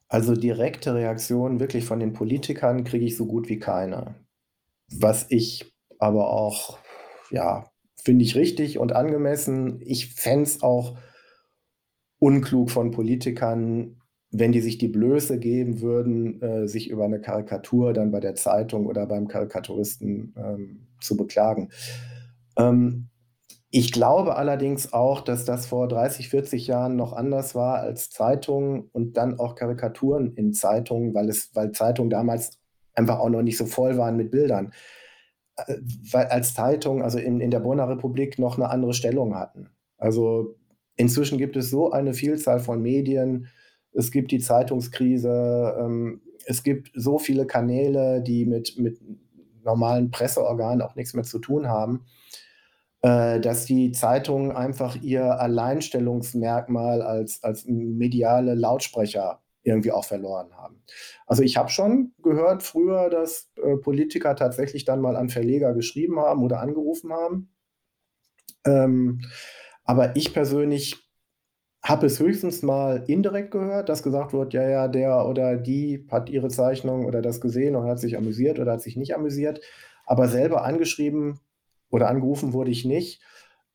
Also 0.08 0.34
direkte 0.34 0.92
Reaktionen 0.96 1.60
wirklich 1.60 1.84
von 1.84 2.00
den 2.00 2.12
Politikern 2.12 2.82
kriege 2.82 3.04
ich 3.04 3.16
so 3.16 3.26
gut 3.26 3.48
wie 3.48 3.60
keine. 3.60 4.16
Was 4.90 5.26
ich 5.28 5.72
aber 5.98 6.30
auch, 6.30 6.78
ja, 7.30 7.70
finde 8.02 8.24
ich 8.24 8.36
richtig 8.36 8.78
und 8.78 8.92
angemessen. 8.92 9.80
Ich 9.82 10.14
fände 10.14 10.44
es 10.44 10.62
auch 10.62 10.96
unklug 12.18 12.70
von 12.70 12.92
Politikern, 12.92 14.00
wenn 14.30 14.52
die 14.52 14.60
sich 14.60 14.78
die 14.78 14.88
Blöße 14.88 15.38
geben 15.38 15.80
würden, 15.80 16.40
äh, 16.42 16.68
sich 16.68 16.90
über 16.90 17.04
eine 17.04 17.20
Karikatur 17.20 17.92
dann 17.92 18.10
bei 18.10 18.20
der 18.20 18.34
Zeitung 18.34 18.86
oder 18.86 19.06
beim 19.06 19.28
Karikaturisten 19.28 20.34
ähm, 20.36 20.86
zu 21.00 21.16
beklagen. 21.16 21.70
Ähm, 22.56 23.08
ich 23.70 23.92
glaube 23.92 24.36
allerdings 24.36 24.92
auch, 24.92 25.20
dass 25.20 25.44
das 25.44 25.66
vor 25.66 25.88
30, 25.88 26.28
40 26.28 26.66
Jahren 26.66 26.96
noch 26.96 27.12
anders 27.12 27.54
war 27.54 27.80
als 27.80 28.10
Zeitungen 28.10 28.88
und 28.92 29.16
dann 29.16 29.38
auch 29.38 29.54
Karikaturen 29.54 30.34
in 30.34 30.52
Zeitungen, 30.52 31.12
weil 31.14 31.28
es, 31.28 31.50
weil 31.54 31.72
Zeitungen 31.72 32.10
damals 32.10 32.58
einfach 32.96 33.20
auch 33.20 33.28
noch 33.28 33.42
nicht 33.42 33.56
so 33.56 33.66
voll 33.66 33.96
waren 33.96 34.16
mit 34.16 34.30
Bildern. 34.30 34.72
Äh, 35.56 35.76
weil 36.10 36.26
als 36.26 36.54
Zeitung, 36.54 37.02
also 37.02 37.18
in, 37.18 37.40
in 37.40 37.50
der 37.50 37.60
Bonner 37.60 37.88
Republik, 37.88 38.38
noch 38.38 38.56
eine 38.56 38.70
andere 38.70 38.94
Stellung 38.94 39.36
hatten. 39.36 39.70
Also 39.98 40.56
inzwischen 40.96 41.38
gibt 41.38 41.56
es 41.56 41.70
so 41.70 41.92
eine 41.92 42.14
Vielzahl 42.14 42.60
von 42.60 42.82
Medien. 42.82 43.48
Es 43.92 44.10
gibt 44.10 44.32
die 44.32 44.40
Zeitungskrise. 44.40 45.76
Ähm, 45.78 46.22
es 46.46 46.62
gibt 46.62 46.90
so 46.94 47.18
viele 47.18 47.46
Kanäle, 47.46 48.22
die 48.22 48.46
mit, 48.46 48.78
mit 48.78 49.00
normalen 49.64 50.10
Presseorganen 50.10 50.82
auch 50.82 50.94
nichts 50.94 51.14
mehr 51.14 51.24
zu 51.24 51.38
tun 51.38 51.68
haben, 51.68 52.04
äh, 53.02 53.40
dass 53.40 53.64
die 53.66 53.92
Zeitungen 53.92 54.52
einfach 54.52 54.96
ihr 55.02 55.40
Alleinstellungsmerkmal 55.40 57.02
als, 57.02 57.42
als 57.42 57.66
mediale 57.66 58.54
Lautsprecher 58.54 59.40
irgendwie 59.66 59.92
auch 59.92 60.04
verloren 60.04 60.54
haben. 60.56 60.82
Also 61.26 61.42
ich 61.42 61.56
habe 61.56 61.68
schon 61.70 62.12
gehört 62.22 62.62
früher, 62.62 63.10
dass 63.10 63.50
äh, 63.62 63.76
Politiker 63.76 64.36
tatsächlich 64.36 64.84
dann 64.84 65.00
mal 65.00 65.16
an 65.16 65.28
Verleger 65.28 65.74
geschrieben 65.74 66.20
haben 66.20 66.42
oder 66.42 66.60
angerufen 66.60 67.12
haben. 67.12 67.50
Ähm, 68.64 69.20
aber 69.84 70.16
ich 70.16 70.32
persönlich 70.32 71.06
habe 71.82 72.06
es 72.06 72.18
höchstens 72.18 72.62
mal 72.62 73.04
indirekt 73.06 73.52
gehört, 73.52 73.88
dass 73.88 74.02
gesagt 74.02 74.32
wird, 74.32 74.52
ja, 74.54 74.68
ja, 74.68 74.88
der 74.88 75.26
oder 75.26 75.56
die 75.56 76.06
hat 76.10 76.28
ihre 76.30 76.48
Zeichnung 76.48 77.04
oder 77.04 77.22
das 77.22 77.40
gesehen 77.40 77.76
und 77.76 77.86
hat 77.86 78.00
sich 78.00 78.16
amüsiert 78.16 78.58
oder 78.58 78.72
hat 78.72 78.82
sich 78.82 78.96
nicht 78.96 79.14
amüsiert. 79.14 79.60
Aber 80.04 80.28
selber 80.28 80.64
angeschrieben 80.64 81.40
oder 81.90 82.08
angerufen 82.08 82.52
wurde 82.52 82.70
ich 82.70 82.84
nicht. 82.84 83.22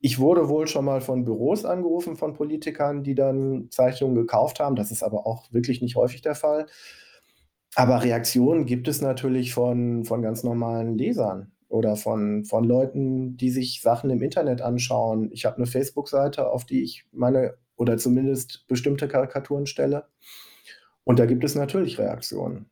Ich 0.02 0.20
wurde 0.20 0.50
wohl 0.50 0.68
schon 0.68 0.86
mal 0.86 1.00
von 1.00 1.26
Büros 1.26 1.64
angerufen, 1.64 2.18
von 2.18 2.34
Politikern, 2.34 3.04
die 3.04 3.14
dann 3.14 3.68
Zeichnungen 3.70 4.16
gekauft 4.16 4.60
haben. 4.60 4.76
Das 4.76 4.92
ist 4.92 5.04
aber 5.04 5.28
auch 5.28 5.52
wirklich 5.54 5.82
nicht 5.82 5.96
häufig 5.96 6.22
der 6.22 6.36
Fall. 6.36 6.66
Aber 7.76 8.04
Reaktionen 8.04 8.66
gibt 8.66 8.88
es 8.88 9.02
natürlich 9.02 9.54
von, 9.54 10.04
von 10.04 10.22
ganz 10.22 10.44
normalen 10.44 10.98
Lesern 10.98 11.52
oder 11.70 11.96
von, 11.96 12.44
von 12.46 12.64
Leuten, 12.64 13.38
die 13.38 13.50
sich 13.50 13.82
Sachen 13.82 14.10
im 14.10 14.22
Internet 14.22 14.62
anschauen. 14.62 15.30
Ich 15.32 15.46
habe 15.46 15.58
eine 15.58 15.68
Facebook-Seite, 15.68 16.50
auf 16.50 16.66
die 16.66 16.84
ich 16.84 17.06
meine 17.12 17.56
oder 17.78 17.98
zumindest 17.98 18.68
bestimmte 18.68 19.08
Karikaturen 19.08 19.68
stelle. 19.68 20.08
Und 21.04 21.20
da 21.20 21.26
gibt 21.26 21.44
es 21.44 21.56
natürlich 21.56 21.98
Reaktionen. 21.98 22.70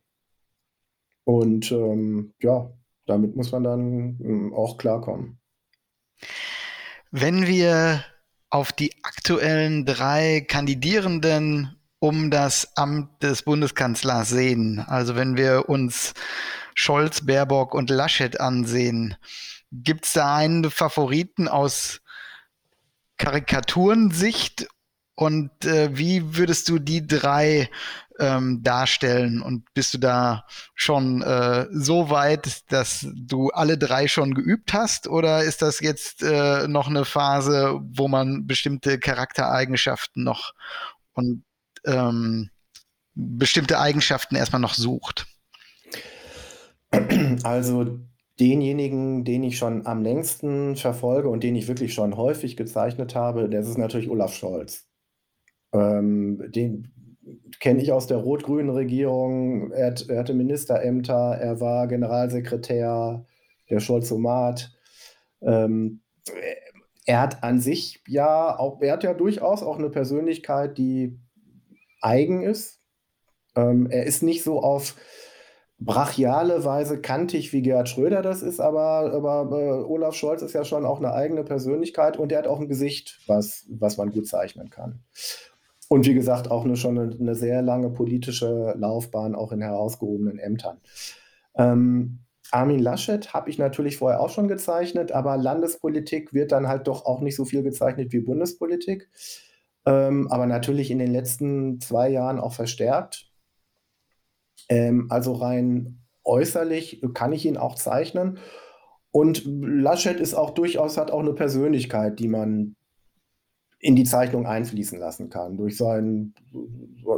Und 1.24 1.72
ähm, 1.72 2.34
ja, 2.40 2.70
damit 3.06 3.36
muss 3.36 3.52
man 3.52 3.64
dann 3.64 4.18
ähm, 4.22 4.54
auch 4.54 4.78
klarkommen. 4.78 5.39
Wenn 7.12 7.46
wir 7.48 8.04
auf 8.50 8.72
die 8.72 8.92
aktuellen 9.02 9.84
drei 9.84 10.44
Kandidierenden 10.46 11.76
um 11.98 12.30
das 12.30 12.76
Amt 12.76 13.22
des 13.22 13.42
Bundeskanzlers 13.42 14.28
sehen, 14.28 14.78
also 14.78 15.16
wenn 15.16 15.36
wir 15.36 15.68
uns 15.68 16.14
Scholz, 16.74 17.26
Baerbock 17.26 17.74
und 17.74 17.90
Laschet 17.90 18.40
ansehen, 18.40 19.16
gibt 19.72 20.04
es 20.04 20.12
da 20.12 20.36
einen 20.36 20.70
Favoriten 20.70 21.48
aus 21.48 22.00
Karikaturensicht? 23.18 24.68
Und 25.16 25.64
äh, 25.64 25.90
wie 25.92 26.36
würdest 26.36 26.68
du 26.68 26.78
die 26.78 27.06
drei 27.06 27.68
ähm, 28.20 28.62
darstellen? 28.62 29.42
Und 29.42 29.72
bist 29.74 29.94
du 29.94 29.98
da 29.98 30.44
schon 30.74 31.22
äh, 31.22 31.66
so 31.72 32.10
weit, 32.10 32.70
dass 32.70 33.06
du 33.14 33.48
alle 33.48 33.78
drei 33.78 34.06
schon 34.06 34.34
geübt 34.34 34.72
hast? 34.72 35.08
Oder 35.08 35.42
ist 35.42 35.62
das 35.62 35.80
jetzt 35.80 36.22
äh, 36.22 36.68
noch 36.68 36.88
eine 36.88 37.04
Phase, 37.04 37.80
wo 37.82 38.06
man 38.06 38.46
bestimmte 38.46 38.98
Charaktereigenschaften 38.98 40.22
noch 40.22 40.52
und 41.14 41.44
ähm, 41.86 42.50
bestimmte 43.14 43.80
Eigenschaften 43.80 44.36
erstmal 44.36 44.60
noch 44.60 44.74
sucht? 44.74 45.26
Also 47.42 47.98
denjenigen, 48.38 49.24
den 49.24 49.42
ich 49.42 49.58
schon 49.58 49.86
am 49.86 50.02
längsten 50.02 50.76
verfolge 50.76 51.28
und 51.28 51.44
den 51.44 51.54
ich 51.54 51.68
wirklich 51.68 51.94
schon 51.94 52.16
häufig 52.16 52.56
gezeichnet 52.56 53.14
habe, 53.14 53.48
das 53.48 53.68
ist 53.68 53.78
natürlich 53.78 54.08
Olaf 54.08 54.34
Scholz. 54.34 54.86
Ähm, 55.72 56.42
den 56.50 56.90
kenne 57.60 57.82
ich 57.82 57.92
aus 57.92 58.06
der 58.06 58.18
rot-grünen 58.18 58.70
Regierung. 58.70 59.72
Er, 59.72 59.94
er, 60.08 60.18
hatte 60.18 60.34
Ministerämter, 60.34 61.36
er 61.40 61.60
war 61.60 61.86
Generalsekretär 61.86 63.24
der 63.68 63.80
Scholzomat. 63.80 64.72
Ähm, 65.42 66.02
er 67.06 67.20
hat 67.20 67.42
an 67.42 67.60
sich 67.60 68.02
ja 68.06 68.58
auch, 68.58 68.80
er 68.80 68.92
hat 68.92 69.04
ja 69.04 69.14
durchaus 69.14 69.62
auch 69.62 69.78
eine 69.78 69.90
Persönlichkeit, 69.90 70.78
die 70.78 71.18
eigen 72.00 72.42
ist. 72.42 72.80
Ähm, 73.56 73.88
er 73.90 74.04
ist 74.04 74.22
nicht 74.22 74.42
so 74.42 74.60
auf 74.60 74.94
brachiale 75.80 76.62
Weise 76.64 77.00
kantig, 77.00 77.52
wie 77.52 77.62
Gerhard 77.62 77.88
Schröder 77.88 78.20
das 78.20 78.42
ist, 78.42 78.60
aber, 78.60 79.12
aber 79.12 79.48
äh, 79.50 79.82
Olaf 79.82 80.14
Scholz 80.14 80.42
ist 80.42 80.52
ja 80.52 80.64
schon 80.64 80.84
auch 80.84 80.98
eine 80.98 81.14
eigene 81.14 81.42
Persönlichkeit 81.42 82.18
und 82.18 82.30
er 82.32 82.38
hat 82.38 82.46
auch 82.46 82.60
ein 82.60 82.68
Gesicht, 82.68 83.18
was, 83.26 83.66
was 83.70 83.96
man 83.96 84.10
gut 84.10 84.26
zeichnen 84.26 84.68
kann. 84.68 85.02
Und 85.92 86.06
wie 86.06 86.14
gesagt, 86.14 86.52
auch 86.52 86.64
eine, 86.64 86.76
schon 86.76 86.96
eine, 86.96 87.16
eine 87.18 87.34
sehr 87.34 87.62
lange 87.62 87.90
politische 87.90 88.74
Laufbahn, 88.78 89.34
auch 89.34 89.50
in 89.50 89.60
herausgehobenen 89.60 90.38
Ämtern. 90.38 90.78
Ähm, 91.56 92.20
Armin 92.52 92.78
Laschet 92.78 93.34
habe 93.34 93.50
ich 93.50 93.58
natürlich 93.58 93.96
vorher 93.96 94.20
auch 94.20 94.30
schon 94.30 94.46
gezeichnet, 94.46 95.10
aber 95.10 95.36
Landespolitik 95.36 96.32
wird 96.32 96.52
dann 96.52 96.68
halt 96.68 96.86
doch 96.86 97.06
auch 97.06 97.20
nicht 97.20 97.34
so 97.34 97.44
viel 97.44 97.64
gezeichnet 97.64 98.12
wie 98.12 98.20
Bundespolitik. 98.20 99.10
Ähm, 99.84 100.28
aber 100.30 100.46
natürlich 100.46 100.92
in 100.92 101.00
den 101.00 101.10
letzten 101.10 101.80
zwei 101.80 102.08
Jahren 102.08 102.38
auch 102.38 102.52
verstärkt. 102.52 103.28
Ähm, 104.68 105.08
also 105.10 105.32
rein 105.32 106.02
äußerlich 106.22 107.02
kann 107.14 107.32
ich 107.32 107.46
ihn 107.46 107.56
auch 107.56 107.74
zeichnen. 107.74 108.38
Und 109.10 109.42
Laschet 109.44 110.20
ist 110.20 110.34
auch 110.34 110.50
durchaus, 110.50 110.96
hat 110.98 111.10
auch 111.10 111.18
eine 111.18 111.34
Persönlichkeit, 111.34 112.20
die 112.20 112.28
man 112.28 112.76
in 113.80 113.96
die 113.96 114.04
Zeichnung 114.04 114.46
einfließen 114.46 114.98
lassen 114.98 115.30
kann. 115.30 115.56
Durch 115.56 115.76
sein, 115.78 116.34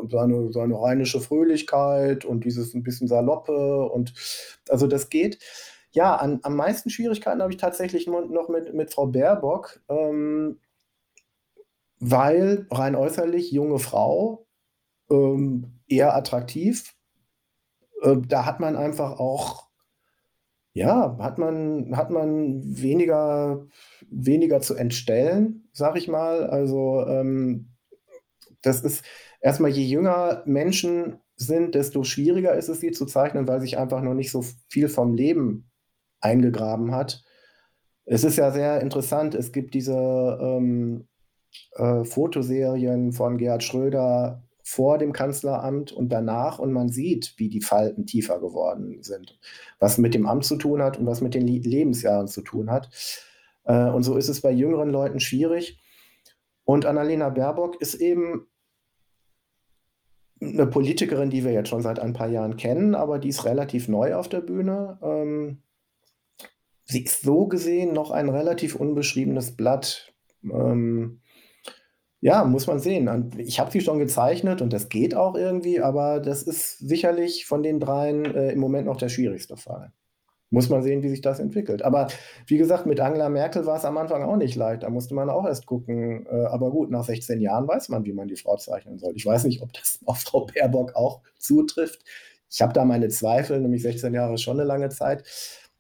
seine, 0.09 0.53
seine 0.53 0.81
rheinische 0.81 1.21
Fröhlichkeit 1.21 2.25
und 2.25 2.45
dieses 2.45 2.73
ein 2.73 2.85
bisschen 2.85 3.09
Saloppe. 3.09 3.89
Und 3.91 4.15
also 4.69 4.87
das 4.87 5.11
geht. 5.11 5.39
Ja, 5.91 6.15
an, 6.15 6.39
am 6.45 6.57
meisten 6.57 6.89
Schwierigkeiten 6.89 7.43
habe 7.43 7.53
ich 7.53 7.59
tatsächlich 7.59 8.07
noch 8.07 8.49
mit, 8.49 8.73
mit 8.75 8.93
Frau 8.93 9.07
Baerbock, 9.07 9.83
ähm, 9.89 10.61
weil 11.99 12.67
rein 12.71 12.95
äußerlich 12.95 13.51
junge 13.51 13.81
Frau, 13.81 14.47
ähm, 15.11 15.81
eher 15.89 16.15
attraktiv, 16.15 16.95
äh, 18.03 18.17
da 18.27 18.47
hat 18.47 18.61
man 18.61 18.77
einfach 18.77 19.19
auch, 19.19 19.69
ja, 20.75 21.17
hat 21.19 21.39
man, 21.39 21.97
hat 21.97 22.11
man 22.11 22.63
weniger, 22.65 23.67
weniger 24.09 24.61
zu 24.61 24.75
entstellen, 24.75 25.69
sag 25.73 25.97
ich 25.97 26.09
mal. 26.09 26.47
Also 26.47 27.05
ähm, 27.07 27.75
das 28.63 28.81
ist 28.81 29.05
erstmal, 29.41 29.71
je 29.71 29.85
jünger 29.85 30.43
Menschen 30.47 31.19
sind, 31.37 31.75
desto 31.75 32.05
schwieriger 32.05 32.55
ist 32.55 32.69
es, 32.69 32.81
sie 32.81 32.93
zu 32.93 33.07
zeichnen, 33.07 33.49
weil 33.49 33.61
sich 33.61 33.79
einfach 33.79 34.03
noch 34.03 34.15
nicht 34.15 34.31
so 34.31 34.45
viel 34.69 34.89
vom 34.89 35.15
Leben 35.15 35.71
eingegraben 36.21 36.93
hat. 36.93 37.23
Es 38.05 38.25
ist 38.25 38.37
ja 38.37 38.51
sehr 38.51 38.81
interessant, 38.81 39.35
es 39.35 39.53
gibt 39.53 39.75
diese 39.75 39.95
ähm, 40.41 41.09
äh, 41.75 42.05
Fotoserien 42.05 43.13
von 43.13 43.37
Gerhard 43.39 43.63
Schröder 43.63 44.43
vor 44.63 44.99
dem 44.99 45.13
Kanzleramt 45.13 45.93
und 45.93 46.11
danach 46.11 46.59
und 46.59 46.73
man 46.73 46.89
sieht, 46.89 47.35
wie 47.37 47.49
die 47.49 47.61
Falten 47.61 48.07
tiefer 48.07 48.41
geworden 48.41 49.03
sind, 49.03 49.39
was 49.79 49.99
mit 49.99 50.15
dem 50.15 50.27
Amt 50.27 50.45
zu 50.45 50.57
tun 50.57 50.83
hat 50.83 50.99
und 50.99 51.07
was 51.07 51.21
mit 51.21 51.35
den 51.35 51.47
Lebensjahren 51.47 52.29
zu 52.29 52.43
tun 52.43 52.71
hat. 52.71 52.89
Äh, 53.65 53.91
und 53.91 54.03
so 54.03 54.17
ist 54.17 54.29
es 54.29 54.41
bei 54.41 54.53
jüngeren 54.53 54.91
Leuten 54.91 55.21
schwierig. 55.21 55.81
Und 56.65 56.87
Annalena 56.87 57.29
Baerbock 57.29 57.81
ist 57.81 57.95
eben 57.95 58.47
eine 60.41 60.67
Politikerin, 60.67 61.31
die 61.31 61.45
wir 61.45 61.53
jetzt 61.53 61.69
schon 61.69 61.83
seit 61.83 61.99
ein 61.99 62.13
paar 62.13 62.29
Jahren 62.29 62.57
kennen, 62.57 62.95
aber 62.95 63.19
die 63.19 63.29
ist 63.29 63.45
relativ 63.45 63.89
neu 63.89 64.15
auf 64.15 64.29
der 64.29 64.41
Bühne. 64.41 64.99
Ähm, 65.03 65.63
sie 66.85 67.05
ist 67.05 67.23
so 67.23 67.47
gesehen 67.47 67.93
noch 67.93 68.11
ein 68.11 68.29
relativ 68.29 68.77
unbeschriebenes 68.77 69.57
Blatt. 69.57 70.15
Ähm, 70.45 71.21
ja, 72.23 72.45
muss 72.45 72.69
man 72.69 72.79
sehen. 72.79 73.33
ich 73.37 73.59
habe 73.59 73.73
sie 73.73 73.81
schon 73.81 73.99
gezeichnet 73.99 74.63
und 74.63 74.73
das 74.73 74.89
geht 74.89 75.17
auch 75.17 75.35
irgendwie, 75.35 75.81
aber 75.81 76.21
das 76.21 76.45
ist 76.45 76.79
sicherlich 76.79 77.47
von 77.47 77.65
den 77.65 77.81
dreien 77.81 78.25
äh, 78.25 78.53
im 78.53 78.61
Moment 78.61 78.87
noch 78.87 78.97
der 78.97 79.09
schwierigste 79.09 79.57
Fall. 79.57 79.93
Muss 80.49 80.69
man 80.69 80.83
sehen, 80.85 81.03
wie 81.03 81.09
sich 81.09 81.21
das 81.21 81.41
entwickelt. 81.41 81.83
Aber 81.83 82.07
wie 82.47 82.59
gesagt, 82.59 82.87
mit 82.87 83.01
Angela 83.01 83.29
Merkel 83.29 83.67
war 83.67 83.77
es 83.77 83.85
am 83.85 83.99
Anfang 83.99 84.23
auch 84.23 84.37
nicht 84.37 84.55
leicht. 84.55 84.85
Da 84.85 84.91
musste 84.91 85.15
man 85.15 85.31
auch 85.31 85.47
erst 85.47 85.67
gucken. 85.67 86.27
Äh, 86.27 86.45
aber 86.45 86.71
gut, 86.71 86.91
nach 86.91 87.03
16 87.03 87.41
Jahren 87.41 87.67
weiß 87.67 87.89
man, 87.89 88.05
wie 88.05 88.13
man 88.13 88.29
die 88.29 88.37
Frau 88.37 88.57
zeichnen 88.57 88.99
soll. 88.99 89.15
Ich 89.17 89.27
weiß 89.27 89.43
nicht, 89.45 89.61
ob 89.61 89.73
das 89.73 89.99
auf 90.07 90.21
Frau 90.21 90.47
Baerbock 90.47 90.95
auch 90.95 91.23
zutrifft. 91.39 92.05
Ich 92.49 92.63
habe 92.63 92.73
da 92.73 92.85
meine 92.85 93.09
Zweifel, 93.09 93.61
nämlich 93.61 93.83
16 93.83 94.15
Jahre 94.15 94.35
ist 94.35 94.43
schon 94.43 94.61
eine 94.61 94.69
lange 94.69 94.91
Zeit. 94.91 95.25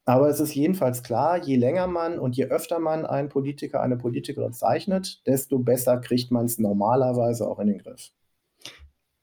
Aber 0.04 0.28
es 0.28 0.40
ist 0.40 0.54
jedenfalls 0.54 1.02
klar, 1.02 1.38
je 1.38 1.56
länger 1.56 1.86
man 1.86 2.18
und 2.18 2.36
je 2.36 2.46
öfter 2.46 2.80
man 2.80 3.06
einen 3.06 3.28
Politiker, 3.28 3.80
eine 3.80 3.96
Politikerin 3.96 4.52
zeichnet, 4.52 5.24
desto 5.26 5.60
besser 5.60 5.98
kriegt 5.98 6.32
man 6.32 6.46
es 6.46 6.58
normalerweise 6.58 7.48
auch 7.48 7.60
in 7.60 7.68
den 7.68 7.78
Griff. 7.78 8.10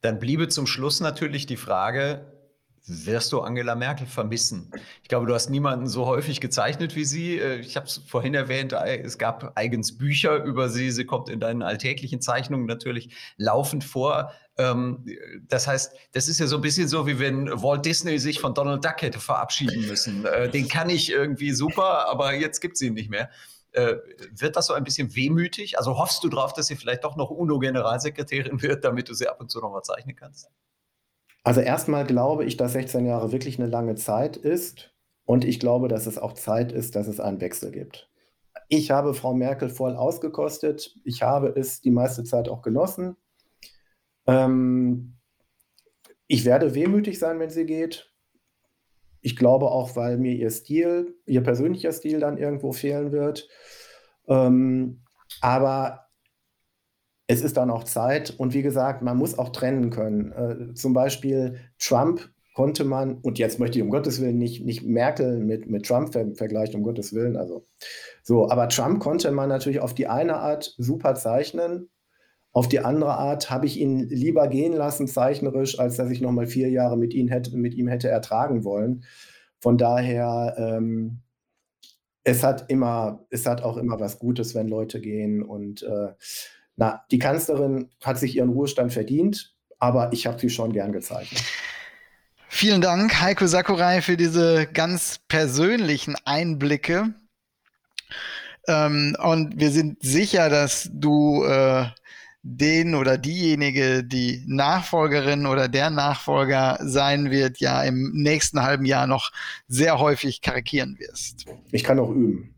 Dann 0.00 0.18
bliebe 0.18 0.48
zum 0.48 0.66
Schluss 0.66 1.00
natürlich 1.00 1.44
die 1.44 1.58
Frage, 1.58 2.39
wirst 2.90 3.32
du 3.32 3.40
Angela 3.40 3.74
Merkel 3.74 4.06
vermissen? 4.06 4.70
Ich 5.02 5.08
glaube, 5.08 5.26
du 5.26 5.34
hast 5.34 5.50
niemanden 5.50 5.86
so 5.86 6.06
häufig 6.06 6.40
gezeichnet 6.40 6.96
wie 6.96 7.04
sie. 7.04 7.38
Äh, 7.38 7.60
ich 7.60 7.76
habe 7.76 7.86
es 7.86 7.98
vorhin 8.06 8.34
erwähnt, 8.34 8.72
äh, 8.72 9.00
es 9.00 9.18
gab 9.18 9.52
eigens 9.56 9.96
Bücher 9.96 10.42
über 10.42 10.68
sie. 10.68 10.90
Sie 10.90 11.04
kommt 11.04 11.28
in 11.28 11.40
deinen 11.40 11.62
alltäglichen 11.62 12.20
Zeichnungen 12.20 12.66
natürlich 12.66 13.14
laufend 13.36 13.84
vor. 13.84 14.32
Ähm, 14.58 15.06
das 15.48 15.66
heißt, 15.66 15.94
das 16.12 16.28
ist 16.28 16.40
ja 16.40 16.46
so 16.46 16.56
ein 16.56 16.62
bisschen 16.62 16.88
so, 16.88 17.06
wie 17.06 17.18
wenn 17.18 17.48
Walt 17.62 17.84
Disney 17.86 18.18
sich 18.18 18.40
von 18.40 18.54
Donald 18.54 18.84
Duck 18.84 19.00
hätte 19.02 19.20
verabschieden 19.20 19.86
müssen. 19.86 20.24
Äh, 20.24 20.50
den 20.50 20.68
kann 20.68 20.90
ich 20.90 21.10
irgendwie 21.10 21.52
super, 21.52 22.08
aber 22.08 22.34
jetzt 22.34 22.60
gibt 22.60 22.74
es 22.76 22.82
ihn 22.82 22.94
nicht 22.94 23.10
mehr. 23.10 23.30
wird 23.72 24.56
das 24.56 24.66
so 24.66 24.74
ein 24.74 24.82
bisschen 24.82 25.14
wehmütig? 25.14 25.78
Also 25.78 25.96
hoffst 25.96 26.24
du 26.24 26.28
darauf, 26.28 26.52
dass 26.54 26.66
sie 26.66 26.74
vielleicht 26.74 27.04
doch 27.04 27.16
noch 27.16 27.30
UNO-Generalsekretärin 27.30 28.62
wird, 28.62 28.84
damit 28.84 29.08
du 29.08 29.14
sie 29.14 29.28
ab 29.28 29.40
und 29.40 29.48
zu 29.48 29.60
noch 29.60 29.70
mal 29.70 29.82
zeichnen 29.82 30.16
kannst? 30.16 30.50
Also 31.42 31.60
erstmal 31.60 32.06
glaube 32.06 32.44
ich, 32.44 32.56
dass 32.56 32.72
16 32.72 33.06
Jahre 33.06 33.32
wirklich 33.32 33.58
eine 33.58 33.68
lange 33.68 33.94
Zeit 33.94 34.36
ist 34.36 34.94
und 35.24 35.44
ich 35.44 35.60
glaube, 35.60 35.88
dass 35.88 36.06
es 36.06 36.18
auch 36.18 36.34
Zeit 36.34 36.72
ist, 36.72 36.96
dass 36.96 37.06
es 37.06 37.20
einen 37.20 37.40
Wechsel 37.40 37.70
gibt. 37.70 38.10
Ich 38.68 38.90
habe 38.90 39.14
Frau 39.14 39.34
Merkel 39.34 39.68
voll 39.68 39.96
ausgekostet. 39.96 40.94
Ich 41.04 41.22
habe 41.22 41.48
es 41.56 41.80
die 41.80 41.90
meiste 41.90 42.24
Zeit 42.24 42.48
auch 42.48 42.62
genossen. 42.62 43.16
Ähm, 44.26 45.16
ich 46.26 46.44
werde 46.44 46.74
wehmütig 46.74 47.18
sein, 47.18 47.40
wenn 47.40 47.50
sie 47.50 47.66
geht. 47.66 48.12
Ich 49.20 49.36
glaube 49.36 49.66
auch, 49.66 49.96
weil 49.96 50.18
mir 50.18 50.34
ihr 50.34 50.50
Stil, 50.50 51.16
ihr 51.26 51.42
persönlicher 51.42 51.92
Stil 51.92 52.20
dann 52.20 52.38
irgendwo 52.38 52.72
fehlen 52.72 53.12
wird. 53.12 53.48
Ähm, 54.28 55.02
aber 55.40 56.09
es 57.30 57.42
ist 57.42 57.56
dann 57.56 57.70
auch 57.70 57.84
Zeit 57.84 58.34
und 58.38 58.54
wie 58.54 58.62
gesagt, 58.62 59.02
man 59.02 59.16
muss 59.16 59.38
auch 59.38 59.50
trennen 59.50 59.90
können. 59.90 60.32
Äh, 60.32 60.74
zum 60.74 60.92
Beispiel 60.92 61.60
Trump 61.78 62.28
konnte 62.54 62.82
man, 62.82 63.18
und 63.18 63.38
jetzt 63.38 63.60
möchte 63.60 63.78
ich 63.78 63.84
um 63.84 63.90
Gottes 63.90 64.20
Willen 64.20 64.36
nicht, 64.36 64.64
nicht 64.64 64.82
Merkel 64.82 65.38
mit, 65.38 65.70
mit 65.70 65.86
Trump 65.86 66.12
ver 66.12 66.34
vergleichen, 66.34 66.74
um 66.74 66.82
Gottes 66.82 67.14
Willen, 67.14 67.36
also 67.36 67.64
so, 68.24 68.50
aber 68.50 68.68
Trump 68.68 68.98
konnte 68.98 69.30
man 69.30 69.48
natürlich 69.48 69.78
auf 69.78 69.94
die 69.94 70.08
eine 70.08 70.38
Art 70.38 70.74
super 70.76 71.14
zeichnen, 71.14 71.88
auf 72.50 72.66
die 72.66 72.80
andere 72.80 73.12
Art 73.12 73.48
habe 73.48 73.66
ich 73.66 73.78
ihn 73.78 74.08
lieber 74.08 74.48
gehen 74.48 74.72
lassen, 74.72 75.06
zeichnerisch, 75.06 75.78
als 75.78 75.96
dass 75.96 76.10
ich 76.10 76.20
nochmal 76.20 76.48
vier 76.48 76.68
Jahre 76.68 76.98
mit, 76.98 77.14
ihn 77.14 77.28
hätte, 77.28 77.56
mit 77.56 77.74
ihm 77.74 77.86
hätte 77.86 78.08
ertragen 78.08 78.64
wollen. 78.64 79.04
Von 79.60 79.78
daher, 79.78 80.56
ähm, 80.58 81.20
es 82.24 82.42
hat 82.42 82.68
immer, 82.68 83.24
es 83.30 83.46
hat 83.46 83.62
auch 83.62 83.76
immer 83.76 84.00
was 84.00 84.18
Gutes, 84.18 84.56
wenn 84.56 84.66
Leute 84.66 85.00
gehen 85.00 85.44
und 85.44 85.84
äh, 85.84 86.08
na, 86.80 87.04
die 87.10 87.18
Kanzlerin 87.18 87.90
hat 88.02 88.18
sich 88.18 88.36
ihren 88.36 88.48
Ruhestand 88.48 88.90
verdient, 88.90 89.54
aber 89.78 90.14
ich 90.14 90.26
habe 90.26 90.40
sie 90.40 90.48
schon 90.48 90.72
gern 90.72 90.92
gezeichnet. 90.92 91.42
Vielen 92.48 92.80
Dank, 92.80 93.20
Heiko 93.20 93.46
Sakurai, 93.46 94.00
für 94.00 94.16
diese 94.16 94.66
ganz 94.66 95.20
persönlichen 95.28 96.16
Einblicke. 96.24 97.12
Ähm, 98.66 99.14
und 99.22 99.60
wir 99.60 99.70
sind 99.70 100.02
sicher, 100.02 100.48
dass 100.48 100.88
du 100.90 101.44
äh, 101.44 101.84
den 102.42 102.94
oder 102.94 103.18
diejenige, 103.18 104.02
die 104.02 104.42
Nachfolgerin 104.46 105.44
oder 105.44 105.68
der 105.68 105.90
Nachfolger 105.90 106.78
sein 106.80 107.30
wird, 107.30 107.58
ja 107.58 107.82
im 107.82 108.12
nächsten 108.14 108.62
halben 108.62 108.86
Jahr 108.86 109.06
noch 109.06 109.32
sehr 109.68 109.98
häufig 109.98 110.40
karikieren 110.40 110.98
wirst. 110.98 111.44
Ich 111.72 111.84
kann 111.84 111.98
auch 111.98 112.10
üben. 112.10 112.54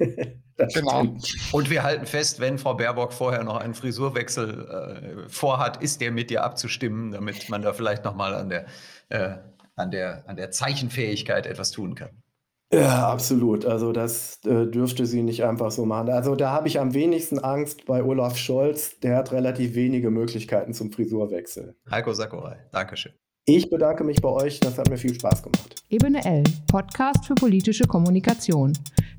genau. 0.56 1.16
Und 1.52 1.70
wir 1.70 1.82
halten 1.82 2.06
fest, 2.06 2.40
wenn 2.40 2.58
Frau 2.58 2.74
Baerbock 2.74 3.12
vorher 3.12 3.44
noch 3.44 3.56
einen 3.56 3.74
Frisurwechsel 3.74 5.24
äh, 5.26 5.28
vorhat, 5.28 5.82
ist 5.82 6.00
der 6.00 6.12
mit 6.12 6.30
ihr 6.30 6.44
abzustimmen, 6.44 7.10
damit 7.12 7.48
man 7.48 7.62
da 7.62 7.72
vielleicht 7.72 8.04
noch 8.04 8.14
mal 8.14 8.34
an 8.34 8.48
der, 8.48 8.66
äh, 9.08 9.36
an 9.76 9.90
der, 9.90 10.28
an 10.28 10.36
der 10.36 10.50
Zeichenfähigkeit 10.50 11.46
etwas 11.46 11.70
tun 11.70 11.94
kann. 11.94 12.22
Ja, 12.72 13.10
absolut. 13.10 13.66
Also 13.66 13.92
das 13.92 14.40
äh, 14.46 14.66
dürfte 14.66 15.04
sie 15.04 15.22
nicht 15.22 15.44
einfach 15.44 15.70
so 15.70 15.84
machen. 15.84 16.08
Also 16.08 16.34
da 16.34 16.52
habe 16.52 16.68
ich 16.68 16.80
am 16.80 16.94
wenigsten 16.94 17.38
Angst 17.38 17.84
bei 17.84 18.02
Olaf 18.02 18.38
Scholz. 18.38 18.98
Der 19.00 19.16
hat 19.16 19.30
relativ 19.32 19.74
wenige 19.74 20.10
Möglichkeiten 20.10 20.72
zum 20.72 20.90
Frisurwechsel. 20.90 21.76
Heiko 21.90 22.14
Sakurai, 22.14 22.56
Dankeschön. 22.72 23.12
Ich 23.44 23.68
bedanke 23.68 24.04
mich 24.04 24.20
bei 24.20 24.28
euch. 24.28 24.60
Das 24.60 24.78
hat 24.78 24.88
mir 24.88 24.96
viel 24.96 25.14
Spaß 25.14 25.42
gemacht. 25.42 25.82
Ebene 25.88 26.24
L, 26.24 26.44
Podcast 26.70 27.26
für 27.26 27.34
politische 27.34 27.84
Kommunikation. 27.84 28.72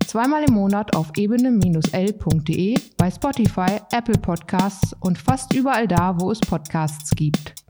Zweimal 0.08 0.44
im 0.44 0.54
Monat 0.54 0.96
auf 0.96 1.12
ebene-l.de, 1.18 2.76
bei 2.98 3.12
Spotify, 3.12 3.82
Apple 3.92 4.18
Podcasts 4.18 4.96
und 5.02 5.18
fast 5.18 5.54
überall 5.54 5.90
da, 5.90 6.16
wo 6.20 6.32
es 6.32 6.40
Podcasts 6.40 7.12
gibt. 7.12 7.63